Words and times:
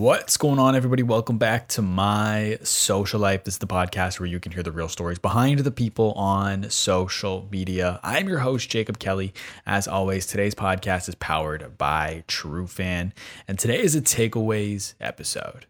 What's 0.00 0.38
going 0.38 0.58
on, 0.58 0.74
everybody? 0.74 1.02
Welcome 1.02 1.36
back 1.36 1.68
to 1.68 1.82
my 1.82 2.58
social 2.62 3.20
life. 3.20 3.44
This 3.44 3.56
is 3.56 3.58
the 3.58 3.66
podcast 3.66 4.18
where 4.18 4.26
you 4.26 4.40
can 4.40 4.50
hear 4.50 4.62
the 4.62 4.72
real 4.72 4.88
stories 4.88 5.18
behind 5.18 5.58
the 5.58 5.70
people 5.70 6.12
on 6.12 6.70
social 6.70 7.46
media. 7.52 8.00
I'm 8.02 8.26
your 8.26 8.38
host, 8.38 8.70
Jacob 8.70 8.98
Kelly. 8.98 9.34
As 9.66 9.86
always, 9.86 10.24
today's 10.24 10.54
podcast 10.54 11.10
is 11.10 11.16
powered 11.16 11.76
by 11.76 12.24
Trufan, 12.28 13.12
and 13.46 13.58
today 13.58 13.78
is 13.78 13.94
a 13.94 14.00
takeaways 14.00 14.94
episode. 15.02 15.66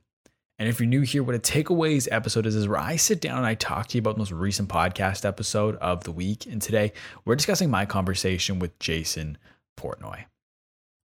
And 0.60 0.68
if 0.68 0.78
you're 0.78 0.88
new 0.88 1.00
here, 1.00 1.24
what 1.24 1.34
a 1.34 1.40
takeaways 1.40 2.06
episode 2.12 2.46
is 2.46 2.54
is 2.54 2.68
where 2.68 2.78
I 2.78 2.94
sit 2.94 3.20
down 3.20 3.38
and 3.38 3.46
I 3.46 3.54
talk 3.56 3.88
to 3.88 3.98
you 3.98 4.00
about 4.00 4.14
the 4.14 4.20
most 4.20 4.30
recent 4.30 4.68
podcast 4.68 5.24
episode 5.24 5.74
of 5.78 6.04
the 6.04 6.12
week. 6.12 6.46
And 6.46 6.62
today 6.62 6.92
we're 7.24 7.34
discussing 7.34 7.68
my 7.68 7.84
conversation 7.84 8.60
with 8.60 8.78
Jason 8.78 9.38
Portnoy. 9.76 10.26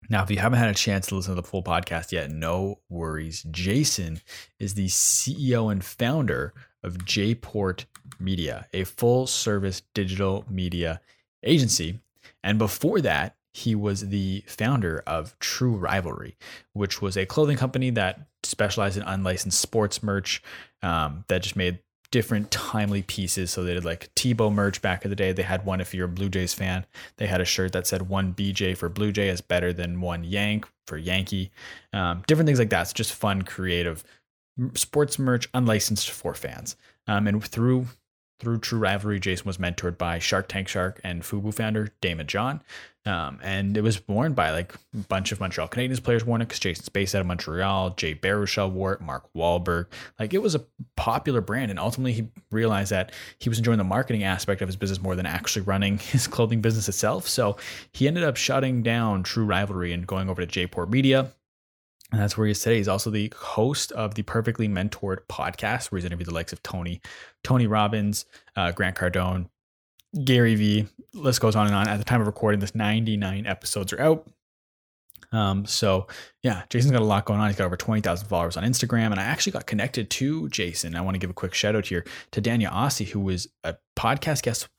Now, 0.09 0.23
if 0.23 0.29
you 0.29 0.37
haven't 0.37 0.59
had 0.59 0.69
a 0.69 0.73
chance 0.73 1.07
to 1.07 1.15
listen 1.15 1.35
to 1.35 1.41
the 1.41 1.47
full 1.47 1.63
podcast 1.63 2.11
yet, 2.11 2.29
no 2.29 2.79
worries. 2.89 3.43
Jason 3.51 4.21
is 4.59 4.73
the 4.73 4.87
CEO 4.87 5.71
and 5.71 5.83
founder 5.83 6.53
of 6.83 6.99
Jport 6.99 7.85
Media, 8.19 8.67
a 8.73 8.83
full 8.83 9.27
service 9.27 9.81
digital 9.93 10.45
media 10.49 11.01
agency. 11.43 11.99
And 12.43 12.59
before 12.59 13.01
that, 13.01 13.35
he 13.53 13.75
was 13.75 14.09
the 14.09 14.43
founder 14.47 15.03
of 15.05 15.37
True 15.39 15.75
Rivalry, 15.75 16.35
which 16.73 17.01
was 17.01 17.15
a 17.15 17.25
clothing 17.25 17.57
company 17.57 17.91
that 17.91 18.19
specialized 18.41 18.97
in 18.97 19.03
unlicensed 19.03 19.59
sports 19.59 20.01
merch 20.01 20.41
um, 20.81 21.23
that 21.27 21.43
just 21.43 21.55
made 21.55 21.79
different 22.13 22.51
timely 22.51 23.01
pieces. 23.01 23.49
So 23.49 23.63
they 23.63 23.73
did 23.73 23.83
like 23.83 24.13
Tebow 24.13 24.53
merch 24.53 24.83
back 24.83 25.03
in 25.03 25.09
the 25.09 25.15
day. 25.15 25.31
They 25.31 25.41
had 25.41 25.65
one 25.65 25.81
if 25.81 25.95
you're 25.95 26.05
a 26.05 26.07
Blue 26.07 26.29
Jays 26.29 26.53
fan. 26.53 26.85
They 27.17 27.25
had 27.25 27.41
a 27.41 27.45
shirt 27.45 27.71
that 27.71 27.87
said 27.87 28.07
one 28.07 28.35
BJ 28.35 28.77
for 28.77 28.87
Blue 28.87 29.11
Jay 29.11 29.29
is 29.29 29.41
better 29.41 29.73
than 29.73 29.99
one 29.99 30.23
Yank 30.23 30.67
for 30.85 30.95
Yankee. 30.95 31.51
Um, 31.91 32.23
different 32.27 32.45
things 32.45 32.59
like 32.59 32.69
that. 32.69 32.83
It's 32.83 32.93
just 32.93 33.13
fun, 33.13 33.41
creative 33.41 34.03
sports 34.75 35.17
merch, 35.17 35.49
unlicensed 35.55 36.11
for 36.11 36.35
fans. 36.35 36.75
Um, 37.07 37.25
and 37.25 37.43
through 37.43 37.87
through 38.43 38.59
True 38.59 38.79
Rivalry, 38.79 39.19
Jason 39.19 39.45
was 39.45 39.57
mentored 39.57 39.97
by 39.97 40.19
Shark 40.19 40.49
Tank 40.49 40.67
Shark 40.67 40.99
and 41.03 41.23
Fubu 41.23 41.53
founder 41.53 41.89
Daymond 42.01 42.27
John. 42.27 42.61
Um, 43.05 43.39
and 43.43 43.75
it 43.75 43.81
was 43.81 44.05
worn 44.07 44.33
by 44.33 44.51
like 44.51 44.73
a 44.93 44.97
bunch 45.09 45.31
of 45.31 45.39
Montreal 45.39 45.67
Canadiens 45.67 46.01
players 46.01 46.23
worn 46.23 46.41
it 46.41 46.45
because 46.45 46.59
Jason's 46.59 46.89
based 46.89 47.13
out 47.15 47.21
of 47.21 47.27
Montreal. 47.27 47.91
Jay 47.91 48.15
Baruchel 48.15 48.71
wore 48.71 48.93
it, 48.93 49.01
Mark 49.01 49.25
Wahlberg. 49.33 49.87
Like 50.19 50.33
it 50.33 50.41
was 50.41 50.55
a 50.55 50.63
popular 50.95 51.41
brand. 51.41 51.69
And 51.69 51.79
ultimately 51.79 52.13
he 52.13 52.27
realized 52.51 52.91
that 52.91 53.13
he 53.39 53.49
was 53.49 53.57
enjoying 53.57 53.77
the 53.77 53.83
marketing 53.83 54.23
aspect 54.23 54.61
of 54.61 54.69
his 54.69 54.77
business 54.77 55.01
more 55.01 55.15
than 55.15 55.25
actually 55.25 55.63
running 55.63 55.97
his 55.99 56.27
clothing 56.27 56.61
business 56.61 56.87
itself. 56.87 57.27
So 57.27 57.57
he 57.91 58.07
ended 58.07 58.23
up 58.23 58.37
shutting 58.37 58.83
down 58.83 59.23
True 59.23 59.45
Rivalry 59.45 59.91
and 59.91 60.07
going 60.07 60.29
over 60.29 60.45
to 60.45 60.67
Jport 60.67 60.89
Media. 60.89 61.31
And 62.13 62.21
that's 62.21 62.37
where 62.37 62.45
he 62.45 62.51
is 62.51 62.61
today. 62.61 62.77
He's 62.77 62.87
also 62.87 63.09
the 63.09 63.33
host 63.35 63.91
of 63.93 64.13
the 64.13 64.21
Perfectly 64.21 64.67
Mentored 64.67 65.25
podcast, 65.27 65.91
where 65.91 65.97
he's 65.97 66.05
interviewed 66.05 66.27
the 66.27 66.33
likes 66.33 66.53
of 66.53 66.61
Tony, 66.61 67.01
Tony 67.43 67.65
Robbins, 67.65 68.25
uh, 68.55 68.71
Grant 68.71 68.95
Cardone, 68.95 69.49
Gary 70.23 70.53
Vee. 70.53 70.87
List 71.15 71.41
goes 71.41 71.55
on 71.55 71.65
and 71.65 71.75
on. 71.75 71.87
At 71.87 71.97
the 71.97 72.03
time 72.03 72.21
of 72.21 72.27
recording, 72.27 72.59
this 72.59 72.75
99 72.75 73.47
episodes 73.47 73.91
are 73.93 73.99
out. 73.99 74.27
Um, 75.31 75.65
so 75.65 76.05
yeah, 76.43 76.61
Jason's 76.69 76.91
got 76.91 77.01
a 77.01 77.05
lot 77.05 77.25
going 77.25 77.39
on. 77.39 77.47
He's 77.47 77.57
got 77.57 77.65
over 77.65 77.77
20,000 77.77 78.27
followers 78.27 78.57
on 78.57 78.63
Instagram. 78.63 79.09
And 79.09 79.19
I 79.19 79.23
actually 79.23 79.53
got 79.53 79.65
connected 79.65 80.11
to 80.11 80.47
Jason. 80.49 80.95
I 80.95 81.01
want 81.01 81.15
to 81.15 81.19
give 81.19 81.31
a 81.31 81.33
quick 81.33 81.55
shout 81.55 81.75
out 81.75 81.87
here 81.87 82.05
to 82.29 82.43
Dania 82.43 82.71
Ossie, 82.71 83.09
who 83.09 83.21
was 83.21 83.47
a 83.63 83.75
podcast 83.97 84.43
guest. 84.43 84.69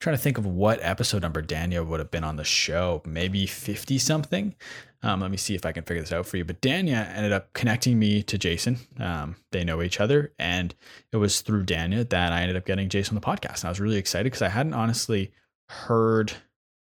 Trying 0.00 0.16
to 0.16 0.22
think 0.22 0.38
of 0.38 0.46
what 0.46 0.78
episode 0.80 1.22
number 1.22 1.42
Dania 1.42 1.84
would 1.84 1.98
have 1.98 2.10
been 2.10 2.24
on 2.24 2.36
the 2.36 2.44
show, 2.44 3.02
maybe 3.04 3.46
50 3.46 3.98
something. 3.98 4.54
Um, 5.02 5.20
let 5.20 5.30
me 5.30 5.36
see 5.36 5.54
if 5.54 5.64
I 5.66 5.72
can 5.72 5.84
figure 5.84 6.02
this 6.02 6.12
out 6.12 6.26
for 6.26 6.36
you. 6.36 6.44
But 6.44 6.60
Dania 6.60 7.08
ended 7.16 7.32
up 7.32 7.52
connecting 7.52 7.98
me 7.98 8.22
to 8.24 8.38
Jason. 8.38 8.78
Um, 8.98 9.36
they 9.52 9.64
know 9.64 9.82
each 9.82 10.00
other. 10.00 10.32
And 10.38 10.74
it 11.12 11.16
was 11.16 11.40
through 11.40 11.66
Dania 11.66 12.08
that 12.08 12.32
I 12.32 12.42
ended 12.42 12.56
up 12.56 12.66
getting 12.66 12.88
Jason 12.88 13.16
on 13.16 13.20
the 13.20 13.26
podcast. 13.26 13.60
And 13.60 13.66
I 13.66 13.68
was 13.70 13.80
really 13.80 13.96
excited 13.96 14.24
because 14.24 14.42
I 14.42 14.48
hadn't 14.48 14.74
honestly 14.74 15.32
heard 15.68 16.32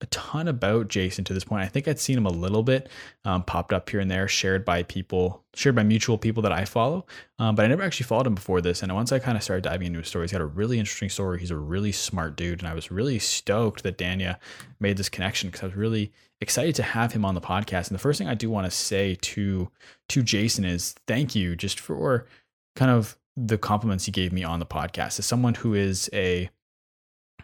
a 0.01 0.05
ton 0.07 0.47
about 0.47 0.89
Jason 0.89 1.23
to 1.23 1.33
this 1.33 1.43
point. 1.43 1.63
I 1.63 1.67
think 1.67 1.87
I'd 1.87 1.99
seen 1.99 2.17
him 2.17 2.27
a 2.27 2.31
little 2.31 2.61
bit 2.61 2.87
um, 3.25 3.43
popped 3.43 3.73
up 3.73 3.89
here 3.89 3.99
and 3.99 4.11
there, 4.11 4.27
shared 4.27 4.63
by 4.63 4.83
people, 4.83 5.43
shared 5.55 5.75
by 5.75 5.83
mutual 5.83 6.19
people 6.19 6.43
that 6.43 6.51
I 6.51 6.65
follow. 6.65 7.05
Um, 7.39 7.55
but 7.55 7.65
I 7.65 7.67
never 7.67 7.81
actually 7.81 8.05
followed 8.05 8.27
him 8.27 8.35
before 8.35 8.61
this. 8.61 8.83
And 8.83 8.93
once 8.93 9.11
I 9.11 9.17
kind 9.17 9.35
of 9.35 9.43
started 9.43 9.63
diving 9.63 9.87
into 9.87 9.99
his 9.99 10.07
story, 10.07 10.25
he's 10.25 10.31
got 10.31 10.41
a 10.41 10.45
really 10.45 10.77
interesting 10.77 11.09
story. 11.09 11.39
He's 11.39 11.51
a 11.51 11.57
really 11.57 11.91
smart 11.91 12.35
dude. 12.35 12.59
And 12.59 12.67
I 12.67 12.75
was 12.75 12.91
really 12.91 13.17
stoked 13.17 13.81
that 13.83 13.97
Dania 13.97 14.37
made 14.79 14.97
this 14.97 15.09
connection 15.09 15.49
because 15.49 15.63
I 15.63 15.67
was 15.67 15.75
really 15.75 16.11
excited 16.41 16.75
to 16.75 16.83
have 16.83 17.13
him 17.13 17.25
on 17.25 17.33
the 17.33 17.41
podcast. 17.41 17.87
And 17.87 17.95
the 17.95 17.99
first 17.99 18.19
thing 18.19 18.27
I 18.27 18.35
do 18.35 18.51
want 18.51 18.65
to 18.65 18.71
say 18.71 19.15
to 19.15 19.71
to 20.09 20.23
Jason 20.23 20.63
is 20.63 20.93
thank 21.07 21.35
you 21.35 21.55
just 21.55 21.79
for 21.79 22.27
kind 22.75 22.91
of 22.91 23.17
the 23.35 23.57
compliments 23.57 24.05
he 24.05 24.11
gave 24.11 24.31
me 24.31 24.43
on 24.43 24.59
the 24.59 24.65
podcast. 24.65 25.17
As 25.17 25.25
someone 25.25 25.55
who 25.55 25.73
is 25.73 26.09
a 26.13 26.49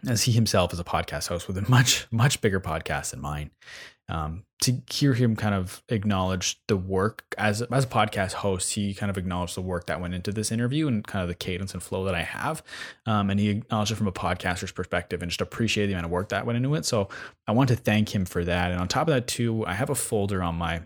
as 0.08 0.22
he 0.22 0.32
himself 0.32 0.72
is 0.72 0.78
a 0.78 0.84
podcast 0.84 1.28
host 1.28 1.48
with 1.48 1.58
a 1.58 1.62
much 1.70 2.06
much 2.10 2.40
bigger 2.40 2.60
podcast 2.60 3.10
than 3.10 3.20
mine. 3.20 3.50
Um, 4.06 4.44
to 4.60 4.82
hear 4.90 5.14
him 5.14 5.34
kind 5.34 5.54
of 5.54 5.82
acknowledge 5.88 6.60
the 6.68 6.76
work 6.76 7.24
as 7.38 7.62
as 7.62 7.84
a 7.84 7.88
podcast 7.88 8.34
host 8.34 8.74
he 8.74 8.92
kind 8.92 9.08
of 9.08 9.16
acknowledged 9.16 9.56
the 9.56 9.62
work 9.62 9.86
that 9.86 9.98
went 9.98 10.12
into 10.12 10.30
this 10.30 10.52
interview 10.52 10.88
and 10.88 11.06
kind 11.06 11.22
of 11.22 11.28
the 11.28 11.34
cadence 11.34 11.72
and 11.72 11.82
flow 11.82 12.04
that 12.04 12.14
i 12.14 12.22
have. 12.22 12.62
Um, 13.06 13.30
and 13.30 13.40
he 13.40 13.48
acknowledged 13.48 13.92
it 13.92 13.96
from 13.96 14.06
a 14.06 14.12
podcaster's 14.12 14.72
perspective 14.72 15.22
and 15.22 15.30
just 15.30 15.40
appreciate 15.40 15.86
the 15.86 15.94
amount 15.94 16.04
of 16.04 16.10
work 16.10 16.28
that 16.30 16.44
went 16.44 16.58
into 16.58 16.74
it. 16.74 16.84
So 16.84 17.08
i 17.46 17.52
want 17.52 17.68
to 17.70 17.76
thank 17.76 18.14
him 18.14 18.26
for 18.26 18.44
that. 18.44 18.72
And 18.72 18.80
on 18.80 18.88
top 18.88 19.08
of 19.08 19.14
that 19.14 19.26
too 19.26 19.64
i 19.66 19.72
have 19.72 19.90
a 19.90 19.94
folder 19.94 20.42
on 20.42 20.56
my 20.56 20.82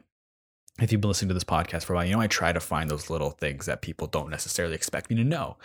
if 0.81 0.93
you've 0.93 1.01
been 1.01 1.09
listening 1.09 1.29
to 1.29 1.35
this 1.35 1.45
podcast 1.45 1.85
for 1.85 1.93
a 1.93 1.97
while, 1.97 2.05
you 2.05 2.13
know 2.13 2.21
I 2.21 2.27
try 2.27 2.53
to 2.53 2.61
find 2.61 2.91
those 2.91 3.11
little 3.11 3.31
things 3.31 3.67
that 3.67 3.83
people 3.83 4.07
don't 4.07 4.31
necessarily 4.31 4.75
expect 4.75 5.11
me 5.11 5.17
to 5.17 5.25
know. 5.25 5.57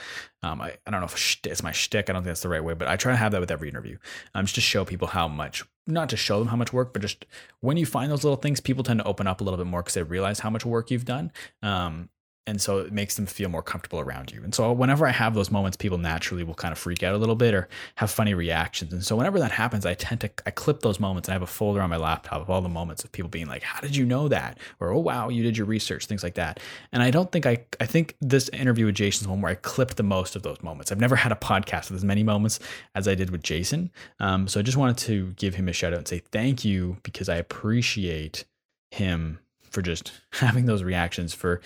Um, 0.42 0.62
I, 0.62 0.78
I 0.86 0.92
don't 0.92 1.02
know 1.02 1.06
if 1.06 1.38
it's 1.46 1.64
my 1.64 1.72
shtick. 1.72 2.10
I 2.10 2.14
don't 2.14 2.24
think 2.24 2.32
that's 2.32 2.42
the 2.42 2.50
right 2.50 2.64
way, 2.64 2.74
but 2.74 2.88
I 2.88 2.96
try 2.96 3.12
to 3.12 3.18
have 3.18 3.32
that 3.32 3.42
with 3.42 3.52
every 3.52 3.70
interview. 3.70 3.98
Um, 4.34 4.46
just 4.46 4.56
to 4.56 4.62
show 4.62 4.86
people 4.86 5.08
how 5.08 5.28
much, 5.28 5.64
not 5.86 6.10
to 6.10 6.18
show 6.18 6.40
them 6.40 6.48
how 6.48 6.56
much 6.56 6.74
work, 6.74 6.94
but 6.94 7.02
just 7.02 7.26
when 7.60 7.78
you 7.78 7.86
find 7.86 8.12
those 8.12 8.24
little 8.24 8.38
things, 8.38 8.60
people 8.60 8.84
tend 8.84 9.00
to 9.00 9.06
open 9.06 9.28
up 9.28 9.42
a 9.42 9.44
little 9.44 9.58
bit 9.58 9.68
more 9.68 9.82
because 9.82 9.94
they 9.94 10.04
realize 10.04 10.40
how 10.40 10.50
much 10.50 10.66
work 10.66 10.90
you've 10.90 11.06
done. 11.06 11.32
Um, 11.62 12.10
and 12.46 12.62
so 12.62 12.80
it 12.80 12.92
makes 12.92 13.16
them 13.16 13.26
feel 13.26 13.48
more 13.48 13.62
comfortable 13.62 14.02
around 14.02 14.32
you. 14.32 14.44
And 14.44 14.54
so 14.54 14.72
whenever 14.74 15.08
I 15.08 15.12
have 15.12 15.34
those 15.34 15.50
moments, 15.50 15.78
people 15.78 15.98
naturally 15.98 16.44
will 16.44 16.54
kind 16.56 16.74
of 16.74 16.78
freak 16.78 17.02
out 17.02 17.16
a 17.16 17.18
little 17.18 17.36
bit 17.36 17.54
or 17.54 17.70
have 17.96 18.12
funny 18.12 18.34
reactions. 18.34 18.92
And 18.92 19.04
so 19.04 19.16
whenever 19.16 19.40
that 19.40 19.52
happens, 19.52 19.86
I 19.86 19.94
tend 19.94 20.22
to 20.22 20.32
I 20.46 20.52
clip 20.52 20.82
those 20.82 21.00
moments 21.00 21.30
and 21.30 21.34
I 21.34 21.36
have 21.36 21.42
a 21.42 21.48
folder 21.48 21.82
on 21.82 21.90
my 21.90 21.98
laptop 21.98 22.42
of 22.42 22.50
all 22.50 22.62
the 22.62 22.70
moments 22.70 23.04
of 23.06 23.12
people 23.14 23.30
being 23.30 23.48
like, 23.48 23.64
"How 23.64 23.80
did 23.80 23.96
you 23.96 24.06
know 24.06 24.28
that?" 24.28 24.60
or 24.82 24.92
"Oh 24.92 25.00
wow, 25.00 25.30
you 25.30 25.42
did 25.42 25.58
your 25.58 25.66
research," 25.66 26.06
things 26.06 26.24
like 26.24 26.36
that. 26.36 26.60
And 26.92 27.02
I 27.02 27.12
don't 27.12 27.32
think 27.32 27.46
I 27.46 27.66
I 27.80 27.86
think 27.86 28.18
this 28.20 28.50
interview 28.50 28.88
with 28.88 28.96
Jason's 28.96 29.28
one 29.30 29.42
where 29.42 29.52
I 29.52 29.56
clipped 29.56 29.96
the 29.96 30.04
most 30.04 30.36
of 30.36 30.44
those 30.44 30.62
moments. 30.62 30.92
I've 30.92 31.00
never 31.00 31.16
had 31.16 31.32
a 31.32 31.36
podcast 31.36 31.90
with 31.90 31.98
as 31.98 32.04
many 32.04 32.24
moments 32.24 32.60
as 32.94 33.08
I 33.08 33.16
did 33.16 33.30
with 33.30 33.44
Jason. 33.44 33.90
Um, 34.20 34.50
so 34.50 34.60
I 34.60 34.64
just 34.64 34.78
wanted 34.78 34.98
to 34.98 35.32
give 35.38 35.56
him 35.56 35.70
a 35.70 35.74
shout 35.74 35.94
out 35.94 36.00
and 36.00 36.08
say 36.08 36.20
thank 36.32 36.66
you 36.66 36.98
because 37.04 37.30
I 37.30 37.36
appreciate 37.36 38.44
him 38.92 39.40
for 39.62 39.82
just 39.82 40.12
having 40.34 40.66
those 40.66 40.84
reactions 40.84 41.34
for 41.34 41.62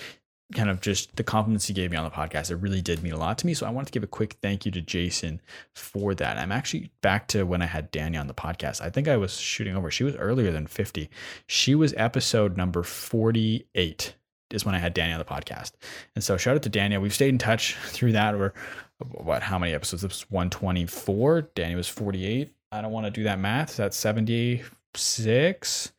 kind 0.54 0.70
of 0.70 0.80
just 0.80 1.16
the 1.18 1.24
compliments 1.24 1.68
he 1.68 1.74
gave 1.74 1.92
me 1.92 1.98
on 1.98 2.06
the 2.06 2.12
podcast. 2.12 2.52
It 2.52 2.56
really 2.56 2.82
did 2.82 3.04
mean 3.04 3.14
a 3.14 3.18
lot 3.18 3.38
to 3.40 3.46
me. 3.46 3.54
So 3.54 3.66
I 3.66 3.70
wanted 3.70 3.88
to 3.88 3.92
give 3.92 4.04
a 4.04 4.08
quick 4.08 4.38
thank 4.42 4.66
you 4.66 4.72
to 4.72 4.82
Jason 4.82 5.42
for 5.76 6.16
that. 6.16 6.38
I'm 6.38 6.52
actually 6.52 6.92
back 7.02 7.28
to 7.30 7.44
when 7.44 7.62
I 7.62 7.66
had 7.66 7.92
Danny 7.92 8.18
on 8.18 8.28
the 8.28 8.34
podcast. 8.34 8.80
I 8.80 8.90
think 8.90 9.08
I 9.08 9.18
was 9.18 9.38
shooting 9.38 9.76
over. 9.76 9.92
She 9.92 10.06
was 10.06 10.16
earlier 10.16 10.52
than 10.52 10.68
50. 10.68 11.10
She 11.48 11.76
was 11.76 11.94
episode 11.98 12.56
number 12.56 12.84
48 12.84 14.16
is 14.52 14.66
when 14.66 14.76
I 14.76 14.80
had 14.80 14.94
Danny 14.94 15.12
on 15.12 15.20
the 15.20 15.26
podcast. 15.26 15.74
And 16.16 16.24
so 16.24 16.38
shout 16.38 16.56
out 16.56 16.64
to 16.64 16.70
Dania. 16.70 17.02
We've 17.02 17.14
stayed 17.14 17.30
in 17.30 17.38
touch 17.38 17.76
through 17.88 18.14
that. 18.14 18.34
Or 18.34 18.54
what, 19.00 19.44
how 19.44 19.60
many 19.60 19.74
episodes? 19.74 20.04
This 20.04 20.22
was 20.22 20.32
124. 20.32 21.50
Danny 21.56 21.76
was 21.76 21.90
48. 21.90 22.54
I 22.72 22.82
don't 22.82 22.92
want 22.92 23.06
to 23.06 23.12
do 23.12 23.24
that 23.24 23.40
math. 23.40 23.76
That's 23.76 23.98
76. 23.98 25.92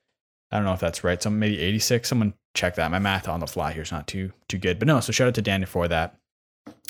I 0.51 0.57
don't 0.57 0.65
know 0.65 0.73
if 0.73 0.81
that's 0.81 1.05
right. 1.05 1.23
So 1.23 1.29
maybe 1.29 1.59
86. 1.61 2.09
Someone 2.09 2.33
check 2.59 2.75
that. 2.75 2.91
My 2.91 2.99
math 2.99 3.29
on 3.29 3.41
the 3.41 3.47
fly 3.47 3.73
here 3.73 3.83
is 3.83 3.93
not 3.93 4.07
too 4.07 4.33
too 4.49 4.59
good. 4.59 4.79
But 4.79 4.89
no, 4.89 5.01
so 5.01 5.13
shout 5.13 5.29
out 5.29 5.35
to 5.35 5.43
Dania 5.43 5.69
for 5.69 5.89
that. 5.89 6.17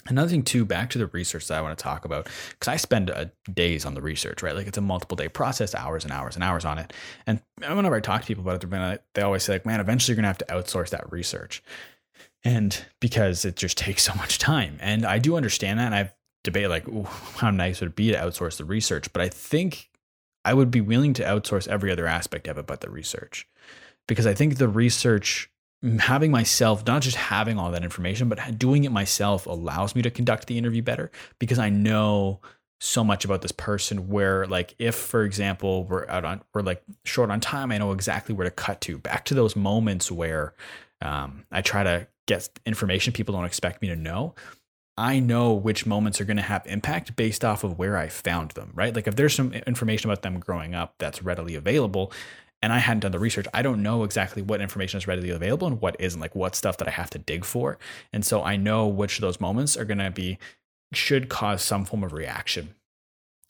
Another 0.07 0.31
thing 0.31 0.43
too, 0.43 0.65
back 0.65 0.89
to 0.91 0.99
the 0.99 1.07
research 1.09 1.49
that 1.49 1.59
I 1.59 1.61
want 1.61 1.77
to 1.77 1.83
talk 1.83 2.07
about, 2.07 2.29
because 2.51 2.69
I 2.69 2.77
spend 2.77 3.11
uh, 3.11 3.27
days 3.53 3.85
on 3.85 3.95
the 3.95 4.01
research, 4.01 4.43
right? 4.43 4.55
Like 4.55 4.67
it's 4.67 4.79
a 4.79 4.83
multiple 4.83 5.17
day 5.17 5.29
process, 5.29 5.75
hours 5.75 6.05
and 6.05 6.13
hours 6.13 6.35
and 6.35 6.43
hours 6.43 6.65
on 6.65 6.79
it. 6.79 6.93
And 7.27 7.43
whenever 7.61 7.97
I 7.97 8.01
talk 8.01 8.23
to 8.23 8.27
people 8.27 8.43
about 8.43 8.65
it, 8.65 9.03
they 9.15 9.23
always 9.23 9.43
say 9.43 9.55
like, 9.55 9.67
man, 9.67 9.81
eventually 9.81 10.15
you're 10.15 10.17
gonna 10.17 10.29
have 10.29 10.39
to 10.39 10.47
outsource 10.47 10.91
that 10.91 11.13
research. 11.13 11.63
And 12.43 12.85
because 13.01 13.45
it 13.45 13.57
just 13.57 13.77
takes 13.87 14.03
so 14.03 14.15
much 14.15 14.39
time. 14.39 14.79
And 14.81 15.05
I 15.05 15.19
do 15.19 15.37
understand 15.37 15.79
that. 15.79 15.87
And 15.87 15.95
I've 15.95 16.15
debated 16.43 16.71
like, 16.71 16.87
how 17.37 17.51
nice 17.51 17.81
would 17.81 17.91
it 17.91 17.97
be 17.97 18.11
to 18.11 18.17
outsource 18.19 18.57
the 18.57 18.65
research? 18.65 19.13
But 19.13 19.21
I 19.21 19.29
think 19.29 19.91
I 20.45 20.55
would 20.55 20.71
be 20.71 20.81
willing 20.81 21.13
to 21.15 21.23
outsource 21.23 21.69
every 21.69 21.93
other 21.93 22.07
aspect 22.07 22.49
of 22.49 22.57
it 22.57 22.67
but 22.67 22.81
the 22.81 22.91
research. 22.91 23.47
Because 24.07 24.27
I 24.27 24.33
think 24.33 24.57
the 24.57 24.69
research 24.69 25.51
having 26.01 26.31
myself 26.31 26.85
not 26.87 27.03
just 27.03 27.17
having 27.17 27.59
all 27.59 27.71
that 27.71 27.85
information 27.85 28.29
but 28.29 28.59
doing 28.59 28.85
it 28.85 28.91
myself 28.91 29.47
allows 29.47 29.95
me 29.95 30.03
to 30.03 30.11
conduct 30.11 30.47
the 30.47 30.59
interview 30.59 30.83
better 30.83 31.11
because 31.39 31.59
i 31.59 31.69
know 31.69 32.41
so 32.81 33.05
much 33.05 33.25
about 33.25 33.43
this 33.43 33.53
person 33.53 34.09
where 34.09 34.47
like 34.47 34.75
if 34.79 34.95
for 34.95 35.23
example 35.23 35.85
we're 35.85 36.09
out 36.09 36.25
on 36.25 36.43
we're 36.53 36.63
like 36.63 36.83
short 37.05 37.31
on 37.31 37.39
time 37.39 37.71
i 37.71 37.79
know 37.79 37.93
exactly 37.93 38.35
where 38.35 38.45
to 38.45 38.51
cut 38.51 38.81
to 38.81 38.99
back 38.99 39.25
to 39.25 39.35
those 39.35 39.55
moments 39.55 40.11
where 40.11 40.53
um, 41.01 41.45
i 41.53 41.63
try 41.63 41.85
to 41.85 42.09
get 42.29 42.61
information 42.65 43.13
people 43.13 43.35
don't 43.35 43.47
expect 43.47 43.83
me 43.83 43.89
to 43.89 43.97
know, 43.97 44.35
I 44.97 45.19
know 45.19 45.55
which 45.55 45.87
moments 45.87 46.21
are 46.21 46.25
going 46.25 46.37
to 46.37 46.43
have 46.43 46.65
impact 46.67 47.17
based 47.17 47.45
off 47.45 47.65
of 47.65 47.79
where 47.79 47.97
I 47.97 48.09
found 48.09 48.53
them, 48.53 48.73
right? 48.75 48.95
Like 48.95 49.09
if 49.09 49.17
there's 49.17 49.35
some 49.35 49.53
information 49.53 50.11
about 50.11 50.23
them 50.23 50.39
growing 50.39 50.75
up 50.75 50.95
that's 50.99 51.23
readily 51.23 51.55
available 51.55 52.13
and 52.63 52.73
I 52.73 52.79
hadn't 52.79 53.01
done 53.01 53.13
the 53.13 53.19
research, 53.19 53.47
I 53.55 53.63
don't 53.63 53.83
know 53.83 54.05
exactly 54.05 54.43
what 54.43 54.61
information 54.61 54.99
is 54.99 55.07
readily 55.07 55.31
available 55.31 55.67
and 55.67 55.81
what 55.81 55.97
isn't, 55.99 56.21
like 56.21 56.35
what 56.35 56.55
stuff 56.55 56.77
that 56.79 56.89
I 56.89 56.93
have 56.93 57.11
to 57.11 57.19
dig 57.19 57.45
for. 57.45 57.79
And 58.13 58.25
so 58.25 58.43
I 58.43 58.57
know 58.57 58.87
which 58.87 59.19
of 59.19 59.23
those 59.23 59.41
moments 59.41 59.77
are 59.77 59.85
going 59.85 59.99
to 59.99 60.11
be, 60.11 60.39
should 60.93 61.29
cause 61.29 61.63
some 61.63 61.85
form 61.85 62.03
of 62.03 62.13
reaction. 62.13 62.75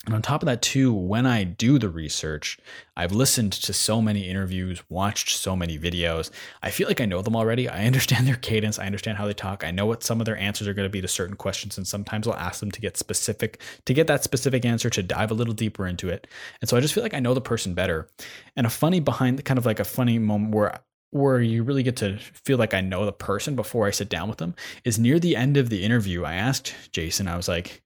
And 0.06 0.14
on 0.14 0.22
top 0.22 0.42
of 0.42 0.46
that, 0.46 0.62
too, 0.62 0.92
when 0.92 1.26
I 1.26 1.44
do 1.44 1.78
the 1.78 1.88
research, 1.88 2.56
I've 2.96 3.12
listened 3.12 3.52
to 3.52 3.72
so 3.72 4.00
many 4.00 4.28
interviews, 4.28 4.82
watched 4.88 5.36
so 5.36 5.56
many 5.56 5.76
videos. 5.78 6.30
I 6.62 6.70
feel 6.70 6.86
like 6.86 7.00
I 7.00 7.04
know 7.04 7.20
them 7.20 7.34
already. 7.34 7.68
I 7.68 7.84
understand 7.86 8.26
their 8.26 8.36
cadence. 8.36 8.78
I 8.78 8.86
understand 8.86 9.18
how 9.18 9.26
they 9.26 9.34
talk. 9.34 9.64
I 9.64 9.72
know 9.72 9.86
what 9.86 10.04
some 10.04 10.20
of 10.20 10.24
their 10.24 10.38
answers 10.38 10.68
are 10.68 10.72
going 10.72 10.86
to 10.86 10.92
be 10.92 11.00
to 11.00 11.08
certain 11.08 11.36
questions. 11.36 11.76
And 11.76 11.86
sometimes 11.86 12.26
I'll 12.26 12.34
ask 12.34 12.60
them 12.60 12.70
to 12.70 12.80
get 12.80 12.96
specific, 12.96 13.60
to 13.86 13.92
get 13.92 14.06
that 14.06 14.24
specific 14.24 14.64
answer, 14.64 14.88
to 14.88 15.02
dive 15.02 15.32
a 15.32 15.34
little 15.34 15.52
deeper 15.52 15.86
into 15.86 16.08
it. 16.08 16.26
And 16.60 16.70
so 16.70 16.76
I 16.76 16.80
just 16.80 16.94
feel 16.94 17.02
like 17.02 17.14
I 17.14 17.20
know 17.20 17.34
the 17.34 17.40
person 17.40 17.74
better. 17.74 18.08
And 18.56 18.66
a 18.66 18.70
funny 18.70 19.00
behind, 19.00 19.44
kind 19.44 19.58
of 19.58 19.66
like 19.66 19.80
a 19.80 19.84
funny 19.84 20.18
moment 20.18 20.54
where 20.54 20.80
where 21.10 21.40
you 21.40 21.62
really 21.62 21.82
get 21.82 21.96
to 21.96 22.18
feel 22.18 22.58
like 22.58 22.74
I 22.74 22.82
know 22.82 23.06
the 23.06 23.12
person 23.12 23.56
before 23.56 23.86
I 23.86 23.92
sit 23.92 24.10
down 24.10 24.28
with 24.28 24.38
them 24.38 24.54
is 24.84 24.98
near 24.98 25.18
the 25.18 25.36
end 25.36 25.56
of 25.56 25.70
the 25.70 25.82
interview. 25.82 26.24
I 26.24 26.34
asked 26.34 26.74
Jason, 26.92 27.28
I 27.28 27.36
was 27.36 27.48
like, 27.48 27.82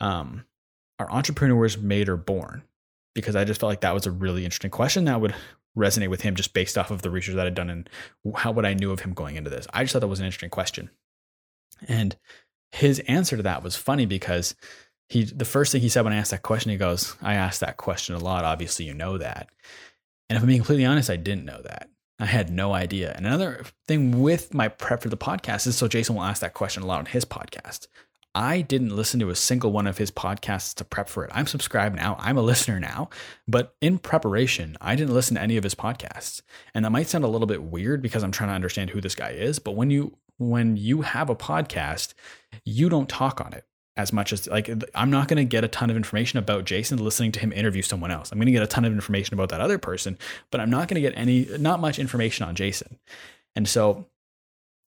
um, 0.00 0.44
are 0.98 1.10
entrepreneurs 1.10 1.78
made 1.78 2.08
or 2.08 2.16
born? 2.16 2.62
Because 3.14 3.36
I 3.36 3.44
just 3.44 3.60
felt 3.60 3.70
like 3.70 3.80
that 3.80 3.94
was 3.94 4.06
a 4.06 4.10
really 4.10 4.44
interesting 4.44 4.70
question 4.70 5.04
that 5.04 5.20
would 5.20 5.34
resonate 5.76 6.10
with 6.10 6.22
him 6.22 6.34
just 6.34 6.54
based 6.54 6.76
off 6.76 6.90
of 6.90 7.02
the 7.02 7.10
research 7.10 7.36
that 7.36 7.46
I'd 7.46 7.54
done 7.54 7.70
and 7.70 7.88
how 8.36 8.52
what 8.52 8.66
I 8.66 8.74
knew 8.74 8.90
of 8.90 9.00
him 9.00 9.14
going 9.14 9.36
into 9.36 9.50
this. 9.50 9.66
I 9.72 9.84
just 9.84 9.92
thought 9.92 10.00
that 10.00 10.08
was 10.08 10.20
an 10.20 10.26
interesting 10.26 10.50
question. 10.50 10.90
And 11.86 12.16
his 12.72 12.98
answer 13.00 13.36
to 13.36 13.42
that 13.44 13.62
was 13.62 13.76
funny 13.76 14.06
because 14.06 14.54
he 15.08 15.24
the 15.24 15.44
first 15.44 15.72
thing 15.72 15.80
he 15.80 15.88
said 15.88 16.02
when 16.02 16.12
I 16.12 16.16
asked 16.16 16.32
that 16.32 16.42
question, 16.42 16.70
he 16.70 16.76
goes, 16.76 17.16
I 17.22 17.34
asked 17.34 17.60
that 17.60 17.76
question 17.76 18.14
a 18.14 18.18
lot. 18.18 18.44
Obviously, 18.44 18.84
you 18.84 18.94
know 18.94 19.18
that. 19.18 19.48
And 20.28 20.36
if 20.36 20.42
I'm 20.42 20.48
being 20.48 20.60
completely 20.60 20.84
honest, 20.84 21.08
I 21.08 21.16
didn't 21.16 21.46
know 21.46 21.62
that. 21.62 21.88
I 22.20 22.26
had 22.26 22.50
no 22.50 22.72
idea. 22.72 23.12
And 23.16 23.26
another 23.26 23.64
thing 23.86 24.20
with 24.20 24.52
my 24.52 24.68
prep 24.68 25.02
for 25.02 25.08
the 25.08 25.16
podcast 25.16 25.66
is 25.66 25.76
so 25.76 25.88
Jason 25.88 26.16
will 26.16 26.24
ask 26.24 26.40
that 26.40 26.54
question 26.54 26.82
a 26.82 26.86
lot 26.86 26.98
on 26.98 27.06
his 27.06 27.24
podcast. 27.24 27.86
I 28.38 28.60
didn't 28.60 28.94
listen 28.94 29.18
to 29.18 29.30
a 29.30 29.34
single 29.34 29.72
one 29.72 29.88
of 29.88 29.98
his 29.98 30.12
podcasts 30.12 30.72
to 30.76 30.84
prep 30.84 31.08
for 31.08 31.24
it. 31.24 31.30
I'm 31.34 31.48
subscribed 31.48 31.96
now. 31.96 32.14
I'm 32.20 32.38
a 32.38 32.42
listener 32.50 32.78
now. 32.78 33.10
But 33.48 33.74
in 33.80 33.98
preparation, 33.98 34.76
I 34.80 34.94
didn't 34.94 35.12
listen 35.12 35.34
to 35.34 35.42
any 35.42 35.56
of 35.56 35.64
his 35.64 35.74
podcasts. 35.74 36.40
And 36.72 36.84
that 36.84 36.92
might 36.92 37.08
sound 37.08 37.24
a 37.24 37.28
little 37.28 37.48
bit 37.48 37.64
weird 37.64 38.00
because 38.00 38.22
I'm 38.22 38.30
trying 38.30 38.50
to 38.50 38.54
understand 38.54 38.90
who 38.90 39.00
this 39.00 39.16
guy 39.16 39.30
is, 39.30 39.58
but 39.58 39.72
when 39.72 39.90
you 39.90 40.16
when 40.36 40.76
you 40.76 41.02
have 41.02 41.28
a 41.30 41.34
podcast, 41.34 42.14
you 42.64 42.88
don't 42.88 43.08
talk 43.08 43.40
on 43.40 43.52
it 43.54 43.64
as 43.96 44.12
much 44.12 44.32
as 44.32 44.46
like 44.46 44.70
I'm 44.94 45.10
not 45.10 45.26
going 45.26 45.38
to 45.38 45.44
get 45.44 45.64
a 45.64 45.68
ton 45.68 45.90
of 45.90 45.96
information 45.96 46.38
about 46.38 46.64
Jason 46.64 46.98
listening 46.98 47.32
to 47.32 47.40
him 47.40 47.52
interview 47.52 47.82
someone 47.82 48.12
else. 48.12 48.30
I'm 48.30 48.38
going 48.38 48.46
to 48.46 48.52
get 48.52 48.62
a 48.62 48.68
ton 48.68 48.84
of 48.84 48.92
information 48.92 49.34
about 49.34 49.48
that 49.48 49.60
other 49.60 49.78
person, 49.78 50.16
but 50.52 50.60
I'm 50.60 50.70
not 50.70 50.86
going 50.86 51.02
to 51.02 51.08
get 51.08 51.18
any 51.18 51.48
not 51.58 51.80
much 51.80 51.98
information 51.98 52.46
on 52.46 52.54
Jason. 52.54 53.00
And 53.56 53.68
so 53.68 54.06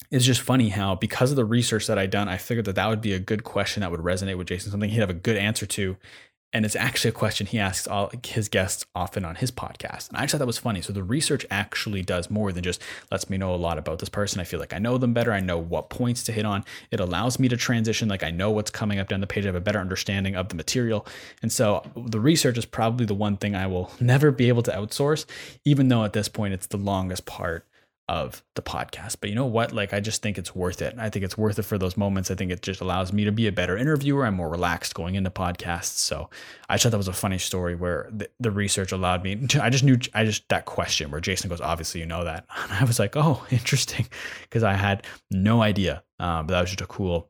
it's 0.10 0.26
just 0.26 0.42
funny 0.42 0.70
how 0.70 0.96
because 0.96 1.32
of 1.32 1.38
the 1.38 1.46
research 1.46 1.88
that 1.88 2.00
I 2.00 2.06
done, 2.06 2.28
I 2.28 2.38
figured 2.38 2.66
that 2.66 2.76
that 2.76 2.88
would 2.88 3.02
be 3.02 3.14
a 3.14 3.20
good 3.20 3.44
question 3.44 3.82
that 3.82 3.92
would 3.92 4.02
resonate 4.02 4.38
with 4.38 4.48
Jason, 4.48 4.72
something 4.72 4.90
he'd 4.90 5.00
have 5.00 5.10
a 5.10 5.14
good 5.14 5.38
answer 5.38 5.66
to. 5.68 5.98
And 6.54 6.66
it's 6.66 6.76
actually 6.76 7.10
a 7.10 7.14
question 7.14 7.48
he 7.48 7.60
asks 7.60 7.88
all 7.88 8.12
his 8.26 8.50
guests 8.50 8.86
often 8.94 9.24
on 9.24 9.36
his 9.36 9.52
podcast. 9.52 10.10
And 10.10 10.18
I 10.18 10.22
just 10.22 10.34
thought 10.34 10.40
that 10.40 10.48
was 10.48 10.58
funny. 10.58 10.82
So 10.82 10.92
the 10.92 11.04
research 11.04 11.46
actually 11.50 12.02
does 12.02 12.30
more 12.30 12.52
than 12.52 12.62
just 12.62 12.82
lets 13.10 13.30
me 13.30 13.38
know 13.38 13.56
a 13.56 13.56
lot 13.56 13.78
about 13.78 14.00
this 14.00 14.10
person. 14.10 14.42
I 14.42 14.44
feel 14.44 14.60
like 14.60 14.74
I 14.74 14.78
know 14.78 14.98
them 14.98 15.14
better. 15.14 15.32
I 15.32 15.40
know 15.40 15.58
what 15.58 15.90
points 15.90 16.24
to 16.26 16.34
hit 16.34 16.46
on. 16.46 16.66
It 16.92 17.00
allows 17.00 17.40
me 17.40 17.48
to 17.48 17.56
transition. 17.56 18.10
Like 18.10 18.24
I 18.24 18.32
know 18.32 18.52
what's 18.52 18.70
coming 18.70 19.00
up 19.00 19.08
down 19.08 19.22
the 19.22 19.28
page. 19.28 19.46
I 19.46 19.48
have 19.48 19.56
a 19.56 19.62
better 19.62 19.80
understanding 19.80 20.36
of 20.36 20.50
the 20.50 20.56
material. 20.56 21.08
And 21.42 21.54
so 21.54 21.90
the 21.96 22.20
research 22.20 22.58
is 22.58 22.66
probably 22.66 23.06
the 23.06 23.16
one 23.16 23.38
thing 23.38 23.56
I 23.56 23.68
will 23.68 23.92
never 24.02 24.30
be 24.30 24.50
able 24.50 24.64
to 24.64 24.72
outsource, 24.72 25.26
even 25.64 25.88
though 25.88 26.04
at 26.04 26.12
this 26.12 26.28
point 26.28 26.54
it's 26.54 26.68
the 26.68 26.78
longest 26.78 27.26
part 27.26 27.66
of 28.12 28.44
the 28.56 28.62
podcast. 28.62 29.16
But 29.22 29.30
you 29.30 29.36
know 29.38 29.46
what? 29.46 29.72
Like, 29.72 29.94
I 29.94 30.02
just 30.02 30.22
think 30.22 30.38
it's 30.38 30.54
worth 30.54 30.82
it. 30.82 30.96
I 30.98 31.10
think 31.10 31.24
it's 31.24 31.38
worth 31.38 31.58
it 31.58 31.62
for 31.62 31.78
those 31.78 31.96
moments. 31.96 32.30
I 32.30 32.36
think 32.36 32.52
it 32.52 32.62
just 32.62 32.82
allows 32.82 33.14
me 33.14 33.24
to 33.24 33.32
be 33.32 33.48
a 33.48 33.54
better 33.54 33.78
interviewer. 33.78 34.26
I'm 34.26 34.34
more 34.34 34.50
relaxed 34.50 34.94
going 34.94 35.16
into 35.16 35.30
podcasts. 35.30 35.98
So 35.98 36.30
I 36.68 36.78
thought 36.78 36.92
that 36.92 36.98
was 36.98 37.08
a 37.08 37.14
funny 37.14 37.38
story 37.38 37.74
where 37.74 38.10
the, 38.12 38.30
the 38.38 38.52
research 38.52 38.92
allowed 38.92 39.24
me. 39.24 39.48
To, 39.48 39.64
I 39.64 39.70
just 39.70 39.86
knew, 39.86 39.98
I 40.14 40.26
just, 40.26 40.50
that 40.50 40.66
question 40.66 41.10
where 41.10 41.22
Jason 41.22 41.50
goes, 41.50 41.62
obviously, 41.62 42.02
you 42.02 42.06
know 42.06 42.26
that. 42.26 42.46
And 42.64 42.74
I 42.74 42.84
was 42.84 43.00
like, 43.00 43.16
oh, 43.16 43.46
interesting. 43.50 44.06
Because 44.42 44.64
I 44.64 44.74
had 44.74 45.08
no 45.30 45.62
idea. 45.62 46.04
Uh, 46.20 46.44
but 46.44 46.52
that 46.52 46.60
was 46.60 46.72
just 46.72 46.82
a 46.82 46.88
cool 46.88 47.30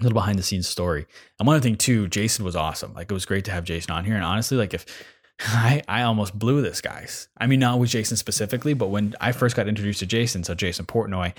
little 0.00 0.14
behind 0.14 0.38
the 0.38 0.42
scenes 0.42 0.66
story. 0.66 1.06
And 1.38 1.46
one 1.46 1.56
other 1.56 1.62
thing, 1.62 1.76
too, 1.76 2.08
Jason 2.08 2.42
was 2.42 2.56
awesome. 2.56 2.94
Like, 2.94 3.10
it 3.10 3.14
was 3.14 3.26
great 3.26 3.44
to 3.44 3.50
have 3.50 3.64
Jason 3.64 3.90
on 3.90 4.06
here. 4.06 4.14
And 4.14 4.24
honestly, 4.24 4.56
like, 4.56 4.72
if, 4.72 4.86
I, 5.40 5.82
I 5.88 6.02
almost 6.02 6.38
blew 6.38 6.62
this 6.62 6.80
guys. 6.80 7.28
I 7.38 7.46
mean, 7.46 7.60
not 7.60 7.78
with 7.78 7.90
Jason 7.90 8.16
specifically, 8.16 8.74
but 8.74 8.88
when 8.88 9.14
I 9.20 9.32
first 9.32 9.56
got 9.56 9.68
introduced 9.68 10.00
to 10.00 10.06
Jason, 10.06 10.44
so 10.44 10.54
Jason 10.54 10.86
Portnoy, 10.86 11.34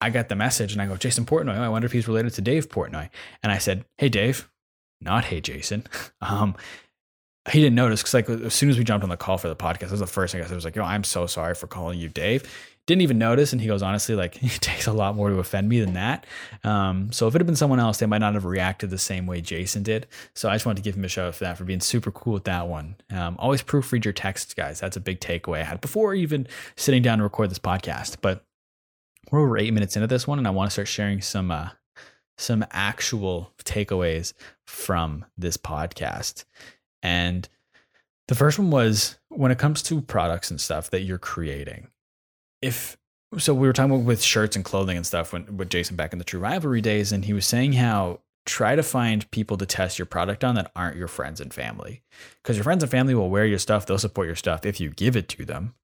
I 0.00 0.10
got 0.10 0.28
the 0.28 0.36
message 0.36 0.72
and 0.72 0.82
I 0.82 0.86
go, 0.86 0.96
Jason 0.96 1.24
Portnoy, 1.26 1.56
I 1.56 1.68
wonder 1.68 1.86
if 1.86 1.92
he's 1.92 2.08
related 2.08 2.34
to 2.34 2.42
Dave 2.42 2.68
Portnoy. 2.68 3.08
And 3.42 3.52
I 3.52 3.58
said, 3.58 3.84
Hey, 3.98 4.08
Dave, 4.08 4.48
not 5.00 5.24
Hey, 5.24 5.40
Jason. 5.40 5.84
Um, 6.20 6.54
he 7.50 7.60
didn't 7.60 7.74
notice 7.74 8.02
because 8.02 8.14
like 8.14 8.28
as 8.28 8.54
soon 8.54 8.70
as 8.70 8.78
we 8.78 8.84
jumped 8.84 9.02
on 9.02 9.10
the 9.10 9.16
call 9.16 9.38
for 9.38 9.48
the 9.48 9.56
podcast, 9.56 9.80
that 9.80 9.90
was 9.92 10.00
the 10.00 10.06
first 10.06 10.32
thing 10.32 10.40
I 10.40 10.44
said. 10.44 10.52
I 10.52 10.54
was 10.54 10.64
like, 10.64 10.76
"Yo, 10.76 10.84
I'm 10.84 11.04
so 11.04 11.26
sorry 11.26 11.54
for 11.54 11.66
calling 11.66 11.98
you 11.98 12.08
Dave." 12.08 12.48
didn't 12.86 13.02
even 13.02 13.18
notice. 13.18 13.52
And 13.52 13.60
he 13.60 13.68
goes, 13.68 13.82
honestly, 13.82 14.14
like 14.14 14.42
it 14.42 14.60
takes 14.60 14.86
a 14.86 14.92
lot 14.92 15.14
more 15.14 15.30
to 15.30 15.38
offend 15.38 15.68
me 15.68 15.80
than 15.80 15.94
that. 15.94 16.26
Um, 16.64 17.12
so 17.12 17.26
if 17.26 17.34
it 17.34 17.38
had 17.38 17.46
been 17.46 17.56
someone 17.56 17.80
else, 17.80 17.98
they 17.98 18.06
might 18.06 18.18
not 18.18 18.34
have 18.34 18.44
reacted 18.44 18.90
the 18.90 18.98
same 18.98 19.26
way 19.26 19.40
Jason 19.40 19.82
did. 19.82 20.06
So 20.34 20.48
I 20.48 20.54
just 20.54 20.66
wanted 20.66 20.82
to 20.82 20.82
give 20.82 20.96
him 20.96 21.04
a 21.04 21.08
shout 21.08 21.28
out 21.28 21.34
for 21.34 21.44
that, 21.44 21.56
for 21.56 21.64
being 21.64 21.80
super 21.80 22.10
cool 22.10 22.32
with 22.32 22.44
that 22.44 22.68
one. 22.68 22.96
Um, 23.10 23.36
always 23.38 23.62
proofread 23.62 24.04
your 24.04 24.12
texts, 24.12 24.54
guys. 24.54 24.80
That's 24.80 24.96
a 24.96 25.00
big 25.00 25.20
takeaway 25.20 25.60
I 25.60 25.64
had 25.64 25.80
before 25.80 26.14
even 26.14 26.46
sitting 26.76 27.02
down 27.02 27.18
to 27.18 27.24
record 27.24 27.50
this 27.50 27.58
podcast. 27.58 28.16
But 28.20 28.44
we're 29.30 29.40
over 29.40 29.58
eight 29.58 29.72
minutes 29.72 29.96
into 29.96 30.08
this 30.08 30.26
one, 30.26 30.38
and 30.38 30.46
I 30.46 30.50
want 30.50 30.68
to 30.68 30.72
start 30.72 30.88
sharing 30.88 31.20
some 31.20 31.50
uh, 31.50 31.70
some 32.36 32.64
actual 32.72 33.52
takeaways 33.64 34.32
from 34.66 35.24
this 35.38 35.56
podcast. 35.56 36.44
And 37.02 37.48
the 38.28 38.34
first 38.34 38.58
one 38.58 38.70
was 38.70 39.18
when 39.28 39.50
it 39.50 39.58
comes 39.58 39.82
to 39.84 40.00
products 40.00 40.50
and 40.50 40.60
stuff 40.60 40.90
that 40.90 41.02
you're 41.02 41.18
creating 41.18 41.88
if 42.62 42.96
so 43.38 43.54
we 43.54 43.66
were 43.66 43.72
talking 43.72 44.04
with 44.04 44.22
shirts 44.22 44.56
and 44.56 44.64
clothing 44.64 44.96
and 44.96 45.06
stuff 45.06 45.32
when 45.32 45.56
with 45.56 45.70
Jason 45.70 45.96
back 45.96 46.12
in 46.12 46.18
the 46.18 46.24
True 46.24 46.40
Rivalry 46.40 46.80
days, 46.80 47.12
and 47.12 47.24
he 47.24 47.32
was 47.32 47.46
saying 47.46 47.72
how 47.74 48.20
try 48.44 48.76
to 48.76 48.82
find 48.82 49.30
people 49.30 49.56
to 49.56 49.66
test 49.66 49.98
your 49.98 50.06
product 50.06 50.44
on 50.44 50.54
that 50.56 50.70
aren't 50.76 50.96
your 50.96 51.08
friends 51.08 51.40
and 51.40 51.52
family, 51.52 52.02
because 52.42 52.56
your 52.56 52.64
friends 52.64 52.82
and 52.82 52.90
family 52.90 53.14
will 53.14 53.30
wear 53.30 53.46
your 53.46 53.58
stuff, 53.58 53.86
they'll 53.86 53.98
support 53.98 54.26
your 54.26 54.36
stuff 54.36 54.66
if 54.66 54.80
you 54.80 54.90
give 54.90 55.16
it 55.16 55.28
to 55.28 55.44
them, 55.44 55.74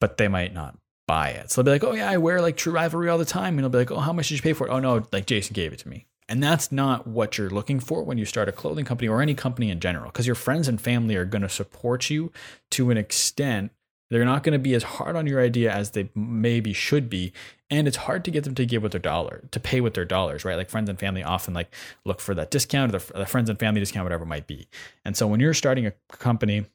but 0.00 0.18
they 0.18 0.28
might 0.28 0.52
not 0.52 0.76
buy 1.08 1.30
it. 1.30 1.50
So 1.50 1.62
they'll 1.62 1.78
be 1.78 1.86
like, 1.86 1.90
oh 1.90 1.96
yeah, 1.96 2.10
I 2.10 2.18
wear 2.18 2.42
like 2.42 2.56
True 2.56 2.72
Rivalry 2.72 3.08
all 3.08 3.18
the 3.18 3.24
time, 3.24 3.54
and 3.54 3.60
they'll 3.60 3.70
be 3.70 3.78
like, 3.78 3.90
oh, 3.90 4.00
how 4.00 4.12
much 4.12 4.28
did 4.28 4.36
you 4.36 4.42
pay 4.42 4.52
for 4.52 4.66
it? 4.66 4.70
Oh 4.70 4.78
no, 4.78 5.06
like 5.12 5.26
Jason 5.26 5.54
gave 5.54 5.72
it 5.72 5.78
to 5.80 5.88
me. 5.88 6.06
And 6.28 6.42
that's 6.42 6.72
not 6.72 7.06
what 7.06 7.38
you're 7.38 7.50
looking 7.50 7.78
for 7.78 8.02
when 8.02 8.18
you 8.18 8.24
start 8.24 8.48
a 8.48 8.52
clothing 8.52 8.84
company 8.84 9.08
or 9.08 9.22
any 9.22 9.34
company 9.34 9.70
in 9.70 9.78
general, 9.78 10.06
because 10.06 10.26
your 10.26 10.34
friends 10.34 10.66
and 10.66 10.80
family 10.80 11.14
are 11.16 11.24
going 11.24 11.42
to 11.42 11.48
support 11.48 12.10
you 12.10 12.32
to 12.72 12.90
an 12.90 12.96
extent 12.96 13.70
they're 14.10 14.24
not 14.24 14.42
going 14.42 14.52
to 14.52 14.58
be 14.58 14.74
as 14.74 14.84
hard 14.84 15.16
on 15.16 15.26
your 15.26 15.40
idea 15.40 15.72
as 15.72 15.90
they 15.90 16.10
maybe 16.14 16.72
should 16.72 17.10
be. 17.10 17.32
And 17.70 17.88
it's 17.88 17.96
hard 17.96 18.24
to 18.24 18.30
get 18.30 18.44
them 18.44 18.54
to 18.54 18.64
give 18.64 18.82
with 18.82 18.92
their 18.92 19.00
dollar, 19.00 19.48
to 19.50 19.58
pay 19.58 19.80
with 19.80 19.94
their 19.94 20.04
dollars, 20.04 20.44
right? 20.44 20.56
Like 20.56 20.70
friends 20.70 20.88
and 20.88 20.98
family 20.98 21.24
often 21.24 21.54
like 21.54 21.74
look 22.04 22.20
for 22.20 22.34
that 22.34 22.52
discount 22.52 22.94
or 22.94 22.98
the, 22.98 23.12
the 23.18 23.26
friends 23.26 23.50
and 23.50 23.58
family 23.58 23.80
discount, 23.80 24.04
whatever 24.04 24.22
it 24.22 24.28
might 24.28 24.46
be. 24.46 24.68
And 25.04 25.16
so 25.16 25.26
when 25.26 25.40
you're 25.40 25.54
starting 25.54 25.86
a 25.86 25.92
company, 26.12 26.66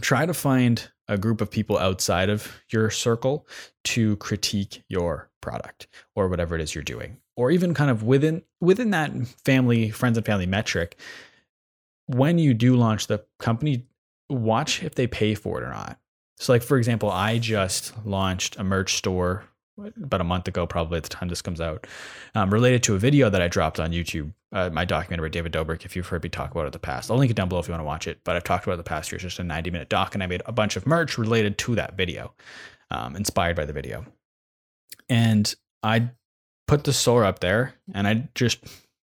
try 0.00 0.24
to 0.24 0.32
find 0.32 0.90
a 1.06 1.18
group 1.18 1.42
of 1.42 1.50
people 1.50 1.78
outside 1.78 2.30
of 2.30 2.50
your 2.70 2.88
circle 2.88 3.46
to 3.84 4.16
critique 4.16 4.82
your 4.88 5.30
product 5.42 5.86
or 6.14 6.28
whatever 6.28 6.54
it 6.54 6.62
is 6.62 6.74
you're 6.74 6.84
doing. 6.84 7.18
Or 7.38 7.50
even 7.50 7.72
kind 7.72 7.90
of 7.90 8.02
within 8.02 8.42
within 8.60 8.90
that 8.90 9.10
family, 9.44 9.90
friends 9.90 10.18
and 10.18 10.26
family 10.26 10.46
metric, 10.46 10.98
when 12.06 12.38
you 12.38 12.52
do 12.52 12.76
launch 12.76 13.06
the 13.06 13.24
company, 13.38 13.86
watch 14.28 14.82
if 14.82 14.94
they 14.94 15.06
pay 15.06 15.34
for 15.34 15.62
it 15.62 15.64
or 15.64 15.70
not 15.70 15.98
so, 16.38 16.52
like 16.52 16.62
for 16.62 16.78
example, 16.78 17.10
I 17.10 17.38
just 17.38 17.92
launched 18.06 18.56
a 18.56 18.64
merch 18.64 18.94
store 18.94 19.44
about 20.02 20.20
a 20.20 20.24
month 20.24 20.48
ago, 20.48 20.66
probably 20.66 20.96
at 20.96 21.04
the 21.04 21.08
time 21.08 21.28
this 21.28 21.42
comes 21.42 21.60
out, 21.60 21.86
um, 22.34 22.52
related 22.52 22.82
to 22.84 22.94
a 22.94 22.98
video 22.98 23.30
that 23.30 23.40
I 23.40 23.48
dropped 23.48 23.78
on 23.78 23.92
YouTube, 23.92 24.32
uh, 24.52 24.70
my 24.70 24.84
documentary 24.84 25.30
David 25.30 25.52
Dobrik. 25.52 25.84
If 25.84 25.94
you've 25.94 26.06
heard 26.06 26.22
me 26.22 26.28
talk 26.28 26.50
about 26.50 26.62
it 26.62 26.66
in 26.66 26.72
the 26.72 26.78
past, 26.78 27.10
I'll 27.10 27.16
link 27.16 27.30
it 27.30 27.36
down 27.36 27.48
below 27.48 27.60
if 27.60 27.68
you 27.68 27.72
want 27.72 27.80
to 27.80 27.86
watch 27.86 28.06
it. 28.06 28.20
But 28.24 28.36
I've 28.36 28.44
talked 28.44 28.64
about 28.64 28.74
it 28.74 28.78
the 28.78 28.84
past 28.84 29.10
year. 29.10 29.16
It's 29.16 29.24
just 29.24 29.38
a 29.38 29.44
90 29.44 29.70
minute 29.70 29.88
doc, 29.88 30.14
and 30.14 30.22
I 30.22 30.26
made 30.26 30.42
a 30.46 30.52
bunch 30.52 30.76
of 30.76 30.86
merch 30.86 31.18
related 31.18 31.58
to 31.58 31.74
that 31.76 31.96
video, 31.96 32.34
um, 32.90 33.16
inspired 33.16 33.56
by 33.56 33.64
the 33.64 33.72
video. 33.72 34.04
And 35.08 35.52
I 35.82 36.10
put 36.68 36.84
the 36.84 36.92
store 36.92 37.24
up 37.24 37.40
there, 37.40 37.74
and 37.92 38.06
I 38.06 38.28
just 38.36 38.58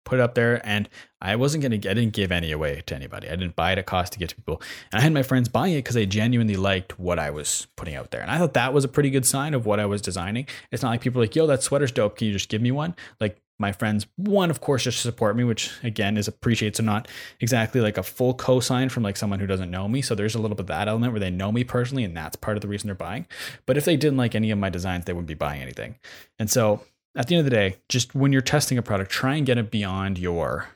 put 0.06 0.20
it 0.20 0.22
up 0.22 0.36
there, 0.36 0.62
and 0.64 0.88
I 1.20 1.36
wasn't 1.36 1.64
gonna. 1.64 1.78
I 1.78 1.80
didn't 1.80 2.12
give 2.12 2.32
any 2.32 2.52
away 2.52 2.84
to 2.86 2.96
anybody. 2.96 3.28
I 3.28 3.36
didn't 3.36 3.56
buy 3.56 3.72
it 3.72 3.80
at 3.80 3.88
cost 3.88 4.14
to 4.14 4.20
get 4.20 4.30
to 4.30 4.36
people, 4.36 4.62
and 4.92 5.00
I 5.00 5.04
had 5.04 5.14
my 5.14 5.24
friends 5.24 5.50
buying 5.50 5.74
it 5.74 5.78
because 5.78 5.96
they 5.96 6.06
genuinely 6.06 6.56
liked 6.56 7.00
what 7.00 7.18
I 7.18 7.32
was 7.32 7.66
putting 7.76 7.96
out 7.96 8.12
there, 8.12 8.22
and 8.22 8.30
I 8.30 8.38
thought 8.38 8.54
that 8.54 8.74
was 8.74 8.84
a 8.84 8.90
pretty 8.90 9.10
good 9.10 9.26
sign 9.26 9.56
of 9.56 9.66
what 9.66 9.80
I 9.80 9.88
was 9.88 10.02
designing. 10.02 10.48
It's 10.72 10.84
not 10.84 10.92
like 10.92 11.02
people 11.02 11.22
like, 11.22 11.36
"Yo, 11.36 11.48
that 11.48 11.64
sweater's 11.64 11.92
dope. 11.92 12.18
Can 12.18 12.28
you 12.28 12.34
just 12.34 12.50
give 12.50 12.62
me 12.62 12.72
one?" 12.72 12.96
Like 13.20 13.42
my 13.58 13.72
friends, 13.72 14.06
one 14.18 14.52
of 14.52 14.60
course, 14.60 14.84
just 14.84 15.02
support 15.02 15.36
me, 15.38 15.44
which 15.44 15.72
again 15.82 16.18
is 16.18 16.28
appreciated. 16.28 16.76
So 16.76 16.84
not 16.84 17.08
exactly 17.40 17.80
like 17.82 17.98
a 17.98 18.04
full 18.04 18.36
cosign 18.36 18.92
from 18.92 19.04
like 19.04 19.18
someone 19.18 19.40
who 19.40 19.48
doesn't 19.48 19.72
know 19.72 19.88
me. 19.88 20.02
So 20.02 20.14
there's 20.14 20.36
a 20.36 20.40
little 20.40 20.56
bit 20.56 20.64
of 20.64 20.68
that 20.68 20.90
element 20.90 21.14
where 21.14 21.22
they 21.22 21.32
know 21.32 21.52
me 21.52 21.64
personally, 21.64 22.04
and 22.04 22.16
that's 22.16 22.36
part 22.36 22.58
of 22.58 22.62
the 22.62 22.68
reason 22.68 22.88
they're 22.88 22.96
buying. 22.96 23.26
But 23.66 23.78
if 23.78 23.86
they 23.86 23.96
didn't 23.96 24.18
like 24.18 24.36
any 24.36 24.52
of 24.52 24.60
my 24.60 24.70
designs, 24.70 25.06
they 25.06 25.14
wouldn't 25.14 25.28
be 25.28 25.34
buying 25.36 25.62
anything. 25.62 25.96
And 26.38 26.52
so 26.52 26.82
at 27.16 27.28
the 27.28 27.36
end 27.36 27.40
of 27.40 27.46
the 27.46 27.56
day, 27.56 27.78
just 27.90 28.14
when 28.14 28.34
you're 28.34 28.42
testing 28.42 28.78
a 28.78 28.82
product, 28.82 29.12
try 29.12 29.36
and 29.36 29.46
get 29.46 29.58
it 29.58 29.72
beyond 29.72 30.18
your 30.18 30.68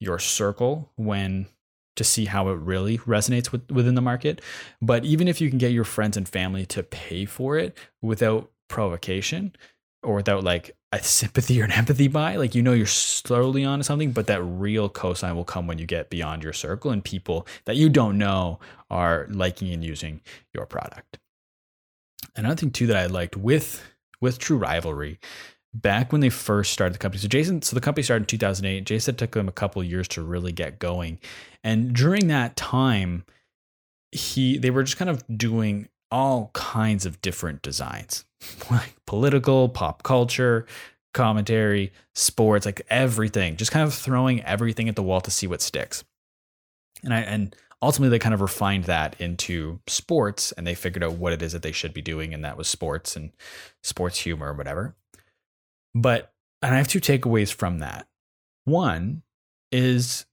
your 0.00 0.18
circle 0.18 0.90
when 0.96 1.46
to 1.94 2.04
see 2.04 2.24
how 2.24 2.48
it 2.48 2.54
really 2.54 2.98
resonates 2.98 3.52
with, 3.52 3.70
within 3.70 3.94
the 3.94 4.00
market. 4.00 4.40
But 4.80 5.04
even 5.04 5.28
if 5.28 5.40
you 5.40 5.48
can 5.48 5.58
get 5.58 5.72
your 5.72 5.84
friends 5.84 6.16
and 6.16 6.28
family 6.28 6.66
to 6.66 6.82
pay 6.82 7.24
for 7.24 7.58
it 7.58 7.76
without 8.00 8.50
provocation 8.68 9.54
or 10.02 10.16
without 10.16 10.42
like 10.42 10.76
a 10.90 11.00
sympathy 11.02 11.60
or 11.60 11.64
an 11.64 11.72
empathy 11.72 12.08
buy, 12.08 12.36
like 12.36 12.54
you 12.54 12.62
know 12.62 12.72
you're 12.72 12.86
slowly 12.86 13.64
onto 13.64 13.82
something, 13.82 14.12
but 14.12 14.26
that 14.26 14.42
real 14.42 14.88
cosign 14.88 15.36
will 15.36 15.44
come 15.44 15.66
when 15.66 15.78
you 15.78 15.86
get 15.86 16.10
beyond 16.10 16.42
your 16.42 16.52
circle 16.52 16.90
and 16.90 17.04
people 17.04 17.46
that 17.66 17.76
you 17.76 17.88
don't 17.88 18.18
know 18.18 18.58
are 18.90 19.26
liking 19.30 19.72
and 19.72 19.84
using 19.84 20.20
your 20.54 20.66
product. 20.66 21.18
Another 22.34 22.56
thing 22.56 22.70
too 22.70 22.86
that 22.86 22.96
I 22.96 23.06
liked 23.06 23.36
with 23.36 23.84
with 24.20 24.38
True 24.38 24.56
Rivalry 24.56 25.18
back 25.74 26.12
when 26.12 26.20
they 26.20 26.28
first 26.28 26.72
started 26.72 26.94
the 26.94 26.98
company. 26.98 27.20
So 27.20 27.28
Jason, 27.28 27.62
so 27.62 27.74
the 27.74 27.80
company 27.80 28.02
started 28.02 28.24
in 28.24 28.26
2008. 28.26 28.84
Jason 28.84 29.16
took 29.16 29.32
them 29.32 29.48
a 29.48 29.52
couple 29.52 29.82
years 29.82 30.08
to 30.08 30.22
really 30.22 30.52
get 30.52 30.78
going, 30.78 31.18
and 31.64 31.94
during 31.94 32.28
that 32.28 32.56
time, 32.56 33.24
he 34.10 34.58
they 34.58 34.70
were 34.70 34.82
just 34.82 34.98
kind 34.98 35.10
of 35.10 35.24
doing 35.36 35.88
all 36.10 36.50
kinds 36.52 37.06
of 37.06 37.20
different 37.22 37.62
designs, 37.62 38.24
like 38.70 38.94
political, 39.06 39.68
pop 39.68 40.02
culture, 40.02 40.66
commentary, 41.14 41.92
sports, 42.14 42.66
like 42.66 42.82
everything. 42.90 43.56
Just 43.56 43.72
kind 43.72 43.86
of 43.86 43.94
throwing 43.94 44.42
everything 44.42 44.88
at 44.88 44.96
the 44.96 45.02
wall 45.02 45.20
to 45.22 45.30
see 45.30 45.46
what 45.46 45.62
sticks. 45.62 46.04
And 47.02 47.14
I 47.14 47.20
and 47.20 47.56
ultimately 47.80 48.10
they 48.10 48.18
kind 48.18 48.34
of 48.34 48.40
refined 48.40 48.84
that 48.84 49.20
into 49.20 49.80
sports 49.86 50.52
and 50.52 50.66
they 50.66 50.74
figured 50.74 51.02
out 51.02 51.14
what 51.14 51.32
it 51.32 51.42
is 51.42 51.52
that 51.52 51.62
they 51.62 51.72
should 51.72 51.92
be 51.92 52.02
doing 52.02 52.32
and 52.32 52.44
that 52.44 52.56
was 52.56 52.68
sports 52.68 53.16
and 53.16 53.32
sports 53.82 54.20
humor 54.20 54.50
or 54.50 54.54
whatever 54.54 54.94
but, 55.94 56.32
and 56.62 56.74
I 56.74 56.78
have 56.78 56.88
two 56.88 57.00
takeaways 57.00 57.52
from 57.52 57.78
that. 57.78 58.06
One 58.64 59.22
is 59.70 60.26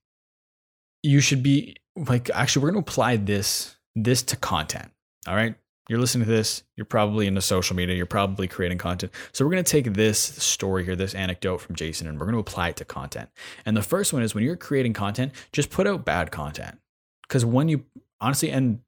you 1.02 1.20
should 1.20 1.42
be 1.42 1.76
like, 1.96 2.30
actually, 2.30 2.62
we're 2.62 2.72
going 2.72 2.84
to 2.84 2.90
apply 2.90 3.16
this, 3.16 3.76
this 3.94 4.22
to 4.24 4.36
content. 4.36 4.90
All 5.26 5.34
right. 5.34 5.54
You're 5.88 5.98
listening 5.98 6.26
to 6.26 6.30
this, 6.30 6.62
you're 6.76 6.84
probably 6.84 7.26
into 7.26 7.40
social 7.40 7.74
media, 7.74 7.96
you're 7.96 8.06
probably 8.06 8.46
creating 8.46 8.78
content. 8.78 9.12
So 9.32 9.44
we're 9.44 9.50
going 9.50 9.64
to 9.64 9.70
take 9.70 9.92
this 9.94 10.20
story 10.20 10.84
here, 10.84 10.94
this 10.94 11.16
anecdote 11.16 11.58
from 11.58 11.74
Jason, 11.74 12.06
and 12.06 12.16
we're 12.16 12.26
going 12.26 12.34
to 12.34 12.40
apply 12.40 12.68
it 12.68 12.76
to 12.76 12.84
content. 12.84 13.28
And 13.66 13.76
the 13.76 13.82
first 13.82 14.12
one 14.12 14.22
is 14.22 14.32
when 14.32 14.44
you're 14.44 14.54
creating 14.54 14.92
content, 14.92 15.32
just 15.52 15.68
put 15.68 15.88
out 15.88 16.04
bad 16.04 16.30
content. 16.30 16.78
Because 17.26 17.44
when 17.44 17.68
you 17.68 17.86
honestly, 18.20 18.50
and 18.50 18.82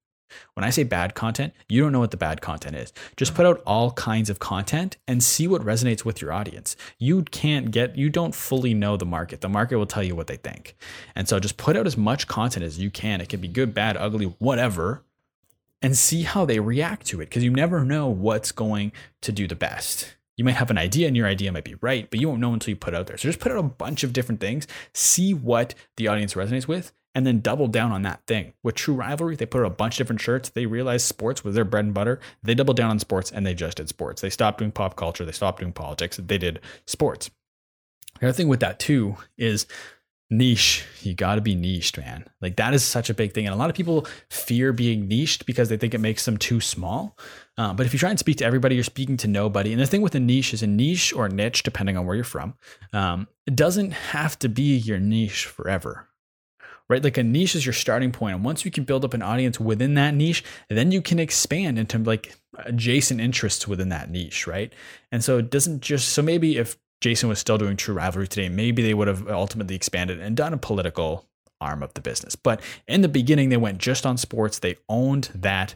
when 0.54 0.64
I 0.64 0.70
say 0.70 0.82
bad 0.82 1.14
content, 1.14 1.52
you 1.68 1.82
don't 1.82 1.92
know 1.92 2.00
what 2.00 2.10
the 2.10 2.16
bad 2.16 2.40
content 2.40 2.76
is. 2.76 2.92
Just 3.16 3.34
put 3.34 3.46
out 3.46 3.62
all 3.66 3.92
kinds 3.92 4.30
of 4.30 4.38
content 4.38 4.96
and 5.06 5.22
see 5.22 5.46
what 5.48 5.62
resonates 5.62 6.04
with 6.04 6.20
your 6.20 6.32
audience. 6.32 6.76
You 6.98 7.22
can't 7.24 7.70
get, 7.70 7.96
you 7.96 8.10
don't 8.10 8.34
fully 8.34 8.74
know 8.74 8.96
the 8.96 9.06
market. 9.06 9.40
The 9.40 9.48
market 9.48 9.76
will 9.76 9.86
tell 9.86 10.02
you 10.02 10.14
what 10.14 10.26
they 10.26 10.36
think. 10.36 10.76
And 11.14 11.28
so 11.28 11.40
just 11.40 11.56
put 11.56 11.76
out 11.76 11.86
as 11.86 11.96
much 11.96 12.26
content 12.26 12.64
as 12.64 12.78
you 12.78 12.90
can. 12.90 13.20
It 13.20 13.28
can 13.28 13.40
be 13.40 13.48
good, 13.48 13.74
bad, 13.74 13.96
ugly, 13.96 14.26
whatever, 14.38 15.02
and 15.82 15.96
see 15.96 16.22
how 16.22 16.44
they 16.44 16.60
react 16.60 17.06
to 17.06 17.20
it 17.20 17.26
because 17.26 17.44
you 17.44 17.50
never 17.50 17.84
know 17.84 18.06
what's 18.08 18.52
going 18.52 18.92
to 19.22 19.32
do 19.32 19.48
the 19.48 19.56
best. 19.56 20.14
You 20.36 20.44
might 20.44 20.52
have 20.52 20.70
an 20.70 20.78
idea 20.78 21.08
and 21.08 21.16
your 21.16 21.26
idea 21.26 21.52
might 21.52 21.64
be 21.64 21.76
right, 21.80 22.08
but 22.10 22.20
you 22.20 22.28
won't 22.28 22.40
know 22.40 22.54
until 22.54 22.70
you 22.70 22.76
put 22.76 22.94
it 22.94 22.96
out 22.96 23.06
there. 23.06 23.18
So 23.18 23.28
just 23.28 23.40
put 23.40 23.52
out 23.52 23.58
a 23.58 23.62
bunch 23.62 24.02
of 24.02 24.12
different 24.12 24.40
things, 24.40 24.66
see 24.94 25.34
what 25.34 25.74
the 25.96 26.08
audience 26.08 26.34
resonates 26.34 26.66
with, 26.66 26.92
and 27.14 27.26
then 27.26 27.40
double 27.40 27.66
down 27.66 27.92
on 27.92 28.02
that 28.02 28.26
thing. 28.26 28.52
With 28.62 28.74
True 28.74 28.94
Rivalry, 28.94 29.36
they 29.36 29.46
put 29.46 29.60
out 29.60 29.66
a 29.66 29.70
bunch 29.70 29.94
of 29.94 29.98
different 29.98 30.20
shirts. 30.20 30.48
They 30.48 30.66
realized 30.66 31.06
sports 31.06 31.44
was 31.44 31.54
their 31.54 31.64
bread 31.64 31.84
and 31.84 31.94
butter. 31.94 32.20
They 32.42 32.54
doubled 32.54 32.76
down 32.76 32.90
on 32.90 32.98
sports 32.98 33.30
and 33.30 33.46
they 33.46 33.54
just 33.54 33.76
did 33.76 33.88
sports. 33.88 34.22
They 34.22 34.30
stopped 34.30 34.58
doing 34.58 34.72
pop 34.72 34.96
culture. 34.96 35.24
They 35.24 35.32
stopped 35.32 35.60
doing 35.60 35.72
politics. 35.72 36.16
They 36.16 36.38
did 36.38 36.60
sports. 36.86 37.30
The 38.20 38.28
other 38.28 38.32
thing 38.32 38.48
with 38.48 38.60
that 38.60 38.78
too 38.78 39.16
is 39.36 39.66
niche. 40.30 40.86
You 41.02 41.14
got 41.14 41.34
to 41.34 41.40
be 41.40 41.54
niched, 41.54 41.98
man. 41.98 42.24
Like 42.40 42.56
that 42.56 42.72
is 42.72 42.82
such 42.82 43.10
a 43.10 43.14
big 43.14 43.34
thing. 43.34 43.46
And 43.46 43.54
a 43.54 43.58
lot 43.58 43.68
of 43.68 43.76
people 43.76 44.06
fear 44.30 44.72
being 44.72 45.06
niched 45.06 45.44
because 45.44 45.68
they 45.68 45.76
think 45.76 45.92
it 45.92 46.00
makes 46.00 46.24
them 46.24 46.38
too 46.38 46.60
small. 46.60 47.18
Uh, 47.58 47.74
but 47.74 47.84
if 47.84 47.92
you 47.92 47.98
try 47.98 48.10
and 48.10 48.18
speak 48.18 48.38
to 48.38 48.46
everybody, 48.46 48.74
you're 48.74 48.84
speaking 48.84 49.18
to 49.18 49.28
nobody. 49.28 49.72
And 49.72 49.80
the 49.80 49.86
thing 49.86 50.00
with 50.00 50.14
a 50.14 50.20
niche 50.20 50.54
is 50.54 50.62
a 50.62 50.66
niche 50.66 51.12
or 51.12 51.28
niche, 51.28 51.62
depending 51.62 51.98
on 51.98 52.06
where 52.06 52.14
you're 52.14 52.24
from, 52.24 52.54
um, 52.94 53.28
it 53.46 53.54
doesn't 53.54 53.90
have 53.90 54.38
to 54.38 54.48
be 54.48 54.78
your 54.78 54.98
niche 54.98 55.44
forever 55.44 56.08
right? 56.88 57.02
Like 57.02 57.16
a 57.16 57.22
niche 57.22 57.54
is 57.54 57.64
your 57.66 57.72
starting 57.72 58.12
point. 58.12 58.34
And 58.34 58.44
once 58.44 58.64
you 58.64 58.70
can 58.70 58.84
build 58.84 59.04
up 59.04 59.14
an 59.14 59.22
audience 59.22 59.58
within 59.58 59.94
that 59.94 60.14
niche, 60.14 60.44
then 60.68 60.92
you 60.92 61.02
can 61.02 61.18
expand 61.18 61.78
into 61.78 61.98
like 61.98 62.34
adjacent 62.58 63.20
interests 63.20 63.66
within 63.66 63.88
that 63.90 64.10
niche, 64.10 64.46
right? 64.46 64.72
And 65.10 65.22
so 65.24 65.38
it 65.38 65.50
doesn't 65.50 65.80
just, 65.80 66.10
so 66.10 66.22
maybe 66.22 66.58
if 66.58 66.76
Jason 67.00 67.28
was 67.28 67.38
still 67.38 67.58
doing 67.58 67.76
True 67.76 67.94
Rivalry 67.94 68.28
today, 68.28 68.48
maybe 68.48 68.82
they 68.82 68.94
would 68.94 69.08
have 69.08 69.28
ultimately 69.28 69.74
expanded 69.74 70.20
and 70.20 70.36
done 70.36 70.52
a 70.52 70.58
political 70.58 71.26
arm 71.60 71.82
of 71.82 71.94
the 71.94 72.00
business. 72.00 72.36
But 72.36 72.60
in 72.86 73.00
the 73.00 73.08
beginning, 73.08 73.48
they 73.48 73.56
went 73.56 73.78
just 73.78 74.04
on 74.04 74.16
sports. 74.16 74.58
They 74.58 74.76
owned 74.88 75.30
that 75.34 75.74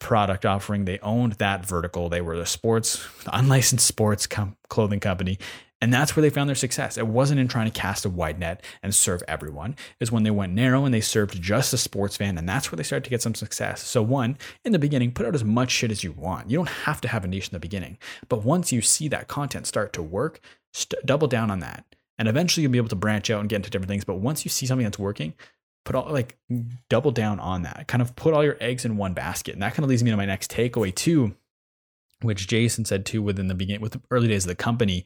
product 0.00 0.46
offering. 0.46 0.86
They 0.86 0.98
owned 1.00 1.34
that 1.34 1.66
vertical. 1.66 2.08
They 2.08 2.20
were 2.20 2.36
the 2.36 2.46
sports, 2.46 3.06
unlicensed 3.32 3.86
sports 3.86 4.26
com- 4.26 4.56
clothing 4.68 5.00
company. 5.00 5.38
And 5.80 5.92
that's 5.92 6.14
where 6.14 6.20
they 6.20 6.30
found 6.30 6.48
their 6.48 6.54
success. 6.54 6.98
It 6.98 7.06
wasn't 7.06 7.40
in 7.40 7.48
trying 7.48 7.70
to 7.70 7.80
cast 7.80 8.04
a 8.04 8.10
wide 8.10 8.38
net 8.38 8.62
and 8.82 8.94
serve 8.94 9.22
everyone. 9.26 9.76
Is 9.98 10.12
when 10.12 10.24
they 10.24 10.30
went 10.30 10.52
narrow 10.52 10.84
and 10.84 10.92
they 10.92 11.00
served 11.00 11.40
just 11.40 11.72
a 11.72 11.78
sports 11.78 12.16
fan, 12.16 12.36
and 12.36 12.48
that's 12.48 12.70
where 12.70 12.76
they 12.76 12.82
started 12.82 13.04
to 13.04 13.10
get 13.10 13.22
some 13.22 13.34
success. 13.34 13.82
So 13.82 14.02
one, 14.02 14.36
in 14.64 14.72
the 14.72 14.78
beginning, 14.78 15.12
put 15.12 15.26
out 15.26 15.34
as 15.34 15.44
much 15.44 15.70
shit 15.70 15.90
as 15.90 16.04
you 16.04 16.12
want. 16.12 16.50
You 16.50 16.58
don't 16.58 16.68
have 16.68 17.00
to 17.02 17.08
have 17.08 17.24
a 17.24 17.28
niche 17.28 17.48
in 17.48 17.52
the 17.52 17.60
beginning, 17.60 17.98
but 18.28 18.44
once 18.44 18.72
you 18.72 18.82
see 18.82 19.08
that 19.08 19.28
content 19.28 19.66
start 19.66 19.92
to 19.94 20.02
work, 20.02 20.40
st- 20.74 21.04
double 21.06 21.28
down 21.28 21.50
on 21.50 21.60
that, 21.60 21.84
and 22.18 22.28
eventually 22.28 22.62
you'll 22.62 22.72
be 22.72 22.78
able 22.78 22.88
to 22.88 22.96
branch 22.96 23.30
out 23.30 23.40
and 23.40 23.48
get 23.48 23.56
into 23.56 23.70
different 23.70 23.88
things. 23.88 24.04
But 24.04 24.16
once 24.16 24.44
you 24.44 24.50
see 24.50 24.66
something 24.66 24.84
that's 24.84 24.98
working, 24.98 25.32
put 25.86 25.96
all 25.96 26.12
like 26.12 26.36
double 26.90 27.10
down 27.10 27.40
on 27.40 27.62
that. 27.62 27.86
Kind 27.88 28.02
of 28.02 28.14
put 28.16 28.34
all 28.34 28.44
your 28.44 28.58
eggs 28.60 28.84
in 28.84 28.98
one 28.98 29.14
basket, 29.14 29.54
and 29.54 29.62
that 29.62 29.72
kind 29.74 29.84
of 29.84 29.88
leads 29.88 30.04
me 30.04 30.10
to 30.10 30.16
my 30.18 30.26
next 30.26 30.50
takeaway 30.50 30.94
too 30.94 31.34
which 32.22 32.46
Jason 32.46 32.84
said 32.84 33.06
too 33.06 33.22
within 33.22 33.48
the 33.48 33.54
beginning 33.54 33.80
with 33.80 33.92
the 33.92 34.00
early 34.10 34.28
days 34.28 34.44
of 34.44 34.48
the 34.48 34.54
company, 34.54 35.04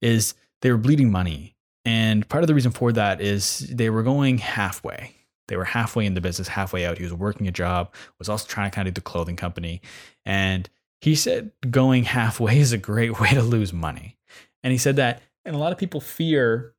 is 0.00 0.34
they 0.62 0.70
were 0.70 0.78
bleeding 0.78 1.10
money. 1.10 1.54
And 1.84 2.26
part 2.28 2.42
of 2.42 2.48
the 2.48 2.54
reason 2.54 2.72
for 2.72 2.92
that 2.92 3.20
is 3.20 3.58
they 3.70 3.90
were 3.90 4.02
going 4.02 4.38
halfway. 4.38 5.14
They 5.48 5.56
were 5.56 5.64
halfway 5.64 6.06
in 6.06 6.14
the 6.14 6.20
business, 6.20 6.48
halfway 6.48 6.86
out. 6.86 6.98
He 6.98 7.04
was 7.04 7.12
working 7.12 7.46
a 7.46 7.52
job, 7.52 7.92
was 8.18 8.28
also 8.28 8.46
trying 8.46 8.70
to 8.70 8.74
kind 8.74 8.88
of 8.88 8.94
do 8.94 9.00
the 9.00 9.04
clothing 9.04 9.36
company. 9.36 9.82
And 10.24 10.68
he 11.00 11.14
said 11.14 11.52
going 11.70 12.04
halfway 12.04 12.58
is 12.60 12.72
a 12.72 12.78
great 12.78 13.20
way 13.20 13.30
to 13.30 13.42
lose 13.42 13.72
money. 13.72 14.16
And 14.62 14.72
he 14.72 14.78
said 14.78 14.96
that, 14.96 15.22
and 15.44 15.54
a 15.54 15.58
lot 15.58 15.72
of 15.72 15.78
people 15.78 16.00
fear 16.00 16.74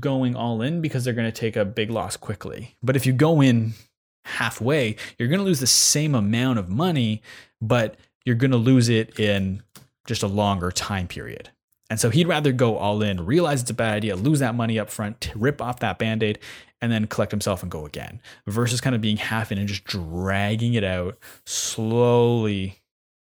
going 0.00 0.34
all 0.34 0.62
in 0.62 0.80
because 0.80 1.04
they're 1.04 1.14
going 1.14 1.30
to 1.30 1.40
take 1.40 1.56
a 1.56 1.64
big 1.64 1.90
loss 1.90 2.16
quickly. 2.16 2.76
But 2.82 2.96
if 2.96 3.04
you 3.04 3.12
go 3.12 3.40
in 3.42 3.74
halfway, 4.24 4.96
you're 5.18 5.28
going 5.28 5.38
to 5.38 5.44
lose 5.44 5.60
the 5.60 5.66
same 5.66 6.14
amount 6.14 6.58
of 6.58 6.68
money, 6.68 7.22
but 7.60 7.96
you're 8.26 8.34
going 8.34 8.50
to 8.50 8.58
lose 8.58 8.90
it 8.90 9.18
in 9.18 9.62
just 10.06 10.22
a 10.22 10.26
longer 10.26 10.70
time 10.70 11.08
period. 11.08 11.50
And 11.88 12.00
so 12.00 12.10
he'd 12.10 12.26
rather 12.26 12.52
go 12.52 12.76
all 12.76 13.00
in, 13.00 13.24
realize 13.24 13.62
it's 13.62 13.70
a 13.70 13.74
bad 13.74 13.94
idea, 13.94 14.16
lose 14.16 14.40
that 14.40 14.56
money 14.56 14.78
up 14.78 14.90
front, 14.90 15.30
rip 15.36 15.62
off 15.62 15.78
that 15.78 15.98
band 15.98 16.22
aid, 16.22 16.40
and 16.80 16.90
then 16.90 17.06
collect 17.06 17.30
himself 17.30 17.62
and 17.62 17.70
go 17.70 17.86
again, 17.86 18.20
versus 18.46 18.80
kind 18.80 18.96
of 18.96 19.00
being 19.00 19.16
half 19.16 19.52
in 19.52 19.58
and 19.58 19.68
just 19.68 19.84
dragging 19.84 20.74
it 20.74 20.84
out 20.84 21.16
slowly 21.46 22.80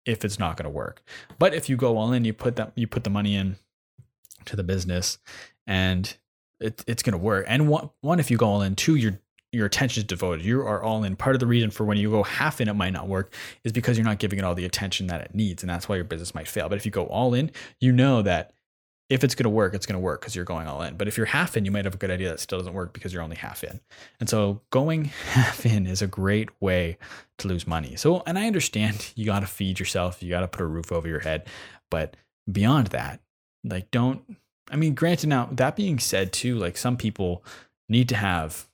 if 0.04 0.24
it's 0.24 0.38
not 0.38 0.56
going 0.56 0.64
to 0.64 0.70
work. 0.70 1.02
But 1.38 1.54
if 1.54 1.68
you 1.68 1.76
go 1.76 1.96
all 1.96 2.12
in, 2.12 2.24
you 2.24 2.32
put 2.32 2.56
that 2.56 2.72
you 2.74 2.88
put 2.88 3.04
the 3.04 3.10
money 3.10 3.36
in 3.36 3.56
to 4.46 4.56
the 4.56 4.64
business 4.64 5.18
and 5.66 6.16
it, 6.60 6.82
it's 6.88 7.02
going 7.02 7.12
to 7.12 7.18
work. 7.18 7.44
And 7.48 7.68
one, 7.68 7.90
one, 8.00 8.18
if 8.18 8.30
you 8.30 8.36
go 8.36 8.48
all 8.48 8.62
in, 8.62 8.74
two, 8.74 8.96
you're 8.96 9.20
your 9.52 9.66
attention 9.66 10.02
is 10.02 10.04
devoted. 10.04 10.44
You 10.44 10.60
are 10.60 10.82
all 10.82 11.04
in. 11.04 11.16
Part 11.16 11.36
of 11.36 11.40
the 11.40 11.46
reason 11.46 11.70
for 11.70 11.84
when 11.84 11.96
you 11.96 12.10
go 12.10 12.22
half 12.22 12.60
in, 12.60 12.68
it 12.68 12.74
might 12.74 12.92
not 12.92 13.08
work 13.08 13.34
is 13.64 13.72
because 13.72 13.96
you're 13.96 14.04
not 14.04 14.18
giving 14.18 14.38
it 14.38 14.44
all 14.44 14.54
the 14.54 14.64
attention 14.64 15.06
that 15.06 15.22
it 15.22 15.34
needs. 15.34 15.62
And 15.62 15.70
that's 15.70 15.88
why 15.88 15.96
your 15.96 16.04
business 16.04 16.34
might 16.34 16.48
fail. 16.48 16.68
But 16.68 16.76
if 16.76 16.84
you 16.84 16.92
go 16.92 17.06
all 17.06 17.34
in, 17.34 17.50
you 17.80 17.92
know 17.92 18.22
that 18.22 18.52
if 19.08 19.24
it's 19.24 19.34
going 19.34 19.44
to 19.44 19.50
work, 19.50 19.74
it's 19.74 19.86
going 19.86 19.94
to 19.94 20.00
work 20.00 20.20
because 20.20 20.36
you're 20.36 20.44
going 20.44 20.66
all 20.66 20.82
in. 20.82 20.96
But 20.96 21.08
if 21.08 21.16
you're 21.16 21.24
half 21.24 21.56
in, 21.56 21.64
you 21.64 21.70
might 21.70 21.86
have 21.86 21.94
a 21.94 21.98
good 21.98 22.10
idea 22.10 22.28
that 22.28 22.40
still 22.40 22.58
doesn't 22.58 22.74
work 22.74 22.92
because 22.92 23.12
you're 23.12 23.22
only 23.22 23.36
half 23.36 23.64
in. 23.64 23.80
And 24.20 24.28
so 24.28 24.60
going 24.68 25.04
half 25.32 25.64
in 25.64 25.86
is 25.86 26.02
a 26.02 26.06
great 26.06 26.50
way 26.60 26.98
to 27.38 27.48
lose 27.48 27.66
money. 27.66 27.96
So, 27.96 28.22
and 28.26 28.38
I 28.38 28.46
understand 28.46 29.12
you 29.14 29.24
got 29.24 29.40
to 29.40 29.46
feed 29.46 29.78
yourself, 29.78 30.22
you 30.22 30.28
got 30.28 30.40
to 30.40 30.48
put 30.48 30.60
a 30.60 30.66
roof 30.66 30.92
over 30.92 31.08
your 31.08 31.20
head. 31.20 31.46
But 31.90 32.16
beyond 32.50 32.88
that, 32.88 33.20
like 33.64 33.90
don't 33.90 34.36
I 34.70 34.76
mean, 34.76 34.94
granted, 34.94 35.28
now 35.28 35.48
that 35.52 35.76
being 35.76 35.98
said, 35.98 36.32
too, 36.32 36.56
like 36.56 36.76
some 36.76 36.96
people 36.96 37.44
need 37.88 38.08
to 38.10 38.16
have 38.16 38.67